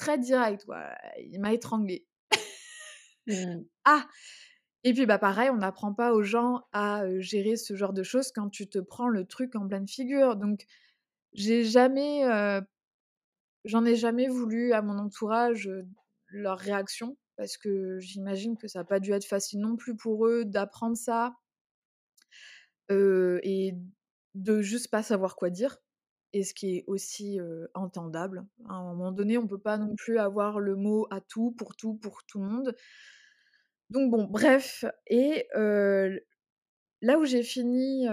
très 0.00 0.18
directe, 0.18 0.64
quoi. 0.64 0.94
«Il 1.18 1.40
m'a 1.40 1.52
étranglée». 1.52 2.06
Mmh. 3.26 3.62
Ah! 3.84 4.06
Et 4.82 4.94
puis, 4.94 5.04
bah, 5.04 5.18
pareil, 5.18 5.50
on 5.50 5.56
n'apprend 5.56 5.92
pas 5.92 6.14
aux 6.14 6.22
gens 6.22 6.62
à, 6.72 7.02
gérer 7.18 7.56
ce 7.56 7.76
genre 7.76 7.92
de 7.92 8.02
choses 8.02 8.32
quand 8.32 8.48
tu 8.48 8.66
te 8.68 8.78
prends 8.78 9.08
le 9.08 9.26
truc 9.26 9.54
en 9.56 9.68
pleine 9.68 9.86
figure. 9.86 10.36
Donc 10.36 10.64
j'ai 11.34 11.64
jamais, 11.64 12.22
j'en 13.64 13.84
ai 13.84 13.96
jamais 13.96 14.28
voulu 14.28 14.72
à 14.72 14.80
mon 14.80 14.98
entourage, 14.98 15.70
leur 16.28 16.58
réaction 16.58 17.16
parce 17.36 17.56
que 17.58 17.98
j'imagine 17.98 18.56
que 18.56 18.68
ça 18.68 18.80
a 18.80 18.84
pas 18.84 19.00
dû 19.00 19.12
être 19.12 19.26
facile 19.26 19.60
non 19.60 19.76
plus 19.76 19.96
pour 19.96 20.26
eux 20.26 20.44
d'apprendre 20.44 20.96
ça 20.96 21.34
et 22.88 23.74
de 24.34 24.62
juste 24.62 24.90
pas 24.90 25.02
savoir 25.02 25.36
quoi 25.36 25.50
dire 25.50 25.78
et 26.32 26.44
ce 26.44 26.54
qui 26.54 26.76
est 26.76 26.84
aussi, 26.86 27.38
entendable. 27.74 28.46
À 28.68 28.74
un 28.74 28.84
moment 28.84 29.12
donné, 29.12 29.38
on 29.38 29.46
peut 29.46 29.58
pas 29.58 29.78
non 29.78 29.94
plus 29.96 30.18
avoir 30.18 30.60
le 30.60 30.76
mot 30.76 31.06
à 31.10 31.20
tout, 31.20 31.52
pour 31.52 31.76
tout, 31.76 31.94
pour 31.94 32.24
tout 32.24 32.40
le 32.40 32.48
monde. 32.48 32.76
Donc 33.90 34.10
bon, 34.10 34.24
bref 34.24 34.84
et 35.08 35.46
là 35.54 37.18
où 37.18 37.24
j'ai 37.24 37.42
fini, 37.42 38.06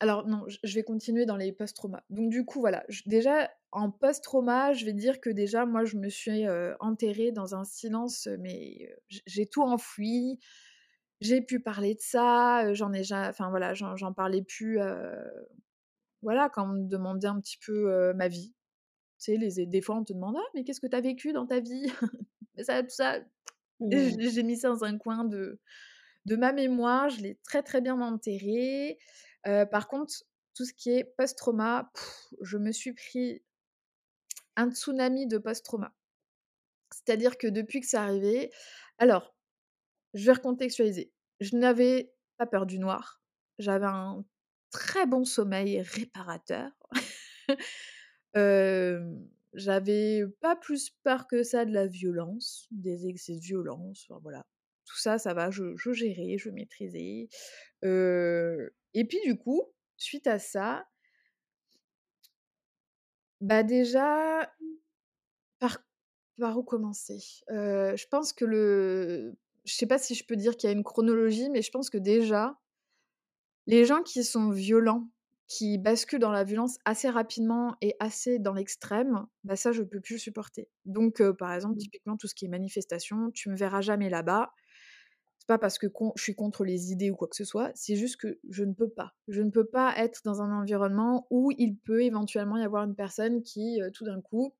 alors 0.00 0.26
non, 0.26 0.46
je 0.48 0.74
vais 0.74 0.82
continuer 0.82 1.26
dans 1.26 1.36
les 1.36 1.52
post-trauma. 1.52 2.02
Donc 2.08 2.30
du 2.30 2.44
coup, 2.44 2.60
voilà, 2.60 2.84
déjà 3.06 3.50
en 3.72 3.90
post-trauma, 3.90 4.72
je 4.72 4.84
vais 4.86 4.94
dire 4.94 5.20
que 5.20 5.30
déjà 5.30 5.66
moi 5.66 5.84
je 5.84 5.96
me 5.96 6.08
suis, 6.08 6.44
enterrée 6.80 7.32
dans 7.32 7.54
un 7.54 7.64
silence, 7.64 8.28
mais 8.40 8.96
j'ai 9.26 9.46
tout 9.46 9.62
enfoui. 9.62 10.38
J'ai 11.20 11.42
pu 11.42 11.60
parler 11.60 11.94
de 11.94 12.00
ça, 12.00 12.72
j'en 12.72 12.94
ai 12.94 13.02
enfin 13.12 13.50
voilà, 13.50 13.74
j'en 13.74 14.14
parlais 14.14 14.42
plus, 14.42 14.78
voilà, 16.22 16.48
quand 16.50 16.64
on 16.64 16.74
me 16.74 16.88
demandait 16.88 17.28
un 17.28 17.40
petit 17.40 17.58
peu, 17.64 18.12
ma 18.14 18.28
vie. 18.28 18.54
Tu 19.18 19.32
sais, 19.32 19.36
les 19.38 19.66
des 19.66 19.82
fois 19.82 19.96
on 19.96 20.04
te 20.04 20.12
demande: 20.14 20.36
«Ah 20.38 20.48
mais 20.54 20.64
qu'est-ce 20.64 20.80
que 20.80 20.86
tu 20.88 20.96
as 20.96 21.00
vécu 21.02 21.32
dans 21.32 21.46
ta 21.46 21.60
vie?» 21.60 21.86
Ça, 22.60 22.82
tout 22.82 22.90
ça, 22.90 23.20
Mmh. 23.80 24.14
j'ai 24.18 24.42
mis 24.42 24.56
ça 24.58 24.68
dans 24.70 24.84
un 24.84 24.98
coin 24.98 25.24
de 25.24 25.58
de 26.26 26.36
ma 26.36 26.52
mémoire, 26.52 27.10
je 27.10 27.22
l'ai 27.22 27.36
très, 27.44 27.62
très 27.62 27.80
bien 27.80 28.00
enterré. 28.00 28.98
Par 29.44 29.88
contre, 29.88 30.14
tout 30.54 30.64
ce 30.66 30.72
qui 30.74 30.90
est 30.90 31.04
post-trauma, 31.04 31.90
je 32.42 32.58
me 32.58 32.72
suis 32.72 32.92
pris 32.94 33.42
un 34.56 34.70
tsunami 34.70 35.26
de 35.26 35.38
post-trauma. 35.38 35.92
C'est-à-dire 36.92 37.38
que 37.38 37.46
depuis 37.46 37.80
que 37.80 37.86
c'est 37.86 37.96
arrivé 37.96 38.52
alors, 38.98 39.34
je 40.14 40.26
vais 40.26 40.32
recontextualiser. 40.34 41.12
Je 41.40 41.56
n'avais 41.56 42.14
pas 42.38 42.46
peur 42.46 42.66
du 42.66 42.78
noir. 42.78 43.22
J'avais 43.58 43.86
un 43.86 44.24
très 44.70 45.06
bon 45.06 45.24
sommeil 45.24 45.80
réparateur. 45.82 46.70
J'avais 49.52 50.22
pas 50.40 50.54
plus 50.54 50.90
peur 51.02 51.26
que 51.26 51.42
ça 51.42 51.64
de 51.64 51.72
la 51.72 51.86
violence, 51.86 52.68
des 52.70 53.08
excès 53.08 53.34
de 53.34 53.40
violence, 53.40 54.06
voilà. 54.22 54.46
Tout 54.86 54.98
ça, 54.98 55.18
ça 55.18 55.34
va, 55.34 55.50
je 55.50 55.74
gérais, 55.92 56.38
je 56.38 56.50
maîtrisais. 56.50 57.28
Et 57.82 59.04
puis 59.04 59.18
du 59.24 59.36
coup, 59.36 59.62
suite 59.96 60.26
à 60.28 60.38
ça, 60.38 60.86
bah, 63.40 63.62
déjà, 63.62 64.50
par 65.58 65.78
par 66.38 66.58
où 66.58 66.64
commencer? 66.64 67.20
Je 67.50 68.08
pense 68.08 68.34
que 68.34 68.46
le 68.46 69.36
je 69.66 69.74
sais 69.74 69.86
pas 69.86 69.98
si 69.98 70.16
je 70.16 70.26
peux 70.26 70.36
dire 70.36 70.56
qu'il 70.56 70.70
y 70.70 70.72
a 70.72 70.76
une 70.76 70.84
chronologie, 70.84 71.50
mais 71.50 71.62
je 71.62 71.72
pense 71.72 71.90
que 71.90 71.98
déjà, 71.98 72.59
les 73.66 73.84
gens 73.84 74.02
qui 74.02 74.24
sont 74.24 74.50
violents, 74.50 75.08
qui 75.48 75.78
basculent 75.78 76.20
dans 76.20 76.32
la 76.32 76.44
violence 76.44 76.78
assez 76.84 77.08
rapidement 77.10 77.76
et 77.80 77.94
assez 78.00 78.38
dans 78.38 78.52
l'extrême, 78.54 79.26
bah, 79.44 79.56
ça, 79.56 79.72
je 79.72 79.82
peux 79.82 80.00
plus 80.00 80.14
le 80.14 80.20
supporter. 80.20 80.68
Donc 80.86 81.22
par 81.38 81.52
exemple, 81.54 81.76
Mmh. 81.76 81.78
typiquement, 81.78 82.16
tout 82.16 82.28
ce 82.28 82.34
qui 82.34 82.46
est 82.46 82.48
manifestation, 82.48 83.30
tu 83.32 83.50
me 83.50 83.56
verras 83.56 83.80
jamais 83.80 84.10
là-bas. 84.10 84.52
C'est 85.38 85.46
pas 85.48 85.58
parce 85.58 85.78
que 85.78 85.88
je 86.16 86.22
suis 86.22 86.34
contre 86.34 86.64
les 86.64 86.92
idées 86.92 87.10
ou 87.10 87.16
quoi 87.16 87.28
que 87.28 87.36
ce 87.36 87.44
soit, 87.44 87.72
c'est 87.74 87.96
juste 87.96 88.18
que 88.18 88.38
je 88.50 88.64
ne 88.64 88.72
peux 88.74 88.90
pas. 88.90 89.14
Je 89.28 89.42
ne 89.42 89.50
peux 89.50 89.66
pas 89.66 89.94
être 89.96 90.20
dans 90.24 90.42
un 90.42 90.52
environnement 90.52 91.26
où 91.30 91.50
il 91.58 91.76
peut 91.78 92.02
éventuellement 92.04 92.56
y 92.58 92.62
avoir 92.64 92.84
une 92.84 92.94
personne 92.94 93.42
qui, 93.42 93.80
tout 93.94 94.04
d'un 94.04 94.20
coup, 94.20 94.54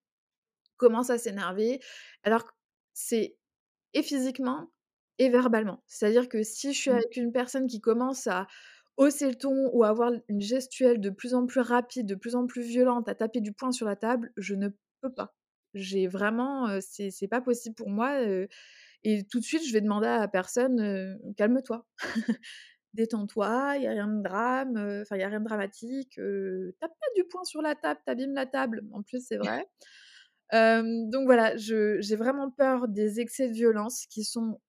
commence 0.76 1.10
à 1.10 1.18
s'énerver, 1.18 1.80
alors 2.22 2.44
que 2.46 2.52
c'est 2.94 3.36
et 3.94 4.02
physiquement 4.02 4.72
et 5.18 5.30
verbalement. 5.30 5.82
C'est-à-dire 5.86 6.28
que 6.28 6.42
si 6.42 6.72
je 6.74 6.78
suis 6.80 6.90
Mmh. 6.90 7.00
avec 7.00 7.16
une 7.16 7.32
personne 7.32 7.66
qui 7.68 7.80
commence 7.80 8.26
à 8.28 8.46
hausser 9.00 9.28
le 9.30 9.36
ton 9.36 9.70
ou 9.74 9.84
avoir 9.84 10.12
une 10.28 10.42
gestuelle 10.42 11.00
de 11.00 11.10
plus 11.10 11.34
en 11.34 11.46
plus 11.46 11.60
rapide, 11.62 12.06
de 12.06 12.16
plus 12.16 12.36
en 12.36 12.46
plus 12.46 12.62
violente, 12.62 13.08
à 13.10 13.16
taper 13.16 13.42
du 13.42 13.52
poing 13.54 13.72
sur 13.72 13.86
la 13.86 13.96
table, 13.96 14.32
je 14.38 14.54
ne 14.56 14.70
peux 15.02 15.12
pas. 15.14 15.36
J'ai 15.74 16.08
vraiment, 16.08 16.68
heu, 16.70 16.80
c'est 16.82 17.28
pas 17.28 17.42
possible 17.42 17.76
pour 17.76 17.90
moi, 17.90 18.22
heu 18.24 18.48
et 19.04 19.24
tout 19.26 19.40
de 19.40 19.44
suite, 19.44 19.64
je 19.66 19.72
vais 19.74 19.82
demander 19.82 20.08
à 20.08 20.18
la 20.20 20.28
personne, 20.28 20.80
heu: 20.80 21.18
«Calme-toi, 21.36 21.86
détends-toi, 22.94 23.74
il 23.76 23.84
y 23.84 23.86
a 23.86 23.90
rien 23.92 24.08
de 24.08 24.22
drame, 24.22 24.76
heu, 24.78 25.02
enfin, 25.02 25.16
il 25.16 25.20
y 25.20 25.22
a 25.24 25.28
rien 25.28 25.40
de 25.40 25.46
dramatique, 25.46 26.16
tape 26.80 26.92
pas 26.92 27.06
du 27.16 27.24
poing 27.28 27.44
sur 27.44 27.62
la 27.62 27.74
table, 27.76 28.00
tu 28.06 28.12
abîmes 28.12 28.34
la 28.34 28.46
table». 28.46 28.82
En 28.92 29.02
plus, 29.02 29.24
c'est 29.26 29.38
vrai. 29.38 29.66
Donc 30.52 31.24
voilà, 31.26 31.56
j'ai 31.56 32.16
vraiment 32.16 32.50
peur 32.50 32.88
des 32.88 33.20
excès 33.20 33.48
de 33.48 33.52
violence 33.54 34.06
qui 34.06 34.24
sont 34.24 34.60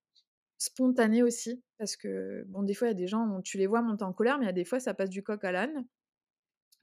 spontanés 0.62 1.24
aussi 1.24 1.63
parce 1.80 1.95
que, 1.95 2.43
bon, 2.47 2.62
des 2.62 2.76
fois, 2.76 2.88
il 2.88 2.91
y 2.91 2.93
a 2.93 2.95
des 2.95 3.08
gens, 3.08 3.28
on 3.28 3.41
tu 3.41 3.58
les 3.58 3.65
vois 3.65 3.82
monter 3.82 4.04
en 4.04 4.13
colère, 4.13 4.38
mais 4.38 4.45
il 4.45 4.47
y 4.47 4.50
a 4.50 4.54
des 4.54 4.63
fois, 4.63 4.80
ça 4.80 4.93
passe 4.93 5.10
du 5.10 5.24
coq 5.24 5.43
à 5.43 5.52
l'âne. 5.52 5.88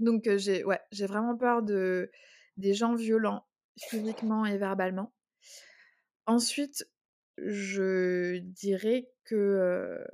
Donc 0.00 0.28
j'ai 0.36 0.64
ouais, 0.64 0.80
vraiment 0.92 1.36
peur 1.36 1.62
de 1.62 2.10
des 2.56 2.74
gens 2.74 2.94
violents 2.96 3.46
physiquement 3.76 4.44
et 4.46 4.58
verbalement. 4.58 5.12
Ensuite, 6.26 6.88
je 7.36 8.38
dirais 8.38 9.08
que, 9.24 10.04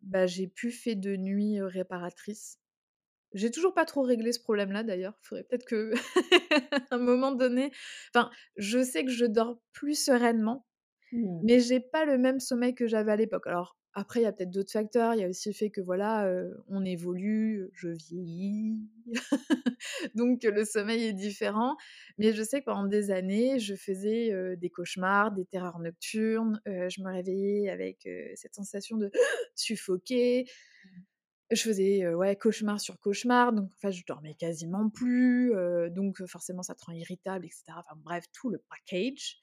bah, 0.00 0.26
j'ai 0.26 0.46
plus 0.46 0.72
fait 0.72 0.94
de 0.96 1.16
nuit, 1.16 1.60
réparatrice. 1.60 2.58
J'ai 3.34 3.50
toujours 3.50 3.74
pas 3.74 3.84
trop 3.84 4.02
réglé 4.02 4.32
ce 4.32 4.40
problème-là 4.40 4.84
d'ailleurs. 4.84 5.18
Faudrait 5.20 5.44
peut-être 5.44 5.66
que 5.66 5.92
à 6.90 6.94
un 6.94 6.98
moment 6.98 7.32
donné 7.32 7.72
enfin, 8.14 8.30
je 8.56 8.82
sais 8.82 9.04
que 9.04 9.10
je 9.10 9.26
dors 9.26 9.60
plus 9.72 9.94
sereinement, 10.02 10.65
Mmh. 11.12 11.40
mais 11.44 11.60
j'ai 11.60 11.80
pas 11.80 12.04
le 12.04 12.18
même 12.18 12.40
sommeil 12.40 12.74
que 12.74 12.86
j'avais 12.86 13.12
à 13.12 13.16
l'époque. 13.16 13.46
Alors 13.46 13.76
après, 13.98 14.20
il 14.20 14.24
y 14.24 14.26
a 14.26 14.32
peut-être 14.32 14.50
d'autres 14.50 14.72
facteurs. 14.72 15.14
Il 15.14 15.20
y 15.20 15.24
a 15.24 15.28
aussi 15.28 15.48
le 15.48 15.54
fait 15.54 15.70
que 15.70 15.80
voilà, 15.80 16.30
on 16.68 16.84
évolue, 16.84 17.70
je 17.72 17.88
vieillis, 17.88 18.78
donc 20.14 20.42
le 20.44 20.66
sommeil 20.66 21.04
est 21.04 21.12
différent. 21.14 21.76
Mais 22.18 22.34
je 22.34 22.42
sais 22.42 22.60
que 22.60 22.66
pendant 22.66 22.86
des 22.86 23.10
années, 23.10 23.58
je 23.58 23.74
faisais, 23.74 24.56
des 24.58 24.68
cauchemars, 24.68 25.32
des 25.32 25.46
terreurs 25.46 25.78
nocturnes, 25.78 26.60
je 26.66 27.00
me 27.02 27.10
réveillais 27.10 27.70
avec, 27.70 28.06
cette 28.34 28.54
sensation 28.54 28.98
de 28.98 29.10
suffoquer. 29.54 30.44
Je 31.52 31.62
faisais, 31.62 32.06
ouais, 32.12 32.36
cauchemar 32.36 32.80
sur 32.80 32.98
cauchemar, 32.98 33.52
donc 33.54 33.70
en 33.72 33.78
fait, 33.78 33.92
je 33.92 34.04
dormais 34.04 34.34
quasiment 34.34 34.90
plus, 34.90 35.52
donc 35.90 36.22
forcément 36.26 36.62
ça 36.62 36.74
te 36.74 36.84
rend 36.84 36.92
irritable 36.92 37.46
et 37.46 37.50
cetera. 37.50 37.80
Enfin 37.88 37.98
bref, 38.04 38.24
tout 38.32 38.50
le 38.50 38.58
package. 38.68 39.38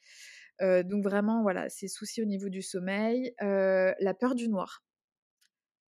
Donc 0.61 1.03
vraiment, 1.03 1.41
voilà, 1.43 1.69
ces 1.69 1.87
soucis 1.87 2.21
au 2.21 2.25
niveau 2.25 2.49
du 2.49 2.61
sommeil. 2.61 3.33
La 3.39 4.13
peur 4.13 4.35
du 4.35 4.49
noir. 4.49 4.83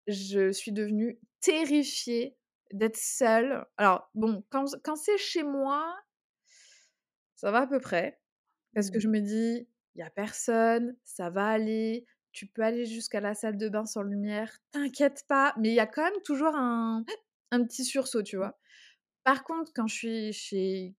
Je 0.08 0.52
suis 0.52 0.72
devenue 0.72 1.20
terrifiée 1.42 2.38
d'être 2.74 2.98
seule. 2.98 3.66
Alors 3.78 4.10
bon, 4.16 4.44
quand 4.50 4.66
quand 4.84 4.96
c'est 4.96 5.18
chez 5.18 5.44
moi, 5.44 5.96
ça 7.36 7.52
va 7.52 7.62
à 7.62 7.68
peu 7.68 7.80
près, 7.80 8.20
parce 8.76 8.92
que 8.92 9.00
Mmh. 9.00 9.02
je 9.02 9.08
me 9.10 9.20
dis: 9.20 9.68
«Il 9.96 10.00
y 10.00 10.04
a 10.04 10.10
personne, 10.10 10.98
ça 11.06 11.30
va 11.30 11.50
aller, 11.50 12.06
tu 12.32 12.48
peux 12.48 12.64
aller 12.64 12.86
jusqu'à 12.86 13.22
la 13.22 13.34
salle 13.36 13.58
de 13.58 13.70
bain 13.70 13.86
sans 13.86 14.04
lumière, 14.04 14.60
t'inquiète 14.72 15.26
pas». 15.28 15.54
Mais 15.60 15.70
il 15.70 15.76
y 15.76 15.80
a 15.80 15.88
quand 15.88 16.04
même 16.04 16.22
toujours 16.24 16.56
un 16.56 17.06
un 17.52 17.64
petit 17.66 17.86
sursaut, 17.86 18.24
tu 18.24 18.38
vois? 18.38 18.60
Par 19.24 19.44
contre, 19.46 19.72
quand 19.76 19.88
je 19.88 19.96
suis 19.96 20.34
chez 20.34 20.96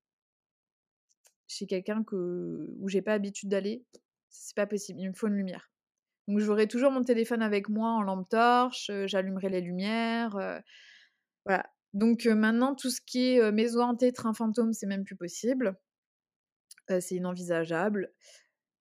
chez 1.48 1.66
quelqu'un 1.66 2.02
que 2.04 2.74
où 2.78 2.88
j'ai 2.88 3.02
pas 3.02 3.12
l'habitude 3.12 3.48
d'aller, 3.48 3.84
c'est 4.28 4.56
pas 4.56 4.66
possible, 4.66 5.00
il 5.00 5.08
me 5.08 5.14
faut 5.14 5.28
une 5.28 5.36
lumière. 5.36 5.70
Donc 6.28 6.40
j'aurai 6.40 6.66
toujours 6.66 6.90
mon 6.90 7.02
téléphone 7.02 7.42
avec 7.42 7.68
moi 7.68 7.90
en 7.90 8.02
lampe 8.02 8.28
torche, 8.28 8.90
j'allumerai 9.06 9.48
les 9.48 9.60
lumières, 9.60 10.62
voilà. 11.44 11.70
Donc 11.94 12.26
maintenant 12.26 12.74
tout 12.74 12.90
ce 12.90 13.00
qui 13.00 13.36
est, 13.36 13.52
maison 13.52 13.82
hantée, 13.82 14.12
train 14.12 14.34
fantôme, 14.34 14.72
c'est 14.72 14.86
même 14.86 15.04
plus 15.04 15.16
possible, 15.16 15.78
c'est 16.88 17.14
inenvisageable. 17.14 18.12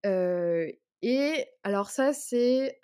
et 0.04 1.46
alors 1.64 1.90
ça, 1.90 2.14
c'est 2.14 2.80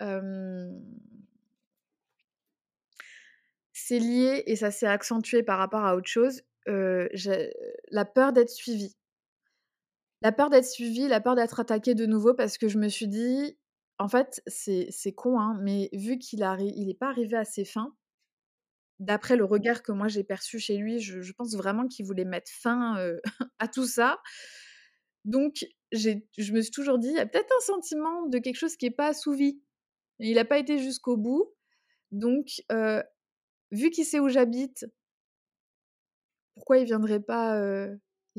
c'est 3.72 3.98
lié 3.98 4.44
et 4.46 4.56
ça 4.56 4.70
s'est 4.70 4.86
accentué 4.86 5.42
par 5.42 5.58
rapport 5.58 5.84
à 5.84 5.96
autre 5.96 6.08
chose, 6.08 6.42
la 6.66 8.04
peur 8.04 8.32
d'être 8.32 8.50
suivie. 8.50 8.96
La 10.22 10.32
peur 10.32 10.50
d'être 10.50 10.66
suivie, 10.66 11.08
la 11.08 11.20
peur 11.20 11.34
d'être 11.34 11.60
attaquée 11.60 11.94
de 11.94 12.06
nouveau 12.06 12.34
parce 12.34 12.58
que 12.58 12.68
je 12.68 12.78
me 12.78 12.88
suis 12.88 13.08
dit 13.08 13.56
en 13.98 14.08
fait, 14.08 14.42
c'est 14.46 15.12
con, 15.14 15.38
hein, 15.38 15.58
mais 15.62 15.88
vu 15.92 16.18
qu'il 16.18 16.40
n'est 16.40 16.94
pas 16.94 17.08
arrivé 17.08 17.36
à 17.36 17.44
ses 17.44 17.64
fins, 17.64 17.94
d'après 18.98 19.36
le 19.36 19.44
regard 19.44 19.82
que 19.82 19.92
moi 19.92 20.08
j'ai 20.08 20.24
perçu 20.24 20.58
chez 20.58 20.76
lui, 20.76 21.00
je, 21.00 21.32
pense 21.32 21.54
vraiment 21.54 21.86
qu'il 21.86 22.06
voulait 22.06 22.24
mettre 22.24 22.50
fin 22.50 22.96
à 23.58 23.68
tout 23.68 23.86
ça. 23.86 24.20
Donc, 25.24 25.64
je 25.92 26.52
me 26.52 26.60
suis 26.60 26.72
toujours 26.72 26.98
dit, 26.98 27.08
il 27.08 27.14
y 27.14 27.20
a 27.20 27.26
peut-être 27.26 27.52
un 27.56 27.64
sentiment 27.64 28.26
de 28.26 28.38
quelque 28.38 28.56
chose 28.56 28.76
qui 28.76 28.86
n'est 28.86 28.94
pas 28.94 29.08
assouvi. 29.08 29.62
il 30.18 30.34
n'a 30.34 30.44
pas 30.44 30.58
été 30.58 30.78
jusqu'au 30.78 31.16
bout. 31.16 31.52
Donc, 32.10 32.62
vu 33.70 33.90
qu'il 33.90 34.04
sait 34.04 34.20
où 34.20 34.28
j'habite, 34.28 34.86
pourquoi 36.54 36.78
il 36.78 36.82
il 36.82 36.86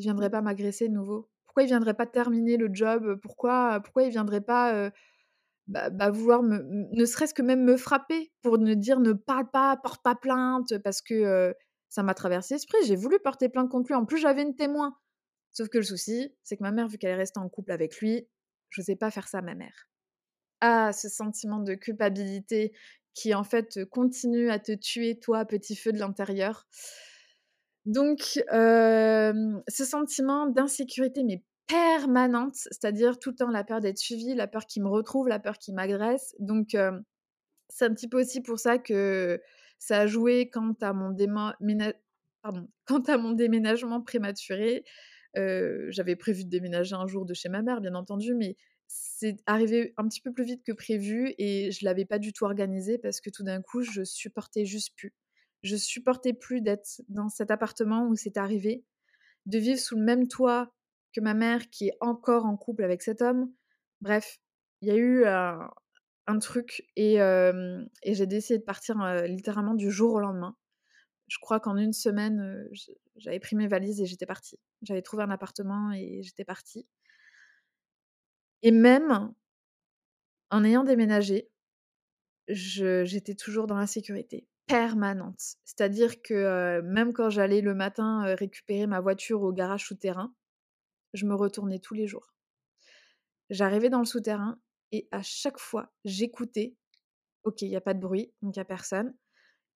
viendrait 0.02 0.30
pas 0.30 0.42
m'agresser 0.42 0.90
de 0.90 0.94
nouveau? 0.94 1.30
Pourquoi 1.54 1.64
il 1.64 1.68
viendrait 1.68 1.94
pas 1.94 2.08
terminer 2.08 2.58
le 2.58 2.68
job 2.74 3.20
Pourquoi, 3.22 3.80
pourquoi 3.84 4.04
il 4.04 4.10
viendrait 4.10 4.42
pas 4.42 4.90
bah, 5.68 5.92
bah, 5.92 6.10
vouloir 6.10 6.42
me, 6.42 6.64
ne 6.92 7.06
serait-ce 7.06 7.34
que 7.34 7.44
même 7.44 7.64
me 7.64 7.78
frapper 7.78 8.34
pour 8.42 8.58
me 8.58 8.74
dire 8.74 9.00
ne 9.00 9.14
parle 9.14 9.50
pas, 9.52 9.78
porte 9.78 10.02
pas 10.04 10.16
plainte, 10.16 10.78
parce 10.80 11.02
que 11.02 11.54
ça 11.90 12.02
m'a 12.02 12.16
traversé 12.16 12.56
l'esprit. 12.56 12.80
J'ai 12.86 12.96
voulu 12.96 13.20
porter 13.20 13.50
plainte 13.50 13.70
contre 13.70 13.90
lui. 13.90 13.94
En 13.96 14.06
plus, 14.06 14.18
j'avais 14.18 14.42
une 14.42 14.56
témoin. 14.56 14.98
Sauf 15.52 15.70
que 15.70 15.78
le 15.78 15.84
souci, 15.84 16.36
c'est 16.44 16.58
que 16.58 16.64
ma 16.64 16.72
mère, 16.72 16.88
vu 16.88 16.98
qu'elle 16.98 17.12
est 17.12 17.16
restée 17.16 17.40
en 17.40 17.48
couple 17.50 17.72
avec 17.72 17.98
lui, 17.98 18.28
je 18.72 18.82
n'osais 18.82 18.96
pas 18.96 19.12
faire 19.12 19.28
ça 19.28 19.38
à 19.38 19.42
ma 19.44 19.54
mère. 19.54 19.88
Ah, 20.60 20.92
ce 20.92 21.08
sentiment 21.08 21.60
de 21.60 21.76
culpabilité 21.76 22.74
qui 23.14 23.36
en 23.36 23.44
fait 23.44 23.86
continue 23.86 24.50
à 24.50 24.58
te 24.58 24.72
tuer, 24.72 25.20
toi, 25.20 25.46
petit 25.46 25.76
feu 25.76 25.92
de 25.92 26.00
l'intérieur. 26.00 26.68
Donc, 27.86 28.20
ce 28.22 29.86
sentiment 29.86 30.48
d'insécurité, 30.48 31.24
mais 31.24 31.44
permanente, 31.68 32.56
c'est-à-dire 32.56 33.20
tout 33.20 33.32
le 33.32 33.36
temps 33.36 33.50
la 33.50 33.64
peur 33.64 33.80
d'être 33.82 33.98
suivie, 33.98 34.36
la 34.36 34.48
peur 34.48 34.66
qu'il 34.66 34.84
me 34.84 34.90
retrouve, 34.90 35.28
la 35.28 35.40
peur 35.40 35.58
qu'il 35.58 35.74
m'agresse. 35.76 36.36
Donc, 36.40 36.76
c'est 37.70 37.86
un 37.86 37.94
petit 37.94 38.08
peu 38.08 38.22
aussi 38.22 38.42
pour 38.42 38.60
ça 38.60 38.78
que 38.78 39.42
ça 39.80 40.02
a 40.02 40.08
joué 40.08 40.50
quant 40.50 40.76
à 40.82 40.94
mon, 40.94 41.16
quant 42.86 43.02
à 43.08 43.18
mon 43.18 43.32
déménagement 43.32 44.02
prématuré. 44.02 44.84
J'avais 45.36 46.16
prévu 46.16 46.46
de 46.46 46.50
déménager 46.50 46.96
un 46.96 47.08
jour 47.08 47.26
de 47.26 47.34
chez 47.34 47.50
ma 47.50 47.62
mère, 47.62 47.82
bien 47.82 47.96
entendu, 47.96 48.34
mais 48.36 48.56
c'est 48.88 49.38
arrivé 49.46 49.94
un 49.98 50.08
petit 50.08 50.22
peu 50.22 50.32
plus 50.32 50.44
vite 50.44 50.64
que 50.64 50.72
prévu 50.72 51.34
et 51.38 51.72
je 51.72 51.84
l'avais 51.86 52.06
pas 52.06 52.20
du 52.20 52.32
tout 52.34 52.46
organisé 52.46 52.98
parce 52.98 53.22
que 53.22 53.30
tout 53.30 53.44
d'un 53.44 53.62
coup, 53.62 53.82
je 53.82 54.04
supportais 54.04 54.66
juste 54.66 54.94
plus. 54.96 55.14
Je 55.64 55.78
supportais 55.78 56.34
plus 56.34 56.62
d'être 56.62 57.02
dans 57.08 57.30
cet 57.30 57.50
appartement 57.50 58.08
où 58.08 58.16
c'est 58.16 58.38
arrivé, 58.38 58.84
de 59.46 59.58
vivre 59.58 59.80
sous 59.80 59.96
le 59.96 60.04
même 60.04 60.28
toit 60.28 60.74
que 61.14 61.22
ma 61.22 61.34
mère 61.34 61.70
qui 61.70 61.88
est 61.88 61.98
encore 62.02 62.46
en 62.46 62.58
couple 62.58 62.84
avec 62.84 63.02
cet 63.02 63.22
homme. 63.22 63.52
Bref, 64.02 64.40
il 64.82 64.90
y 64.90 64.92
a 64.92 64.98
eu 64.98 65.26
un, 65.26 66.40
truc 66.40 66.86
et, 66.98 67.18
j'ai 68.06 68.28
décidé 68.28 68.60
de 68.60 68.64
partir 68.64 68.98
littéralement 69.26 69.76
du 69.76 69.90
jour 69.90 70.14
au 70.14 70.20
lendemain. 70.20 70.58
Je 71.28 71.38
crois 71.40 71.62
qu'en 71.62 71.78
une 71.78 71.94
semaine, 71.94 72.68
j'avais 73.16 73.40
pris 73.40 73.56
mes 73.56 73.68
valises 73.68 74.02
et 74.02 74.06
j'étais 74.06 74.26
partie. 74.26 74.60
J'avais 74.82 75.02
trouvé 75.02 75.24
un 75.24 75.32
appartement 75.32 75.94
et 75.94 76.22
j'étais 76.24 76.44
partie. 76.44 76.86
Et 78.64 78.72
même 78.72 79.34
en 80.50 80.64
ayant 80.66 80.84
déménagé, 80.84 81.50
j'étais 82.50 83.36
toujours 83.36 83.68
dans 83.68 83.78
l'insécurité 83.78 84.46
permanente. 84.68 85.58
C'est-à-dire 85.66 86.22
que 86.22 86.82
même 86.82 87.14
quand 87.14 87.30
j'allais 87.30 87.62
le 87.62 87.76
matin 87.76 88.36
récupérer 88.36 88.88
ma 88.88 89.02
voiture 89.02 89.42
au 89.42 89.52
garage 89.52 89.86
souterrain, 89.86 90.34
je 91.14 91.26
me 91.26 91.36
retournais 91.36 91.80
tous 91.80 91.94
les 91.94 92.08
jours. 92.08 92.34
J'arrivais 93.50 93.90
dans 93.90 94.00
le 94.00 94.06
souterrain 94.06 94.58
et 94.92 95.08
à 95.12 95.22
chaque 95.22 95.60
fois, 95.60 95.92
j'écoutais. 96.06 96.76
Ok, 97.44 97.62
il 97.62 97.70
n'y 97.70 97.76
a 97.76 97.82
pas 97.82 97.94
de 97.94 98.00
bruit, 98.00 98.32
donc 98.42 98.56
il 98.56 98.60
n'y 98.60 98.62
a 98.62 98.66
personne. 98.66 99.14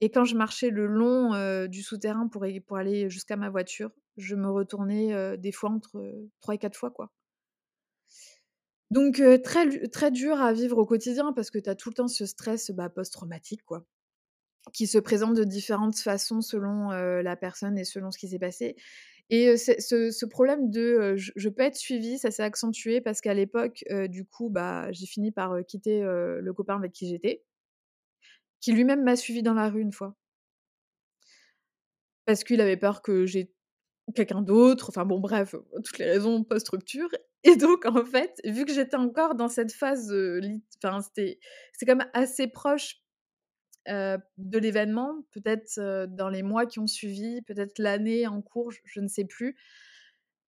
Et 0.01 0.11
quand 0.11 0.24
je 0.24 0.37
marchais 0.37 0.70
le 0.70 0.87
long 0.87 1.66
du 1.66 1.82
souterrain 1.82 2.28
pour, 2.28 2.47
pour 2.66 2.76
aller 2.76 3.11
jusqu'à 3.11 3.37
ma 3.37 3.51
voiture, 3.51 3.91
je 4.16 4.37
me 4.37 4.51
retournais 4.51 5.37
des 5.39 5.53
fois 5.53 5.70
entre 5.70 6.12
trois 6.41 6.55
et 6.55 6.59
quatre 6.59 6.76
fois, 6.76 6.91
quoi. 6.91 7.12
Donc 8.91 9.20
très, 9.43 9.89
très 9.89 10.11
dur 10.12 10.41
à 10.41 10.53
vivre 10.53 10.78
au 10.78 10.87
quotidien 10.87 11.32
parce 11.32 11.51
que 11.51 11.59
tu 11.59 11.68
as 11.68 11.74
tout 11.74 11.89
le 11.91 11.95
temps 11.95 12.09
ce 12.09 12.24
stress 12.24 12.70
bah, 12.70 12.89
post-traumatique, 12.89 13.64
quoi 13.64 13.84
qui 14.72 14.86
se 14.86 14.98
présente 14.98 15.34
de 15.34 15.44
différentes 15.44 15.98
façons 15.98 16.40
selon 16.40 16.90
la 16.90 17.36
personne 17.36 17.78
et 17.78 17.84
selon 17.84 18.10
ce 18.10 18.18
qui 18.18 18.28
s'est 18.28 18.38
passé. 18.38 18.76
Et 19.28 19.56
ce, 19.56 20.24
problème 20.26 20.70
de 20.70 21.14
je, 21.16 21.48
peux 21.48 21.62
être 21.62 21.76
suivie, 21.76 22.18
ça 22.18 22.30
s'est 22.30 22.42
accentué 22.42 23.00
parce 23.00 23.20
qu'à 23.20 23.34
l'époque, 23.34 23.84
du 24.08 24.24
coup, 24.24 24.50
bah, 24.50 24.90
j'ai 24.92 25.06
fini 25.06 25.32
par 25.32 25.56
quitter 25.66 26.00
le 26.02 26.52
copain 26.52 26.76
avec 26.76 26.92
qui 26.92 27.08
j'étais, 27.08 27.42
qui 28.60 28.72
lui-même 28.72 29.02
m'a 29.02 29.16
suivi 29.16 29.42
dans 29.42 29.54
la 29.54 29.68
rue 29.68 29.80
une 29.80 29.92
fois. 29.92 30.16
Parce 32.24 32.42
qu'il 32.42 32.60
avait 32.60 32.76
peur 32.76 33.02
que 33.02 33.26
j'ai 33.26 33.52
quelqu'un 34.14 34.42
d'autre, 34.42 34.88
enfin 34.88 35.04
bon, 35.04 35.20
bref, 35.20 35.54
toutes 35.84 35.98
les 35.98 36.06
raisons 36.06 36.44
post-structure. 36.44 37.08
Et 37.44 37.56
donc, 37.56 37.86
en 37.86 38.04
fait, 38.04 38.40
vu 38.44 38.64
que 38.64 38.72
j'étais 38.72 38.96
encore 38.96 39.36
dans 39.36 39.48
cette 39.48 39.72
phase, 39.72 40.12
enfin, 40.82 41.00
c'était 41.00 41.38
quand 41.86 41.94
même 41.94 42.10
assez 42.12 42.48
proche 42.48 43.00
de 43.87 44.59
l'événement, 44.59 45.22
peut-être 45.32 46.07
dans 46.09 46.28
les 46.28 46.43
mois 46.43 46.66
qui 46.66 46.78
ont 46.78 46.87
suivi, 46.87 47.43
peut-être 47.43 47.78
l'année 47.78 48.26
en 48.26 48.43
cours, 48.43 48.70
je, 48.70 49.01
ne 49.01 49.09
sais 49.09 49.24
plus. 49.24 49.57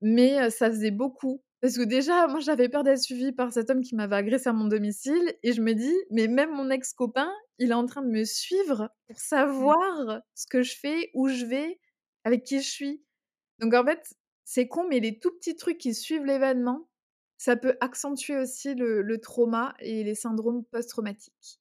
Mais 0.00 0.50
ça 0.50 0.70
faisait 0.70 0.90
beaucoup. 0.90 1.42
Parce 1.60 1.76
que 1.76 1.82
déjà, 1.82 2.28
moi, 2.28 2.38
j'avais 2.38 2.68
peur 2.68 2.84
d'être 2.84 3.00
suivie 3.00 3.32
par 3.32 3.52
cet 3.52 3.68
homme 3.70 3.82
qui 3.82 3.96
m'avait 3.96 4.16
agressé 4.16 4.48
à 4.48 4.52
mon 4.52 4.66
domicile. 4.66 5.34
Et 5.42 5.52
je 5.52 5.60
me 5.60 5.72
dis, 5.72 5.94
mais 6.10 6.28
même 6.28 6.50
mon 6.54 6.70
ex-copain, 6.70 7.32
il 7.58 7.70
est 7.70 7.74
en 7.74 7.86
train 7.86 8.02
de 8.02 8.10
me 8.10 8.24
suivre 8.24 8.90
pour 9.08 9.16
mmh. 9.16 9.20
savoir 9.20 10.22
ce 10.34 10.46
que 10.46 10.62
je 10.62 10.76
fais, 10.76 11.10
où 11.14 11.28
je 11.28 11.44
vais, 11.44 11.80
avec 12.24 12.44
qui 12.44 12.60
je 12.60 12.68
suis. 12.68 13.02
Donc 13.58 13.74
en 13.74 13.84
fait, 13.84 14.14
c'est 14.44 14.68
con, 14.68 14.86
mais 14.88 15.00
les 15.00 15.18
tout 15.18 15.32
petits 15.32 15.56
trucs 15.56 15.78
qui 15.78 15.94
suivent 15.94 16.24
l'événement, 16.24 16.88
ça 17.38 17.56
peut 17.56 17.76
accentuer 17.80 18.36
aussi 18.36 18.74
le 18.74 19.18
trauma 19.18 19.74
et 19.80 20.04
les 20.04 20.14
syndromes 20.14 20.64
post-traumatiques. 20.64 21.60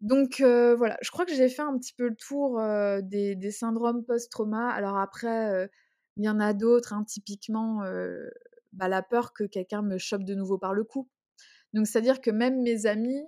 Donc 0.00 0.40
voilà, 0.40 0.96
je 1.02 1.10
crois 1.10 1.24
que 1.24 1.34
j'ai 1.34 1.48
fait 1.48 1.62
un 1.62 1.76
petit 1.78 1.92
peu 1.92 2.08
le 2.08 2.16
tour 2.16 2.60
des, 3.02 3.50
syndromes 3.50 4.04
post-trauma. 4.04 4.70
Alors 4.70 4.98
après, 4.98 5.68
il 6.16 6.24
y 6.24 6.28
en 6.28 6.40
a 6.40 6.52
d'autres, 6.52 6.92
hein, 6.92 7.04
typiquement 7.04 7.82
bah, 8.72 8.88
la 8.88 9.02
peur 9.02 9.32
que 9.32 9.44
quelqu'un 9.44 9.82
me 9.82 9.98
chope 9.98 10.24
de 10.24 10.34
nouveau 10.34 10.58
par 10.58 10.74
le 10.74 10.84
cou. 10.84 11.08
Donc 11.74 11.86
c'est-à-dire 11.86 12.20
que 12.20 12.30
même 12.30 12.62
mes 12.62 12.86
amis, 12.86 13.22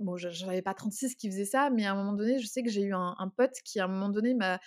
bon, 0.00 0.16
je 0.16 0.46
n'avais 0.46 0.62
pas 0.62 0.74
36 0.74 1.14
qui 1.14 1.30
faisaient 1.30 1.44
ça, 1.44 1.70
mais 1.70 1.84
à 1.84 1.92
un 1.92 1.96
moment 1.96 2.14
donné, 2.14 2.38
je 2.38 2.46
sais 2.46 2.62
que 2.62 2.70
j'ai 2.70 2.82
eu 2.82 2.94
un, 2.94 3.32
pote 3.36 3.54
qui 3.64 3.80
à 3.80 3.84
un 3.84 3.88
moment 3.88 4.08
donné 4.08 4.34
m'a 4.34 4.60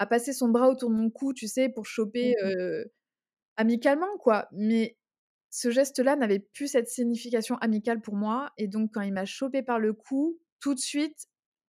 a 0.00 0.06
passé 0.06 0.32
son 0.32 0.48
bras 0.48 0.68
autour 0.68 0.90
de 0.90 0.94
mon 0.94 1.10
cou, 1.10 1.32
tu 1.34 1.48
sais, 1.48 1.68
pour 1.68 1.86
choper 1.86 2.34
mmh 2.42 2.84
amicalement, 3.58 4.16
quoi. 4.18 4.48
Mais 4.52 4.96
ce 5.50 5.70
geste-là 5.70 6.16
n'avait 6.16 6.40
plus 6.40 6.68
cette 6.68 6.88
signification 6.88 7.56
amicale 7.56 8.00
pour 8.00 8.16
moi. 8.16 8.52
Et 8.58 8.68
donc, 8.68 8.92
quand 8.94 9.00
il 9.00 9.12
m'a 9.12 9.24
chopé 9.24 9.62
par 9.62 9.78
le 9.78 9.92
cou, 9.92 10.38
tout 10.60 10.74
de 10.74 10.80
suite, 10.80 11.28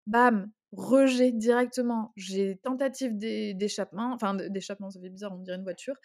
bam, 0.07 0.51
rejet 0.71 1.31
directement. 1.31 2.13
J'ai 2.15 2.57
tentative 2.57 3.17
d'échappement, 3.17 4.13
enfin 4.13 4.35
d'échappement, 4.35 4.89
ça 4.89 4.99
fait 4.99 5.09
bizarre, 5.09 5.33
on 5.33 5.39
dirait 5.39 5.57
une 5.57 5.63
voiture. 5.63 5.95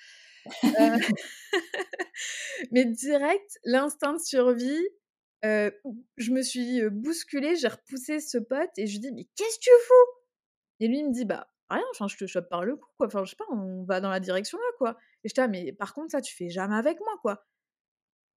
Euh, 0.65 0.97
mais 2.73 2.85
direct, 2.85 3.59
l'instinct 3.65 4.15
de 4.15 4.19
survie, 4.19 4.89
euh, 5.45 5.71
je 6.17 6.31
me 6.31 6.43
suis 6.43 6.83
bousculée, 6.91 7.57
j'ai 7.57 7.69
repoussé 7.69 8.21
ce 8.21 8.39
pote 8.39 8.71
et 8.77 8.87
je 8.87 8.93
lui 8.93 9.01
dis 9.01 9.13
mais 9.13 9.25
qu'est-ce 9.37 9.59
que 9.59 9.65
tu 9.65 9.71
fous? 9.87 10.19
Et 10.81 10.89
lui 10.89 10.99
il 10.99 11.09
me 11.09 11.13
dit 11.13 11.25
bah 11.25 11.49
rien, 11.71 11.83
je 12.09 12.17
te 12.17 12.27
chope 12.27 12.49
par 12.49 12.65
le 12.65 12.77
cou 12.77 12.89
quoi, 12.97 13.07
enfin 13.07 13.25
je 13.25 13.31
sais 13.31 13.37
pas, 13.37 13.47
on 13.51 13.85
va 13.85 14.01
dans 14.01 14.11
la 14.11 14.21
direction 14.21 14.59
là 14.59 14.65
quoi. 14.79 14.97
Et 15.25 15.29
je 15.29 15.35
dis 15.35 15.49
mais 15.49 15.73
par 15.73 15.95
contre 15.95 16.13
ça 16.13 16.21
tu 16.21 16.35
fais 16.35 16.49
jamais 16.49 16.77
avec 16.77 16.99
moi 17.01 17.15
quoi. 17.23 17.45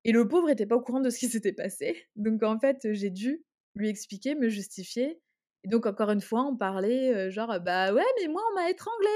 Et 0.06 0.12
le 0.12 0.28
pauvre 0.28 0.47
n'était 0.47 0.68
pas 0.68 0.76
au 0.76 0.82
courant 0.82 1.01
de 1.01 1.10
ce 1.10 1.18
qui 1.18 1.28
s'était 1.28 1.51
passé. 1.51 2.08
Donc 2.16 2.43
en 2.43 2.60
fait, 2.60 2.93
j'ai 2.93 3.10
dû 3.10 3.43
lui 3.74 3.89
expliquer, 3.89 4.36
me 4.36 4.47
justifier. 4.49 5.20
Et 5.64 5.68
donc 5.68 5.88
encore 5.88 6.12
une 6.12 6.22
fois, 6.22 6.45
on 6.45 6.56
parlait 6.56 7.32
genre 7.32 7.60
bah 7.60 7.91
ouais, 7.91 8.06
mais 8.22 8.28
moi 8.28 8.43
on 8.51 8.56
m'a 8.56 8.70
étranglé. 8.70 9.10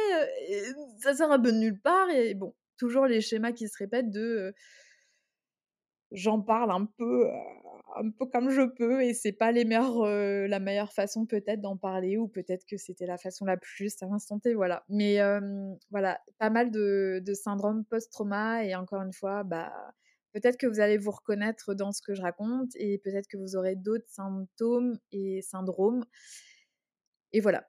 ça 0.99 1.13
sert 1.13 1.31
un 1.31 1.39
peu 1.39 1.51
de 1.51 1.57
nulle 1.57 1.79
part. 1.79 2.09
Et 2.09 2.33
bon, 2.33 2.55
toujours 2.77 3.05
les 3.05 3.21
schémas 3.21 3.51
qui 3.51 3.67
se 3.67 3.77
répètent 3.77 4.09
de 4.09 4.53
j'en 6.11 6.41
parle 6.41 6.71
un 6.71 6.85
peu, 6.85 7.29
un 7.95 8.09
peu 8.09 8.25
comme 8.25 8.49
je 8.49 8.63
peux 8.63 9.03
et 9.03 9.13
c'est 9.13 9.31
pas 9.31 9.51
les 9.51 9.65
meilleurs, 9.65 10.03
la 10.05 10.59
meilleure 10.59 10.91
façon 10.91 11.27
peut-être 11.27 11.61
d'en 11.61 11.77
parler 11.77 12.17
ou 12.17 12.27
peut-être 12.27 12.65
que 12.65 12.77
c'était 12.77 13.05
la 13.05 13.19
façon 13.19 13.45
la 13.45 13.57
plus 13.57 13.75
juste 13.75 14.01
à 14.01 14.07
l'instant 14.07 14.39
T, 14.39 14.55
voilà. 14.55 14.83
Mais 14.89 15.19
voilà, 15.91 16.19
pas 16.39 16.49
mal 16.49 16.71
de, 16.71 17.21
de 17.23 17.33
syndrome 17.35 17.85
post-trauma 17.85 18.63
et 18.65 18.73
encore 18.75 19.03
une 19.03 19.13
fois, 19.13 19.43
bah 19.43 19.71
peut-être 20.33 20.57
que 20.57 20.67
vous 20.67 20.79
allez 20.79 20.97
vous 20.97 21.11
reconnaître 21.11 21.73
dans 21.73 21.91
ce 21.91 22.01
que 22.01 22.13
je 22.13 22.21
raconte 22.21 22.69
et 22.75 22.97
peut-être 22.99 23.27
que 23.27 23.37
vous 23.37 23.55
aurez 23.55 23.75
d'autres 23.75 24.09
symptômes 24.09 24.97
et 25.11 25.41
syndromes 25.41 26.05
et 27.31 27.41
voilà. 27.41 27.67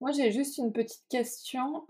Moi, 0.00 0.10
j'ai 0.10 0.32
juste 0.32 0.58
une 0.58 0.72
petite 0.72 1.04
question, 1.08 1.86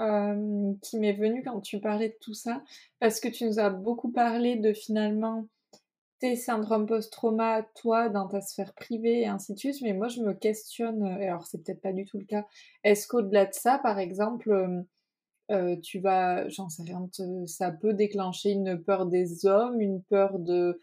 qui 0.82 0.98
m'est 0.98 1.14
venue 1.14 1.42
quand 1.42 1.60
tu 1.62 1.80
parlais 1.80 2.10
de 2.10 2.16
tout 2.20 2.34
ça, 2.34 2.62
parce 3.00 3.20
que 3.20 3.28
tu 3.28 3.46
nous 3.46 3.58
as 3.58 3.70
beaucoup 3.70 4.12
parlé 4.12 4.56
de 4.56 4.74
finalement 4.74 5.48
tes 6.18 6.36
syndromes 6.36 6.86
post-trauma, 6.86 7.66
toi, 7.74 8.10
dans 8.10 8.28
ta 8.28 8.40
sphère 8.42 8.74
privée 8.74 9.22
et 9.22 9.26
ainsi 9.26 9.54
de 9.54 9.58
suite, 9.58 9.80
mais 9.82 9.94
moi 9.94 10.08
je 10.08 10.20
me 10.20 10.34
questionne, 10.34 11.04
et 11.20 11.26
alors 11.26 11.46
c'est 11.46 11.64
peut-être 11.64 11.80
pas 11.80 11.92
du 11.92 12.04
tout 12.04 12.18
le 12.18 12.24
cas. 12.24 12.46
Est-ce 12.84 13.08
qu'au-delà 13.08 13.46
de 13.46 13.54
ça, 13.54 13.78
par 13.78 13.98
exemple, 13.98 14.84
heu, 15.50 15.80
tu 15.80 16.00
vas 16.00 16.48
j'en 16.48 16.68
sais 16.68 16.82
rien, 16.84 17.08
ça 17.46 17.70
peut 17.72 17.94
déclencher 17.94 18.50
une 18.50 18.78
peur 18.82 19.06
des 19.06 19.46
hommes, 19.46 19.80
une 19.80 20.02
peur 20.02 20.38
de 20.38 20.80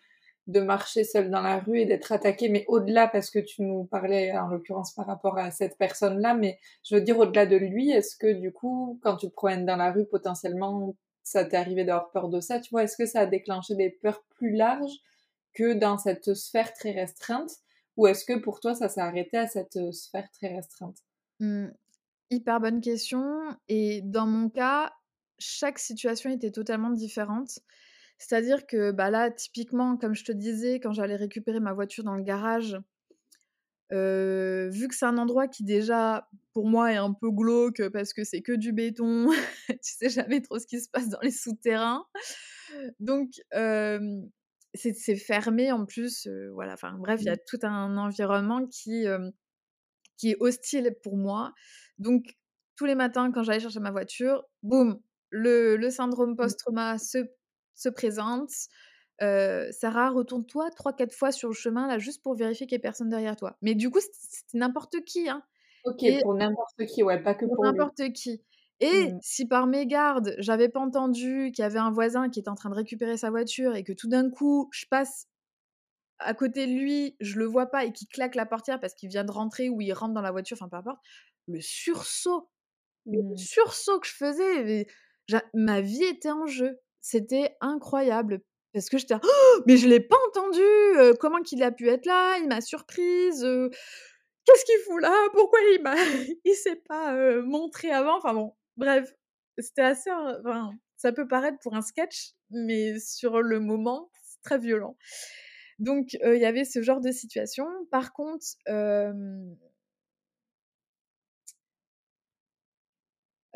de 0.47 0.59
marcher 0.61 1.03
seule 1.03 1.29
dans 1.29 1.41
la 1.41 1.59
rue 1.59 1.79
et 1.79 1.85
d'être 1.85 2.11
attaquée, 2.11 2.49
mais 2.49 2.65
au-delà, 2.67 3.07
parce 3.07 3.29
que 3.29 3.39
tu 3.39 3.61
nous 3.61 3.83
parlais 3.85 4.31
en 4.37 4.47
l'occurrence 4.47 4.93
par 4.93 5.05
rapport 5.05 5.37
à 5.37 5.51
cette 5.51 5.77
personne-là, 5.77 6.33
mais 6.33 6.59
je 6.83 6.95
veux 6.95 7.01
dire 7.01 7.19
au-delà 7.19 7.45
de 7.45 7.55
lui, 7.55 7.91
est-ce 7.91 8.15
que 8.17 8.33
du 8.33 8.51
coup, 8.51 8.99
quand 9.03 9.17
tu 9.17 9.27
te 9.29 9.33
promènes 9.33 9.65
dans 9.65 9.75
la 9.75 9.91
rue, 9.91 10.05
potentiellement, 10.07 10.95
ça 11.23 11.45
t'est 11.45 11.57
arrivé 11.57 11.83
d'avoir 11.85 12.09
peur 12.11 12.29
de 12.29 12.41
ça, 12.41 12.59
tu 12.59 12.71
vois? 12.71 12.83
Est-ce 12.83 12.97
que 12.97 13.05
ça 13.05 13.21
a 13.21 13.25
déclenché 13.27 13.75
des 13.75 13.91
peurs 13.91 14.23
plus 14.37 14.51
larges 14.55 14.97
que 15.53 15.73
dans 15.73 15.97
cette 15.99 16.33
sphère 16.33 16.73
très 16.73 16.91
restreinte? 16.91 17.51
Ou 17.97 18.07
est-ce 18.07 18.25
que 18.25 18.39
pour 18.39 18.59
toi, 18.59 18.73
ça 18.75 18.89
s'est 18.89 19.01
arrêté 19.01 19.37
à 19.37 19.47
cette, 19.47 19.75
heu, 19.77 19.91
sphère 19.91 20.29
très 20.31 20.47
restreinte? 20.55 20.97
Mmh, 21.39 21.67
hyper 22.31 22.59
bonne 22.59 22.81
question 22.81 23.41
et 23.67 24.01
dans 24.03 24.25
mon 24.27 24.49
cas, 24.49 24.93
chaque 25.39 25.79
situation 25.79 26.29
était 26.29 26.51
totalement 26.51 26.89
différente. 26.91 27.59
C'est-à-dire 28.17 28.67
que, 28.67 28.91
bah, 28.91 29.09
là, 29.09 29.31
typiquement, 29.31 29.97
comme 29.97 30.15
je 30.15 30.25
te 30.25 30.31
disais, 30.33 30.79
quand 30.79 30.93
j'allais 30.93 31.15
récupérer 31.15 31.59
ma 31.61 31.73
voiture 31.73 32.03
dans 32.03 32.15
le 32.15 32.23
garage, 32.23 32.77
vu 33.91 34.87
que 34.87 34.95
c'est 34.95 35.05
un 35.05 35.17
endroit 35.17 35.47
qui 35.47 35.63
déjà, 35.63 36.27
pour 36.53 36.67
moi, 36.67 36.91
est 36.93 36.97
un 36.97 37.13
peu 37.13 37.31
glauque, 37.31 37.87
parce 37.89 38.13
que 38.13 38.23
c'est 38.23 38.41
que 38.41 38.53
du 38.53 38.71
béton, 38.73 39.29
tu 39.69 39.77
sais 39.81 40.09
jamais 40.09 40.41
trop 40.41 40.59
ce 40.59 40.67
qui 40.67 40.79
se 40.79 40.89
passe 40.89 41.09
dans 41.09 41.19
les 41.21 41.31
souterrains. 41.31 42.05
Donc, 42.99 43.29
c'est 44.73 45.15
fermé 45.15 45.71
en 45.71 45.85
plus, 45.85 46.27
voilà, 46.53 46.73
enfin 46.73 46.93
bref, 46.99 47.21
il 47.23 47.27
y 47.27 47.29
a 47.29 47.37
Mmh. 47.37 47.37
tout 47.37 47.59
un 47.63 47.97
environnement 47.97 48.65
qui, 48.67 49.05
qui 50.17 50.31
est 50.31 50.37
hostile 50.39 50.95
pour 51.01 51.17
moi. 51.17 51.53
Donc 51.99 52.37
tous 52.75 52.85
les 52.85 52.95
matins 52.95 53.31
quand 53.31 53.43
j'allais 53.43 53.59
chercher 53.59 53.79
ma 53.81 53.91
voiture, 53.91 54.45
boum, 54.63 55.01
le 55.31 55.77
le 55.77 55.89
syndrome 55.91 56.35
Mmh. 56.41 56.53
post-trauma 56.59 56.97
se 56.99 57.19
se 57.75 57.89
présente. 57.89 58.51
Heu, 59.21 59.69
«Sarah, 59.71 60.09
retourne-toi 60.11 60.71
3-4 60.71 61.13
fois 61.13 61.31
sur 61.31 61.49
le 61.49 61.53
chemin 61.55 61.87
là, 61.87 61.99
juste 61.99 62.23
pour 62.23 62.35
vérifier 62.35 62.67
qu'il 62.67 62.75
y 62.75 62.77
ait 62.77 62.79
personne 62.81 63.09
derrière 63.09 63.35
toi». 63.35 63.57
Mais 63.61 63.75
du 63.75 63.89
coup, 63.91 63.99
c'était 64.01 64.57
n'importe 64.57 65.01
qui, 65.05 65.29
hein 65.29 65.43
OK, 65.83 66.05
et 66.05 66.13
pour 66.21 66.33
n'importe 66.35 66.85
qui, 66.85 67.03
ouais, 67.03 67.21
pas 67.21 67.35
que 67.35 67.45
pour 67.45 67.57
pour 67.57 67.65
n'importe 67.65 68.11
qui 68.13 68.43
et 68.81 69.09
Mmh. 69.09 69.19
si 69.21 69.45
par 69.45 69.67
mégarde, 69.67 70.35
j'avais 70.37 70.69
pas 70.69 70.79
entendu 70.79 71.51
qu'il 71.53 71.63
y 71.63 71.65
avait 71.65 71.79
un 71.79 71.91
voisin 71.91 72.29
qui 72.29 72.39
était 72.39 72.47
en 72.49 72.55
train 72.55 72.69
de 72.69 72.75
récupérer 72.75 73.17
sa 73.17 73.29
voiture 73.29 73.75
et 73.75 73.83
que 73.83 73.91
tout 73.91 74.07
d'un 74.07 74.29
coup, 74.29 74.69
je 74.71 74.85
passe 74.89 75.27
à 76.19 76.33
côté 76.33 76.67
de 76.67 76.73
lui, 76.73 77.15
je 77.21 77.39
le 77.39 77.45
vois 77.45 77.67
pas 77.67 77.85
et 77.85 77.93
qu'il 77.93 78.07
claque 78.09 78.35
la 78.35 78.45
portière 78.45 78.79
parce 78.79 78.93
qu'il 78.95 79.09
vient 79.09 79.23
de 79.25 79.31
rentrer 79.31 79.69
ou 79.69 79.81
il 79.81 79.93
rentre 79.93 80.13
dans 80.13 80.21
la 80.21 80.31
voiture, 80.31 80.57
enfin 80.59 80.69
peu 80.69 80.77
importe, 80.77 80.99
le 81.49 81.61
sursaut, 81.61 82.49
le 83.05 83.21
Mmh. 83.21 83.37
sursaut 83.37 83.99
que 83.99 84.07
je 84.07 84.13
faisais, 84.13 84.87
ma 85.53 85.81
vie 85.81 86.03
était 86.03 86.31
en 86.31 86.47
jeu. 86.47 86.79
C'était 87.01 87.55
incroyable 87.61 88.41
parce 88.73 88.89
que 88.89 88.97
j'étais 88.97 89.15
là: 89.15 89.21
«Mais 89.67 89.77
je 89.77 89.87
l'ai 89.87 89.99
pas 90.01 90.17
entendu, 90.29 90.61
comment 91.19 91.41
qu'il 91.41 91.63
a 91.63 91.71
pu 91.71 91.89
être 91.89 92.05
là? 92.05 92.37
Il 92.39 92.47
m'a 92.47 92.61
surprise, 92.61 93.45
qu'est-ce 94.45 94.65
qu'il 94.65 94.79
fout 94.85 95.01
là? 95.01 95.13
Pourquoi 95.33 95.59
il 95.73 95.81
m'a 95.81 95.95
il 96.45 96.55
s'est 96.55 96.81
pas, 96.87 97.13
montré 97.43 97.91
avant?» 97.91 98.17
enfin 98.17 98.33
bon, 98.33 98.53
bref, 98.77 99.13
c'était 99.57 99.81
assez, 99.83 100.11
enfin, 100.11 100.71
ça 100.97 101.11
peut 101.11 101.27
paraître 101.27 101.57
pour 101.63 101.75
un 101.75 101.81
sketch, 101.81 102.33
mais 102.51 102.99
sur 102.99 103.41
le 103.41 103.59
moment, 103.59 104.11
c'est 104.23 104.41
très 104.43 104.57
violent. 104.59 104.97
Donc 105.79 106.13
il 106.13 106.39
y 106.39 106.45
avait 106.45 106.65
ce 106.65 106.81
genre 106.81 107.01
de 107.01 107.11
situation. 107.11 107.65
Par 107.91 108.13
contre, 108.13 108.45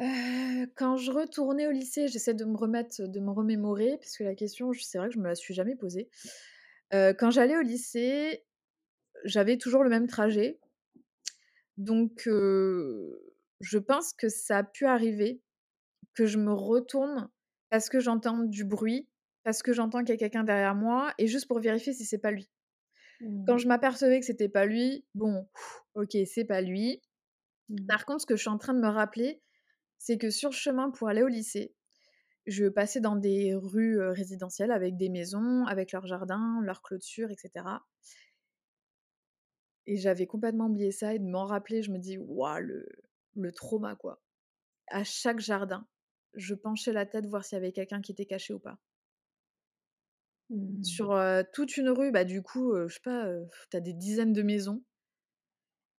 heu, 0.04 0.68
quand 0.76 0.98
je 0.98 1.12
retournais 1.12 1.68
au 1.68 1.72
lycée, 1.72 2.08
j'essaie 2.08 2.34
de 2.34 2.46
me 2.46 2.56
remettre 2.58 3.08
de 3.08 3.20
me 3.20 3.32
remémorer 3.32 3.98
parce 3.98 4.18
que 4.18 4.24
la 4.24 4.36
question, 4.36 4.72
c'est 4.74 4.98
vrai 4.98 5.10
que 5.10 5.16
je 5.16 5.20
me 5.20 5.28
la 5.28 5.36
suis 5.36 5.54
jamais 5.54 5.76
posée. 5.76 6.10
Heu, 6.94 7.14
quand 7.18 7.32
j'allais 7.32 7.58
au 7.58 7.62
lycée, 7.62 8.46
j'avais 9.26 9.58
toujours 9.58 9.84
le 9.84 9.90
même 9.92 10.08
trajet. 10.08 10.60
Donc 11.78 12.28
heu, 12.28 13.36
je 13.60 13.78
pense 13.78 14.14
que 14.14 14.30
ça 14.30 14.60
a 14.60 14.64
pu 14.64 14.86
arriver 14.86 15.42
que 16.16 16.26
je 16.26 16.40
me 16.40 16.54
retourne 16.54 17.30
parce 17.70 17.90
que 17.90 18.00
j'entends 18.00 18.40
du 18.40 18.66
bruit, 18.66 19.10
parce 19.44 19.64
que 19.64 19.74
j'entends 19.74 20.02
qu'il 20.02 20.12
y 20.12 20.14
a 20.14 20.18
quelqu'un 20.18 20.44
derrière 20.46 20.76
moi 20.76 21.14
et 21.20 21.28
juste 21.28 21.48
pour 21.48 21.60
vérifier 21.60 21.94
si 21.94 22.06
c'est 22.06 22.20
pas 22.20 22.32
lui. 22.32 22.52
Quand 23.46 23.58
Mmh. 23.58 23.60
je 23.60 23.68
m'apercevais 23.68 24.20
que 24.20 24.26
c'était 24.26 24.50
pas 24.50 24.66
lui, 24.66 25.06
bon, 25.16 25.48
OK, 25.96 26.18
c'est 26.26 26.46
pas 26.46 26.62
lui. 26.62 27.02
Mmh. 27.70 27.90
Par 27.90 28.06
contre, 28.06 28.22
ce 28.22 28.26
que 28.28 28.36
je 28.36 28.42
suis 28.42 28.50
en 28.50 28.58
train 28.58 28.74
de 28.74 28.80
me 28.82 28.90
rappeler, 28.90 29.42
c'est 30.04 30.18
que 30.20 30.30
sur 30.30 30.50
le 30.52 30.56
chemin 30.56 30.92
pour 30.92 31.08
aller 31.10 31.24
au 31.24 31.28
lycée, 31.28 31.76
je 32.48 32.68
passais 32.68 33.02
dans 33.02 33.16
des 33.18 33.56
rues, 33.56 34.00
résidentielles 34.10 34.72
avec 34.72 34.98
des 34.98 35.10
maisons, 35.10 35.66
avec 35.68 35.92
leurs 35.94 36.08
jardins, 36.08 36.60
leurs 36.64 36.82
clôtures 36.84 37.32
et 37.32 37.38
cetera 37.38 37.86
et 39.88 39.96
j'avais 39.98 40.28
complètement 40.28 40.66
oublié 40.68 40.92
ça 40.92 41.14
et 41.14 41.20
de 41.20 41.26
m'en 41.26 41.46
rappeler, 41.46 41.82
je 41.84 41.92
me 41.92 41.98
dis: 41.98 42.18
«Waouh, 42.18 42.60
le 42.62 42.86
le 43.36 43.52
trauma, 43.52 43.96
quoi». 43.96 44.22
À 44.90 45.04
chaque 45.06 45.40
jardin, 45.42 45.88
je 46.36 46.56
penchais 46.56 46.94
la 46.94 47.06
tête 47.08 47.28
voir 47.28 47.46
s'il 47.46 47.58
y 47.58 47.62
avait 47.62 47.72
quelqu'un 47.74 48.02
qui 48.02 48.12
était 48.14 48.26
caché 48.28 48.54
ou 48.54 48.60
pas. 48.60 48.80
Mmh. 50.50 50.84
Sur, 50.84 51.18
toute 51.52 51.78
une 51.78 51.90
rue, 51.90 52.12
bah, 52.12 52.26
du 52.26 52.44
coup, 52.44 52.74
heu, 52.76 52.88
je 52.88 52.94
sais 52.94 53.00
pas, 53.04 53.26
heu, 53.28 53.48
tu 53.72 53.78
as 53.78 53.80
des 53.80 53.94
dizaines 53.94 54.34
de 54.34 54.44
maisons 54.44 54.84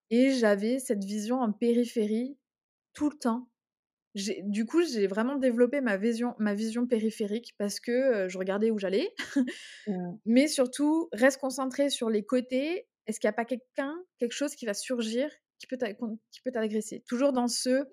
et 0.08 0.30
j'avais 0.30 0.78
cette 0.78 1.04
vision 1.04 1.40
en 1.42 1.52
périphérie 1.52 2.38
tout 2.94 3.10
le 3.10 3.18
temps. 3.18 3.48
Du 4.14 4.64
coup, 4.64 4.82
j'ai 4.84 5.08
vraiment 5.08 5.34
développé 5.36 5.80
ma 5.80 5.96
vision 5.96 6.34
ma 6.38 6.54
vision 6.54 6.86
périphérique 6.86 7.54
parce 7.58 7.80
que, 7.80 8.26
heu, 8.26 8.28
je 8.28 8.38
regardais 8.38 8.70
où 8.70 8.78
j'allais, 8.78 9.12
Mmh. 9.86 10.18
mais 10.26 10.48
surtout 10.48 11.08
reste 11.12 11.40
concentré 11.40 11.90
sur 11.90 12.10
les 12.10 12.24
côtés. 12.24 12.88
Est-ce 13.06 13.20
qu'il 13.20 13.28
y 13.28 13.30
a 13.30 13.32
pas 13.34 13.44
quelqu'un, 13.44 13.94
quelque 14.18 14.32
chose 14.32 14.54
qui 14.54 14.66
va 14.66 14.74
surgir, 14.74 15.30
qui 15.58 15.66
peut 15.66 15.78
t'agresser? 16.52 17.02
Toujours 17.06 17.32
dans 17.32 17.48
ce: 17.48 17.84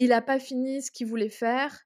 «Il 0.00 0.12
a 0.12 0.22
pas 0.22 0.38
fini 0.40 0.82
ce 0.82 0.90
qu'il 0.92 1.06
voulait 1.08 1.30
faire, 1.30 1.80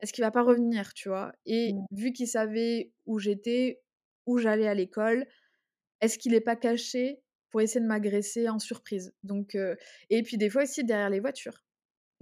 est-ce 0.00 0.12
qu'il 0.12 0.24
va 0.24 0.30
pas 0.32 0.42
revenir?» 0.42 0.94
tu 0.94 1.08
vois? 1.10 1.32
Et 1.46 1.72
Mmh. 1.72 1.86
vu 1.92 2.12
qu'il 2.12 2.28
savait 2.28 2.92
où 3.06 3.18
j'étais, 3.20 3.82
où 4.26 4.38
j'allais 4.38 4.68
à 4.68 4.74
l'école, 4.74 5.26
est-ce 6.02 6.18
qu'il 6.18 6.34
est 6.34 6.40
pas 6.42 6.56
caché 6.56 7.22
pour 7.50 7.60
essayer 7.62 7.80
de 7.80 7.86
m'agresser 7.86 8.48
en 8.48 8.58
surprise? 8.60 9.14
Donc 9.24 9.54
heu 9.56 9.76
et 10.10 10.22
puis 10.24 10.38
des 10.38 10.50
fois 10.50 10.64
aussi 10.64 10.84
derrière 10.84 11.10
les 11.10 11.20
voitures. 11.20 11.64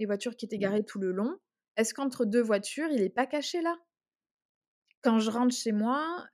Les 0.01 0.07
voitures 0.07 0.35
qui 0.35 0.45
étaient 0.45 0.57
Mmh. 0.57 0.61
garées 0.61 0.83
tout 0.83 0.97
le 0.97 1.11
long. 1.11 1.37
Est-ce 1.77 1.93
qu'entre 1.93 2.25
2 2.25 2.41
voitures, 2.41 2.89
il 2.89 3.03
est 3.03 3.09
pas 3.09 3.27
caché 3.27 3.61
là? 3.61 3.77
Quand 5.03 5.19
je 5.19 5.29
rentre 5.29 5.55
chez 5.55 5.71
moi, 5.71 6.25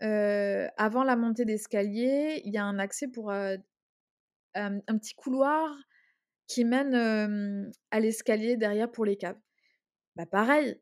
avant 0.77 1.03
la 1.03 1.17
montée 1.17 1.43
d'escalier, 1.43 2.41
il 2.45 2.53
y 2.53 2.57
a 2.57 2.63
un 2.63 2.79
accès 2.79 3.09
pour, 3.09 3.29
un 3.29 3.59
petit 4.53 5.15
couloir 5.15 5.75
qui 6.47 6.63
mène, 6.63 7.71
à 7.91 7.99
l'escalier 7.99 8.55
derrière 8.55 8.89
pour 8.89 9.03
les 9.03 9.17
caves. 9.17 9.39
Bah, 10.15 10.25
pareil, 10.25 10.81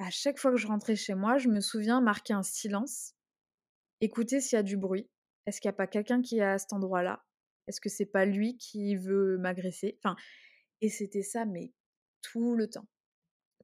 à 0.00 0.10
chaque 0.10 0.40
fois 0.40 0.50
que 0.50 0.56
je 0.56 0.66
rentrais 0.66 0.96
chez 0.96 1.14
moi, 1.14 1.38
je 1.38 1.48
me 1.48 1.60
souviens 1.60 2.00
marquer 2.00 2.34
un 2.34 2.42
silence, 2.42 3.14
écouter 4.00 4.40
s'il 4.40 4.56
y 4.56 4.58
a 4.58 4.64
du 4.64 4.76
bruit. 4.76 5.08
Est-ce 5.46 5.60
qu'il 5.60 5.68
y 5.68 5.70
a 5.70 5.74
pas 5.74 5.86
quelqu'un 5.86 6.22
qui 6.22 6.38
est 6.38 6.42
à 6.42 6.58
cet 6.58 6.72
endroit-là? 6.72 7.24
Est-ce 7.68 7.80
que 7.80 7.88
c'est 7.88 8.06
pas 8.06 8.24
lui 8.24 8.56
qui 8.58 8.96
veut 8.96 9.38
m'agresser? 9.38 9.96
Enfin 10.02 10.16
et 10.82 10.90
c'était 10.90 11.22
ça, 11.22 11.46
mais 11.46 11.72
tout 12.32 12.54
le 12.56 12.68
temps. 12.68 12.86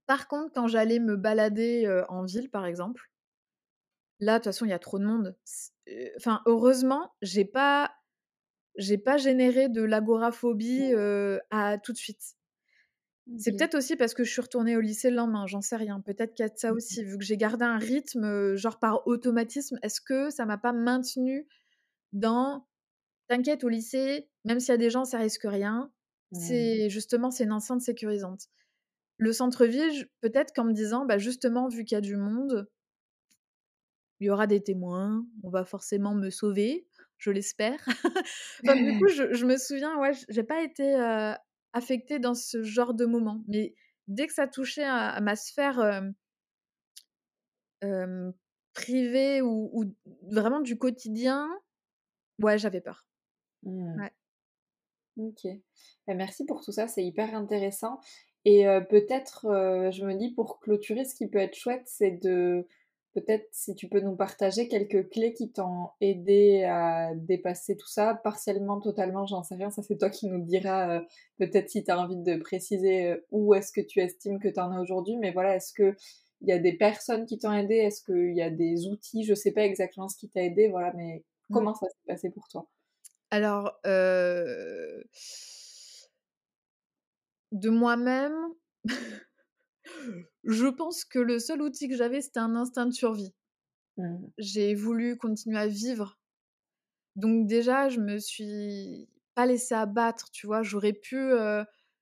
Par 0.06 0.28
contre, 0.28 0.52
quand 0.54 0.68
j'allais 0.68 1.00
me 1.00 1.16
balader, 1.16 2.04
en 2.10 2.24
ville, 2.24 2.50
par 2.50 2.66
exemple, 2.66 3.10
là, 4.20 4.34
de 4.34 4.38
toute 4.38 4.44
façon, 4.46 4.64
il 4.66 4.70
y 4.70 4.72
a 4.72 4.78
trop 4.78 4.98
de 4.98 5.04
monde. 5.04 5.36
Enfin, 6.16 6.42
heureusement, 6.46 7.12
j'ai 7.22 7.44
pas 7.44 7.92
j'ai 8.76 8.98
pas 8.98 9.18
généré 9.18 9.68
de 9.68 9.82
l'agoraphobie, 9.82 10.92
heu, 10.94 11.40
à 11.50 11.78
tout 11.78 11.92
de 11.92 11.98
suite. 11.98 12.36
C'est 13.36 13.52
peut-être 13.56 13.74
aussi 13.74 13.96
parce 13.96 14.14
que 14.14 14.24
je 14.24 14.30
suis 14.30 14.40
retournée 14.40 14.76
au 14.76 14.80
lycée 14.80 15.10
le 15.10 15.16
lendemain, 15.16 15.46
j'en 15.46 15.60
sais 15.60 15.76
rien. 15.76 16.00
Peut-être 16.00 16.34
qu'il 16.34 16.44
y 16.44 16.46
a 16.46 16.48
de 16.48 16.56
ça 16.58 16.72
Mmh 16.72 16.72
aussi, 16.72 17.02
vu 17.04 17.18
que 17.18 17.24
j'ai 17.24 17.36
gardé 17.36 17.64
un 17.64 17.78
rythme, 17.78 18.54
genre 18.56 18.78
par 18.78 19.06
automatisme. 19.06 19.78
Est-ce 19.82 20.00
que 20.00 20.30
ça 20.30 20.46
m'a 20.46 20.58
pas 20.58 20.72
maintenue 20.72 21.46
dans: 22.12 22.66
«T'inquiète, 23.28 23.64
au 23.64 23.68
lycée, 23.70 24.30
même 24.44 24.60
s'il 24.60 24.70
y 24.70 24.74
a 24.74 24.78
des 24.78 24.90
gens, 24.90 25.04
ça 25.06 25.18
risque 25.18 25.44
rien». 25.44 25.92
Mmh. 26.32 26.40
C'est 26.40 26.90
justement, 26.90 27.30
c'est 27.30 27.44
une 27.44 27.52
enceinte 27.52 27.82
sécurisante. 27.82 28.48
Le 29.18 29.32
centre-ville, 29.32 30.08
peut-être 30.20 30.52
qu'en 30.54 30.64
me 30.64 30.72
disant: 30.72 31.06
«Bah, 31.06 31.18
justement, 31.18 31.68
vu 31.68 31.84
qu'il 31.84 31.96
y 31.96 31.98
a 31.98 32.00
du 32.00 32.16
monde» 32.16 32.68
il 34.22 34.26
y 34.26 34.30
aura 34.30 34.46
des 34.46 34.62
témoins, 34.62 35.26
on 35.42 35.50
va 35.50 35.64
forcément 35.64 36.14
me 36.14 36.30
sauver, 36.30 36.86
je 37.18 37.32
l'espère. 37.32 37.80
enfin, 38.64 38.76
du 38.76 38.96
coup, 38.96 39.08
je, 39.08 39.34
je, 39.34 39.44
me 39.44 39.56
souviens, 39.56 39.98
ouais, 39.98 40.12
j'ai 40.28 40.44
pas 40.44 40.62
été 40.62 40.94
euh, 40.94 41.32
affectée 41.72 42.20
dans 42.20 42.34
ce 42.34 42.62
genre 42.62 42.94
de 42.94 43.04
moment. 43.04 43.42
Mais 43.48 43.74
dès 44.06 44.28
que 44.28 44.32
ça 44.32 44.46
touchait 44.46 44.84
à, 44.84 45.08
à 45.08 45.20
ma 45.20 45.34
sphère 45.34 45.80
euh, 45.80 46.02
euh, 47.82 48.30
privée 48.74 49.42
ou, 49.42 49.70
ou, 49.72 49.92
vraiment 50.30 50.60
du 50.60 50.78
quotidien, 50.78 51.48
ouais, 52.40 52.58
j'avais 52.58 52.80
peur. 52.80 53.04
Mmh. 53.64 54.02
Ouais. 54.02 54.12
Ok. 55.18 55.46
Bah, 56.06 56.14
merci 56.14 56.44
pour 56.46 56.62
tout 56.62 56.72
ça, 56.72 56.88
c'est 56.88 57.04
hyper 57.04 57.34
intéressant. 57.34 58.00
Et 58.44 58.66
euh, 58.66 58.80
peut-être, 58.80 59.46
euh, 59.46 59.90
je 59.90 60.04
me 60.04 60.14
dis, 60.14 60.30
pour 60.32 60.58
clôturer, 60.60 61.04
ce 61.04 61.14
qui 61.14 61.28
peut 61.28 61.38
être 61.38 61.56
chouette, 61.56 61.82
c'est 61.86 62.12
de 62.12 62.66
Peut-être 63.14 63.46
si 63.52 63.74
tu 63.74 63.88
peux 63.90 64.00
nous 64.00 64.16
partager 64.16 64.68
quelques 64.68 65.10
clés 65.10 65.34
qui 65.34 65.52
t'ont 65.52 65.88
aidé 66.00 66.64
à 66.64 67.14
dépasser 67.14 67.76
tout 67.76 67.86
ça, 67.86 68.14
partiellement, 68.24 68.80
totalement, 68.80 69.26
j'en 69.26 69.42
sais 69.42 69.54
rien, 69.54 69.70
ça 69.70 69.82
c'est 69.82 69.98
toi 69.98 70.08
qui 70.08 70.28
nous 70.28 70.42
diras 70.42 70.96
euh, 70.96 71.00
peut-être 71.36 71.68
si 71.68 71.84
tu 71.84 71.90
as 71.90 72.00
envie 72.00 72.16
de 72.16 72.36
préciser 72.36 73.16
où 73.30 73.52
est-ce 73.52 73.70
que 73.70 73.82
tu 73.82 74.00
estimes 74.00 74.38
que 74.40 74.48
tu 74.48 74.58
en 74.58 74.72
as 74.72 74.80
aujourd'hui, 74.80 75.16
mais 75.18 75.30
voilà, 75.30 75.56
est-ce 75.56 75.74
que 75.74 75.94
il 76.40 76.48
y 76.48 76.52
a 76.52 76.58
des 76.58 76.72
personnes 76.72 77.26
qui 77.26 77.38
t'ont 77.38 77.52
aidé, 77.52 77.74
est-ce 77.74 78.02
qu'il 78.02 78.34
y 78.34 78.40
a 78.40 78.48
des 78.48 78.86
outils, 78.88 79.24
je 79.24 79.34
sais 79.34 79.52
pas 79.52 79.64
exactement 79.64 80.08
ce 80.08 80.16
qui 80.16 80.30
t'a 80.30 80.42
aidé, 80.42 80.68
voilà, 80.68 80.94
mais 80.96 81.22
Mmh. 81.52 81.54
comment 81.54 81.74
ça 81.74 81.86
s'est 81.88 82.06
passé 82.06 82.30
pour 82.30 82.48
toi? 82.48 82.66
Alors, 83.32 83.80
de 87.52 87.70
moi-même, 87.70 88.36
je 90.44 90.66
pense 90.66 91.04
que 91.04 91.18
le 91.18 91.38
seul 91.38 91.62
outil 91.62 91.88
que 91.88 91.96
j'avais, 91.96 92.20
c'était 92.20 92.40
un 92.40 92.54
instinct 92.56 92.86
de 92.86 92.92
survie. 92.92 93.32
Mmh. 93.98 94.18
J'ai 94.38 94.74
voulu 94.74 95.16
continuer 95.16 95.58
à 95.58 95.66
vivre. 95.68 96.18
Donc 97.16 97.46
déjà, 97.46 97.88
je 97.88 98.00
me 98.00 98.18
suis 98.18 99.08
pas 99.34 99.46
laissée 99.46 99.74
abattre, 99.74 100.30
tu 100.30 100.46
vois? 100.46 100.62
J'aurais 100.62 100.92
pu, 100.92 101.32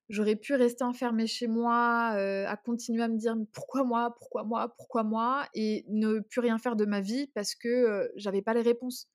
j'aurais 0.09 0.37
pu 0.37 0.55
rester 0.55 0.85
enfermée 0.85 1.27
chez 1.27 1.47
moi, 1.47 2.09
à 2.49 2.57
continuer 2.57 3.03
à 3.03 3.09
me 3.09 3.17
dire: 3.17 3.37
«Mais 3.37 3.47
pourquoi 3.53 3.85
moi? 3.85 4.15
Pourquoi 4.19 4.45
moi? 4.45 4.75
Pourquoi 4.77 5.03
moi?» 5.05 5.47
et 5.55 5.85
ne 5.89 6.21
plus 6.21 6.41
rien 6.41 6.59
faire 6.59 6.77
de 6.77 6.85
ma 6.85 7.01
vie 7.01 7.29
parce 7.35 7.55
que, 7.55 7.69
heu, 7.69 8.13
j'avais 8.17 8.43
pas 8.43 8.55
les 8.55 8.63
réponses. 8.63 9.09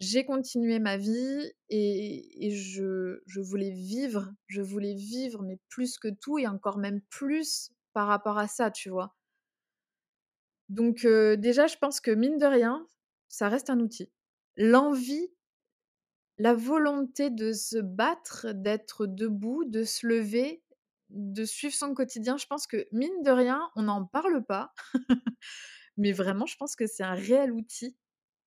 J'ai 0.00 0.24
continué 0.24 0.78
ma 0.78 0.96
vie 0.96 1.52
et 1.68 2.50
je 2.50 3.40
voulais 3.40 3.70
vivre, 3.72 4.32
je 4.46 4.62
voulais 4.62 4.94
vivre, 4.94 5.42
mais 5.42 5.58
plus 5.68 5.98
que 5.98 6.08
tout 6.08 6.38
et 6.38 6.46
encore 6.46 6.78
même 6.78 7.00
plus 7.10 7.70
par 7.92 8.06
rapport 8.06 8.38
à 8.38 8.48
ça, 8.48 8.70
tu 8.70 8.88
vois? 8.90 9.14
Donc 10.68 11.06
déjà, 11.06 11.66
je 11.66 11.76
pense 11.76 12.00
que 12.00 12.10
mine 12.10 12.38
de 12.38 12.46
rien, 12.46 12.86
ça 13.28 13.48
reste 13.48 13.70
un 13.70 13.80
outil. 13.80 14.10
L'envie, 14.56 15.28
la 16.38 16.54
volonté 16.54 17.30
de 17.30 17.52
se 17.52 17.78
battre, 17.78 18.48
d'être 18.52 19.06
debout, 19.06 19.64
de 19.64 19.84
se 19.84 20.06
lever, 20.06 20.62
de 21.10 21.44
suivre 21.44 21.74
son 21.74 21.94
quotidien, 21.94 22.36
je 22.36 22.46
pense 22.46 22.66
que 22.66 22.86
mine 22.92 23.22
de 23.22 23.30
rien, 23.30 23.70
on 23.76 23.82
n'en 23.82 24.04
parle 24.04 24.44
pas, 24.44 24.72
mais 25.96 26.12
vraiment, 26.12 26.46
je 26.46 26.56
pense 26.56 26.76
que 26.76 26.86
c'est 26.86 27.02
un 27.02 27.14
réel 27.14 27.52
outil 27.52 27.96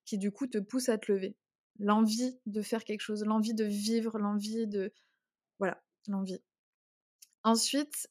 qui 0.10 0.18
du 0.18 0.32
coup 0.32 0.48
te 0.48 0.58
pousse 0.58 0.90
à 0.90 0.98
te 0.98 1.12
lever. 1.12 1.36
L'envie 1.78 2.40
de 2.48 2.64
faire 2.64 2.84
quelque 2.84 3.02
chose, 3.02 3.24
l'envie 3.24 3.54
de 3.54 3.64
vivre, 3.64 4.18
l'envie 4.18 4.66
de 4.66 4.92
voilà, 5.60 5.84
l'envie. 6.08 6.42
Ensuite, 7.44 8.10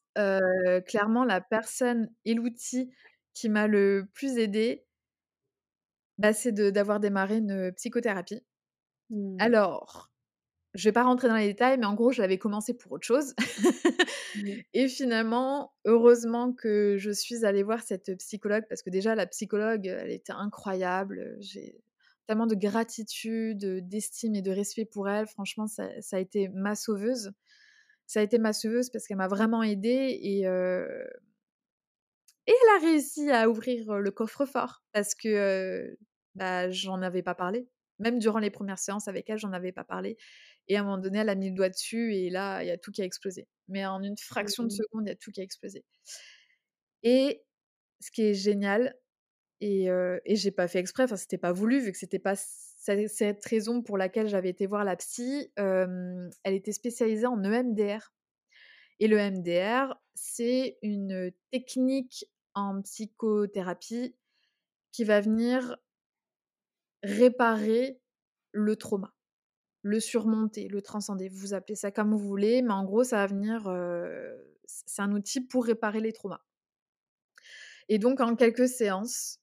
clairement 0.86 1.24
la 1.24 1.40
personne 1.40 2.09
et 2.24 2.34
l'outil 2.34 2.90
qui 3.34 3.49
m'a 3.49 3.66
le 3.66 4.09
plus 4.14 4.38
aidée 4.38 4.84
bah, 6.18 6.32
c'est 6.32 6.53
d'avoir 6.53 6.99
démarré 6.99 7.36
une, 7.36 7.72
psychothérapie. 7.72 8.42
Mmh. 9.11 9.36
Alors, 9.38 10.11
je 10.74 10.88
vais 10.88 10.92
pas 10.92 11.05
rentrer 11.05 11.28
dans 11.28 11.36
les 11.36 11.46
détails, 11.46 11.78
mais 11.78 11.86
en 11.86 11.94
gros, 11.94 12.11
je 12.11 12.20
l'avais 12.20 12.38
commencé 12.38 12.74
pour 12.74 12.92
autre 12.92 13.07
chose 13.07 13.34
Mmh. 14.36 14.49
et 14.74 14.88
finalement, 14.88 15.72
heureusement 15.84 16.53
que 16.53 16.96
je 16.99 17.11
suis 17.11 17.44
allée 17.44 17.62
voir 17.62 17.82
cette 17.82 18.16
psychologue 18.18 18.64
parce 18.68 18.82
que 18.82 18.90
déjà 18.90 19.14
la 19.14 19.26
psychologue, 19.26 19.86
elle 19.86 20.11
était 20.11 20.32
incroyable, 20.32 21.36
j'ai 21.40 21.80
tellement 22.29 22.47
de 22.49 22.57
gratitude, 22.57 23.59
d'estime 23.89 24.37
et 24.37 24.43
de 24.43 24.53
respect 24.53 24.87
pour 24.87 25.09
elle. 25.11 25.26
Franchement, 25.29 25.66
ça 25.68 25.91
ça 26.03 26.18
a 26.18 26.20
été 26.20 26.49
ma 26.51 26.76
sauveuse. 26.76 27.33
Ça 28.07 28.20
a 28.20 28.24
été 28.24 28.39
ma 28.39 28.53
sauveuse 28.55 28.91
parce 28.91 29.07
qu'elle 29.09 29.18
m'a 29.18 29.29
vraiment 29.29 29.62
aidée 29.64 30.18
et 30.22 30.47
et 32.47 32.53
elle 32.53 32.76
a 32.83 32.87
réussi 32.91 33.31
à 33.31 33.49
ouvrir, 33.49 33.99
le 33.99 34.11
coffre-fort 34.11 34.83
parce 34.93 35.14
que, 35.14 35.97
bah, 36.35 36.70
j'en 36.70 37.03
avais 37.03 37.22
pas 37.22 37.35
parlé. 37.35 37.68
Même 37.99 38.18
durant 38.20 38.39
les 38.39 38.51
premières 38.51 38.79
séances 38.79 39.09
avec 39.09 39.29
elle, 39.29 39.39
j'en 39.39 39.53
avais 39.53 39.72
pas 39.72 39.85
parlé 39.85 40.16
et 40.68 40.76
à 40.76 40.81
un 40.81 40.85
moment 40.85 40.99
donné, 40.99 41.18
elle 41.20 41.29
a 41.31 41.35
mis 41.35 41.49
le 41.51 41.57
doigt 41.57 41.68
dessus 41.70 42.14
et 42.14 42.31
là, 42.31 42.62
il 42.62 42.68
y 42.68 42.70
a 42.70 42.79
tout 42.79 42.93
qui 42.93 43.03
a 43.03 43.05
explosé. 43.05 43.49
Mais 43.68 43.85
en 43.87 44.03
une 44.03 44.16
fraction 44.18 44.62
de 44.64 44.68
Mmh. 44.68 44.70
seconde, 44.70 45.05
il 45.07 45.09
y 45.11 45.12
a 45.12 45.16
tout 45.16 45.31
qui 45.33 45.41
a 45.41 45.45
explosé 45.45 45.85
et 47.03 47.45
ce 48.01 48.11
qui 48.11 48.22
est 48.22 48.35
génial 48.35 48.95
et 49.61 49.91
heu 49.91 50.21
et 50.25 50.37
j'ai 50.37 50.51
pas 50.51 50.69
fait 50.69 50.79
exprès, 50.79 51.05
enfin, 51.05 51.17
c'était 51.17 51.39
pas 51.39 51.53
voulu 51.53 51.81
vu 51.81 51.93
que 51.93 51.99
c'était 51.99 52.19
pas 52.19 52.35
cette 52.37 53.45
raison 53.45 53.83
pour 53.83 53.99
laquelle 53.99 54.29
j'avais 54.29 54.51
été 54.51 54.67
voir 54.67 54.85
la 54.85 54.97
psy, 54.97 55.51
elle 55.57 56.55
était 56.55 56.73
spécialisée 56.73 57.27
en 57.27 57.43
EMDR 57.45 58.13
et 59.01 59.09
le 59.09 59.19
EMDR, 59.19 59.95
c'est 60.15 60.79
une 60.83 61.33
technique 61.51 62.27
en 62.55 62.83
psychothérapie 62.83 64.17
qui 64.93 65.05
va 65.05 65.21
venir 65.21 65.77
réparer 67.03 68.01
le 68.53 68.77
trauma, 68.77 69.15
le 69.83 70.01
surmonter, 70.01 70.69
le 70.69 70.83
transcender. 70.83 71.29
Vous 71.29 71.55
appelez 71.55 71.77
ça 71.77 71.91
comme 71.91 72.13
vous 72.13 72.19
voulez, 72.19 72.63
mais 72.63 72.73
en 72.73 72.85
gros, 72.85 73.05
ça 73.05 73.19
va 73.19 73.27
venir, 73.27 73.69
heu, 73.69 74.57
c'est 74.65 75.03
un 75.03 75.13
outil 75.13 75.41
pour 75.41 75.65
réparer 75.67 76.01
les 76.01 76.13
traumas. 76.13 76.41
Et 77.89 77.99
donc 77.99 78.21
en 78.21 78.37
quelques 78.37 78.69
séances, 78.69 79.41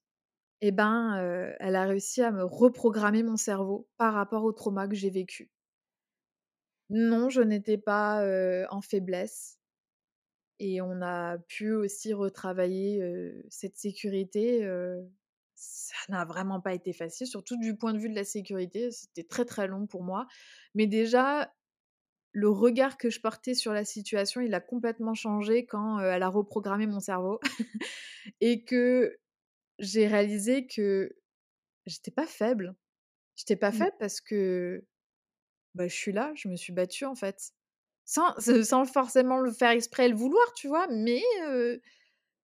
et 0.60 0.72
ben, 0.72 1.18
heu, 1.22 1.54
elle 1.60 1.76
a 1.76 1.84
réussi 1.86 2.22
à 2.22 2.30
me 2.32 2.44
reprogrammer 2.44 3.22
mon 3.22 3.36
cerveau 3.36 3.88
par 3.98 4.14
rapport 4.14 4.44
au 4.44 4.52
trauma 4.52 4.88
que 4.88 4.94
j'ai 4.94 5.10
vécu. 5.10 5.50
Non, 6.90 7.28
je 7.30 7.42
n'étais 7.42 7.78
pas, 7.78 8.24
heu, 8.26 8.66
en 8.70 8.80
faiblesse. 8.80 9.60
Et 10.58 10.80
on 10.80 11.02
a 11.02 11.36
pu 11.38 11.72
aussi 11.72 12.14
retravailler, 12.14 13.02
heu, 13.02 13.44
cette 13.50 13.76
sécurité, 13.76 14.66
ça 15.54 15.94
n'a 16.08 16.24
vraiment 16.24 16.60
pas 16.60 16.74
été 16.74 16.92
facile, 16.92 17.26
surtout 17.26 17.56
du 17.58 17.76
point 17.76 17.92
de 17.94 17.98
vue 17.98 18.08
de 18.10 18.14
la 18.14 18.24
sécurité, 18.24 18.90
c'était 18.90 19.24
très, 19.24 19.44
très 19.44 19.66
long 19.68 19.86
pour 19.86 20.02
moi. 20.02 20.26
Mais 20.74 20.86
déjà, 20.86 21.54
le 22.32 22.48
regard 22.50 22.98
que 22.98 23.10
je 23.10 23.20
portais 23.20 23.54
sur 23.54 23.72
la 23.74 23.84
situation, 23.84 24.40
il 24.42 24.54
a 24.54 24.60
complètement 24.60 25.14
changé 25.14 25.66
quand, 25.66 26.00
elle 26.00 26.22
a 26.24 26.28
reprogrammé 26.28 26.86
mon 26.86 27.00
cerveau 27.00 27.40
et 28.40 28.64
que 28.64 29.16
j'ai 29.78 30.06
réalisé 30.08 30.66
que 30.66 31.16
j'étais 31.86 32.10
pas 32.12 32.26
faible. 32.26 32.76
J'étais 33.36 33.56
pas 33.56 33.72
Mmh. 33.72 33.86
faible 33.86 33.96
parce 34.00 34.20
que, 34.22 34.86
bah, 35.74 35.88
je 35.88 35.94
suis 35.94 36.12
là, 36.12 36.32
je 36.36 36.48
me 36.48 36.56
suis 36.56 36.72
battue 36.74 37.06
en 37.06 37.14
fait. 37.16 37.52
Sans 38.06 38.34
sans 38.64 38.86
forcément 38.86 39.38
le 39.40 39.52
faire 39.52 39.70
exprès 39.72 40.06
et 40.06 40.10
le 40.10 40.16
vouloir, 40.16 40.54
tu 40.54 40.68
vois? 40.68 40.88
Mais, 40.88 41.22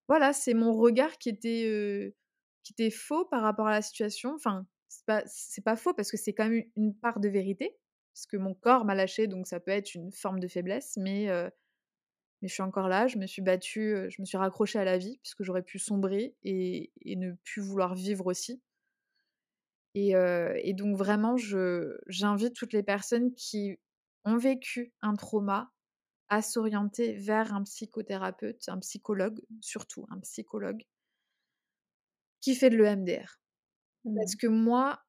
Voilà, 0.09 0.33
c'est 0.33 0.55
mon 0.55 0.73
regard 0.75 1.19
qui 1.19 1.29
était, 1.29 2.15
qui 2.63 2.73
était 2.73 2.91
faux 2.91 3.25
par 3.25 3.43
rapport 3.43 3.67
à 3.67 3.71
la 3.73 3.83
situation. 3.83 4.35
Enfin, 4.35 4.67
c'est 4.89 5.05
pas 5.07 5.23
c'est 5.27 5.65
pas 5.65 5.77
faux 5.77 5.95
parce 5.95 6.11
que 6.11 6.17
c'est 6.17 6.35
quand 6.35 6.49
même 6.49 6.65
une 6.77 6.95
part 6.99 7.21
de 7.21 7.29
vérité, 7.29 7.79
parce 8.15 8.27
que 8.27 8.37
mon 8.37 8.55
corps 8.55 8.85
m'a 8.85 8.95
lâché 8.95 9.27
donc 9.27 9.47
ça 9.47 9.61
peut 9.61 9.71
être 9.71 9.95
une 9.95 10.13
forme 10.13 10.41
de 10.41 10.49
faiblesse, 10.49 10.95
mais 10.99 11.29
mais 12.43 12.49
je 12.49 12.55
suis 12.55 12.63
encore 12.63 12.89
là, 12.89 13.07
je 13.09 13.19
me 13.19 13.27
suis 13.27 13.43
battue, 13.43 13.97
je 14.11 14.21
me 14.21 14.27
suis 14.27 14.37
raccrochée 14.39 14.79
à 14.79 14.85
la 14.85 14.99
vie 14.99 15.19
puisque 15.23 15.43
j'aurais 15.45 15.63
pu 15.63 15.79
sombrer 15.79 16.37
et 16.43 16.93
et 17.03 17.17
ne 17.17 17.33
plus 17.45 17.63
vouloir 17.63 17.95
vivre 17.95 18.27
aussi 18.27 18.63
et 20.63 20.75
donc 20.75 20.97
vraiment 20.97 21.37
j'invite 22.07 22.55
toutes 22.55 22.73
les 22.73 22.83
personnes 22.83 23.35
qui 23.35 23.79
ont 24.25 24.37
vécu 24.37 24.93
un 25.03 25.15
trauma 25.15 25.73
à 26.29 26.43
s'orienter 26.43 27.15
vers 27.15 27.55
un 27.55 27.65
psychothérapeute, 27.65 28.69
un 28.69 28.79
psychologue, 28.81 29.41
surtout 29.61 30.07
un 30.11 30.21
psychologue 30.21 30.83
qui 32.43 32.55
fait 32.55 32.69
de 32.71 32.77
l'EMDR. 32.77 33.41
Parce 34.17 34.35
Mmh. 34.35 34.37
que 34.37 34.47
moi, 34.49 35.01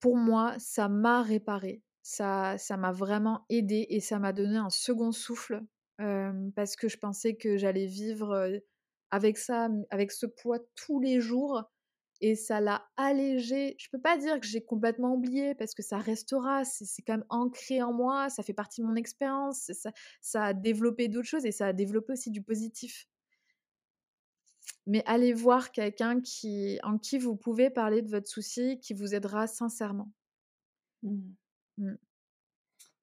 pour 0.00 0.16
moi, 0.16 0.54
ça 0.58 0.88
m'a 0.88 1.22
réparée. 1.22 1.82
Ça 2.02 2.56
ça 2.58 2.76
m'a 2.76 2.92
vraiment 2.92 3.44
aidée 3.48 3.86
et 3.90 4.00
ça 4.00 4.18
m'a 4.20 4.32
donné 4.32 4.56
un 4.56 4.70
second 4.70 5.10
souffle, 5.12 5.62
parce 5.98 6.76
que 6.76 6.88
je 6.88 6.98
pensais 6.98 7.36
que 7.36 7.56
j'allais 7.56 7.86
vivre, 7.86 8.60
avec 9.10 9.38
ça, 9.38 9.68
avec 9.90 10.12
ce 10.12 10.26
poids 10.26 10.58
tous 10.74 11.00
les 11.00 11.20
jours 11.20 11.64
et 12.20 12.34
ça 12.34 12.60
l'a 12.60 12.88
allégé. 12.96 13.76
Je 13.78 13.88
peux 13.90 14.00
pas 14.00 14.16
dire 14.18 14.40
que 14.40 14.46
j'ai 14.46 14.64
complètement 14.64 15.14
oublié 15.14 15.54
parce 15.54 15.74
que 15.74 15.82
ça 15.82 15.98
restera, 15.98 16.64
c'est 16.64 16.86
c'est 16.86 17.02
quand 17.02 17.14
même 17.14 17.26
ancré 17.30 17.82
en 17.82 17.92
moi, 17.92 18.30
ça 18.30 18.42
fait 18.42 18.54
partie 18.54 18.80
de 18.82 18.86
mon 18.86 18.96
expérience, 18.96 19.70
ça 19.72 19.92
ça 20.22 20.44
a 20.44 20.54
développé 20.54 21.08
d'autres 21.08 21.28
choses 21.28 21.46
et 21.46 21.52
ça 21.52 21.66
a 21.68 21.72
développé 21.74 22.12
aussi 22.14 22.30
du 22.30 22.42
positif. 22.42 23.06
mais 24.86 25.02
allez 25.06 25.32
voir 25.32 25.70
quelqu'un 25.72 26.20
qui 26.20 26.78
en 26.82 26.98
qui 26.98 27.18
vous 27.18 27.36
pouvez 27.36 27.70
parler 27.70 28.02
de 28.02 28.10
votre 28.10 28.28
souci, 28.28 28.78
qui 28.80 28.94
vous 28.94 29.14
aidera 29.14 29.46
sincèrement. 29.46 30.12
Mmh. 31.02 31.36
Mmh. 31.78 31.96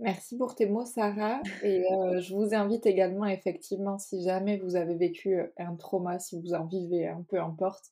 Merci 0.04 0.38
pour 0.38 0.54
tes 0.54 0.66
mots, 0.66 0.84
Sarah. 0.86 1.42
Et 1.62 1.80
heu, 1.80 2.20
je 2.20 2.36
vous 2.36 2.54
invite 2.54 2.86
également 2.86 3.26
effectivement, 3.26 3.98
si 3.98 4.22
jamais 4.22 4.58
vous 4.58 4.76
avez 4.76 4.96
vécu, 4.96 5.36
heu, 5.40 5.54
un 5.58 5.78
trauma, 5.78 6.20
si 6.20 6.38
vous 6.42 6.54
en 6.54 6.66
vivez 6.66 7.08
un, 7.08 7.22
peu 7.22 7.40
importe, 7.40 7.86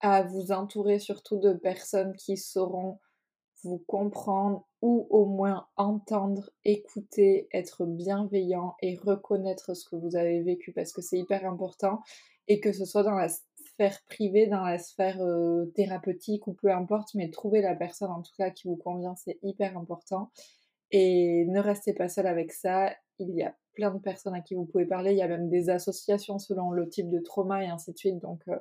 à 0.00 0.22
vous 0.22 0.52
entourer 0.52 0.98
surtout 0.98 1.36
de 1.36 1.52
personnes 1.52 2.16
qui 2.16 2.38
sauront 2.38 2.98
vous 3.62 3.76
comprendre 3.86 4.66
ou 4.80 5.06
au 5.10 5.26
moins 5.26 5.66
entendre, 5.76 6.48
écouter, 6.64 7.46
être 7.52 7.84
bienveillant 7.84 8.74
et 8.80 8.96
reconnaître 8.96 9.74
ce 9.74 9.86
que 9.86 9.96
vous 9.96 10.16
avez 10.16 10.40
vécu 10.40 10.72
parce 10.72 10.94
que 10.94 11.02
c'est 11.02 11.18
hyper 11.18 11.46
important 11.46 12.00
et 12.48 12.58
que 12.58 12.72
ce 12.72 12.86
soit 12.86 13.02
dans 13.02 13.16
la 13.16 13.28
sphère 13.28 14.00
privée, 14.06 14.46
dans 14.46 14.64
la 14.64 14.78
sphère, 14.78 15.22
heu, 15.22 15.70
thérapeutique 15.74 16.46
ou 16.46 16.54
peu 16.54 16.72
importe, 16.72 17.14
mais 17.14 17.30
trouver 17.30 17.60
la 17.60 17.74
personne 17.74 18.10
en 18.10 18.22
tout 18.22 18.32
cas 18.38 18.48
qui 18.48 18.66
vous 18.66 18.76
convient, 18.76 19.14
c'est 19.16 19.38
hyper 19.42 19.76
important 19.76 20.30
et 20.94 21.44
ne 21.46 21.58
restez 21.58 21.92
pas 21.92 22.08
seul 22.08 22.28
avec 22.28 22.52
ça. 22.52 22.94
Il 23.18 23.30
y 23.34 23.42
a 23.42 23.52
plein 23.74 23.90
de 23.90 23.98
personnes 23.98 24.34
à 24.34 24.40
qui 24.40 24.54
vous 24.54 24.64
pouvez 24.64 24.86
parler. 24.86 25.10
Il 25.10 25.18
y 25.18 25.22
a 25.22 25.26
même 25.26 25.48
des 25.48 25.68
associations 25.68 26.38
selon 26.38 26.70
le 26.70 26.88
type 26.88 27.10
de 27.10 27.18
trauma 27.18 27.64
et 27.64 27.66
ainsi 27.66 27.92
de 27.92 27.98
suite. 27.98 28.20
Donc, 28.20 28.42
euh, 28.46 28.56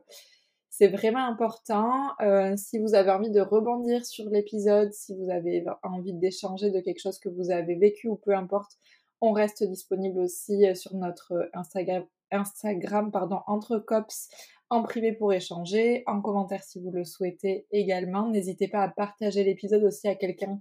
c'est 0.67 0.87
vraiment 0.87 1.27
important. 1.27 2.09
Euh, 2.21 2.55
si 2.57 2.79
vous 2.79 2.95
avez 2.95 3.11
envie 3.11 3.29
de 3.29 3.39
rebondir 3.39 4.03
sur 4.03 4.27
l'épisode, 4.31 4.91
si 4.93 5.15
vous 5.15 5.29
avez 5.29 5.63
envie 5.83 6.13
d'échanger 6.13 6.71
de 6.71 6.79
quelque 6.79 6.99
chose 6.99 7.19
que 7.19 7.29
vous 7.29 7.51
avez 7.51 7.75
vécu 7.75 8.07
ou 8.07 8.15
peu 8.15 8.33
importe, 8.33 8.79
on 9.21 9.31
reste 9.31 9.63
disponible 9.63 10.19
aussi 10.19 10.65
euh, 10.65 10.73
sur 10.73 10.95
notre 10.95 11.51
Instagram, 11.53 12.03
Instagram 12.31 13.11
pardon, 13.11 13.41
entre 13.45 13.77
cops 13.77 14.29
en 14.71 14.81
privé 14.81 15.13
pour 15.13 15.31
échanger, 15.33 16.01
en 16.07 16.19
commentaire 16.19 16.63
si 16.63 16.79
vous 16.79 16.89
le 16.89 17.03
souhaitez 17.03 17.67
également. 17.69 18.27
N'hésitez 18.27 18.67
pas 18.67 18.81
à 18.81 18.89
partager 18.89 19.43
l'épisode 19.43 19.83
aussi 19.83 20.07
à 20.07 20.15
quelqu'un 20.15 20.59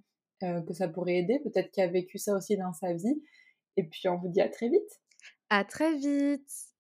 que 0.67 0.75
ça 0.75 0.89
pourrait 0.89 1.19
aider, 1.19 1.41
peut-être 1.45 1.71
qu'il 1.71 1.83
a 1.83 1.89
vécu 1.89 2.19
ça 2.19 2.35
aussi 2.35 2.57
dans 2.57 2.73
sa 2.73 2.93
vie. 2.93 3.23
Et 3.77 3.85
puis 3.85 4.09
on 4.09 4.17
vous 4.19 4.29
dit 4.29 4.41
à 4.41 4.49
très 4.49 4.69
vite. 4.69 5.01
À 5.51 5.65
très 5.65 5.97
vite 5.97 6.72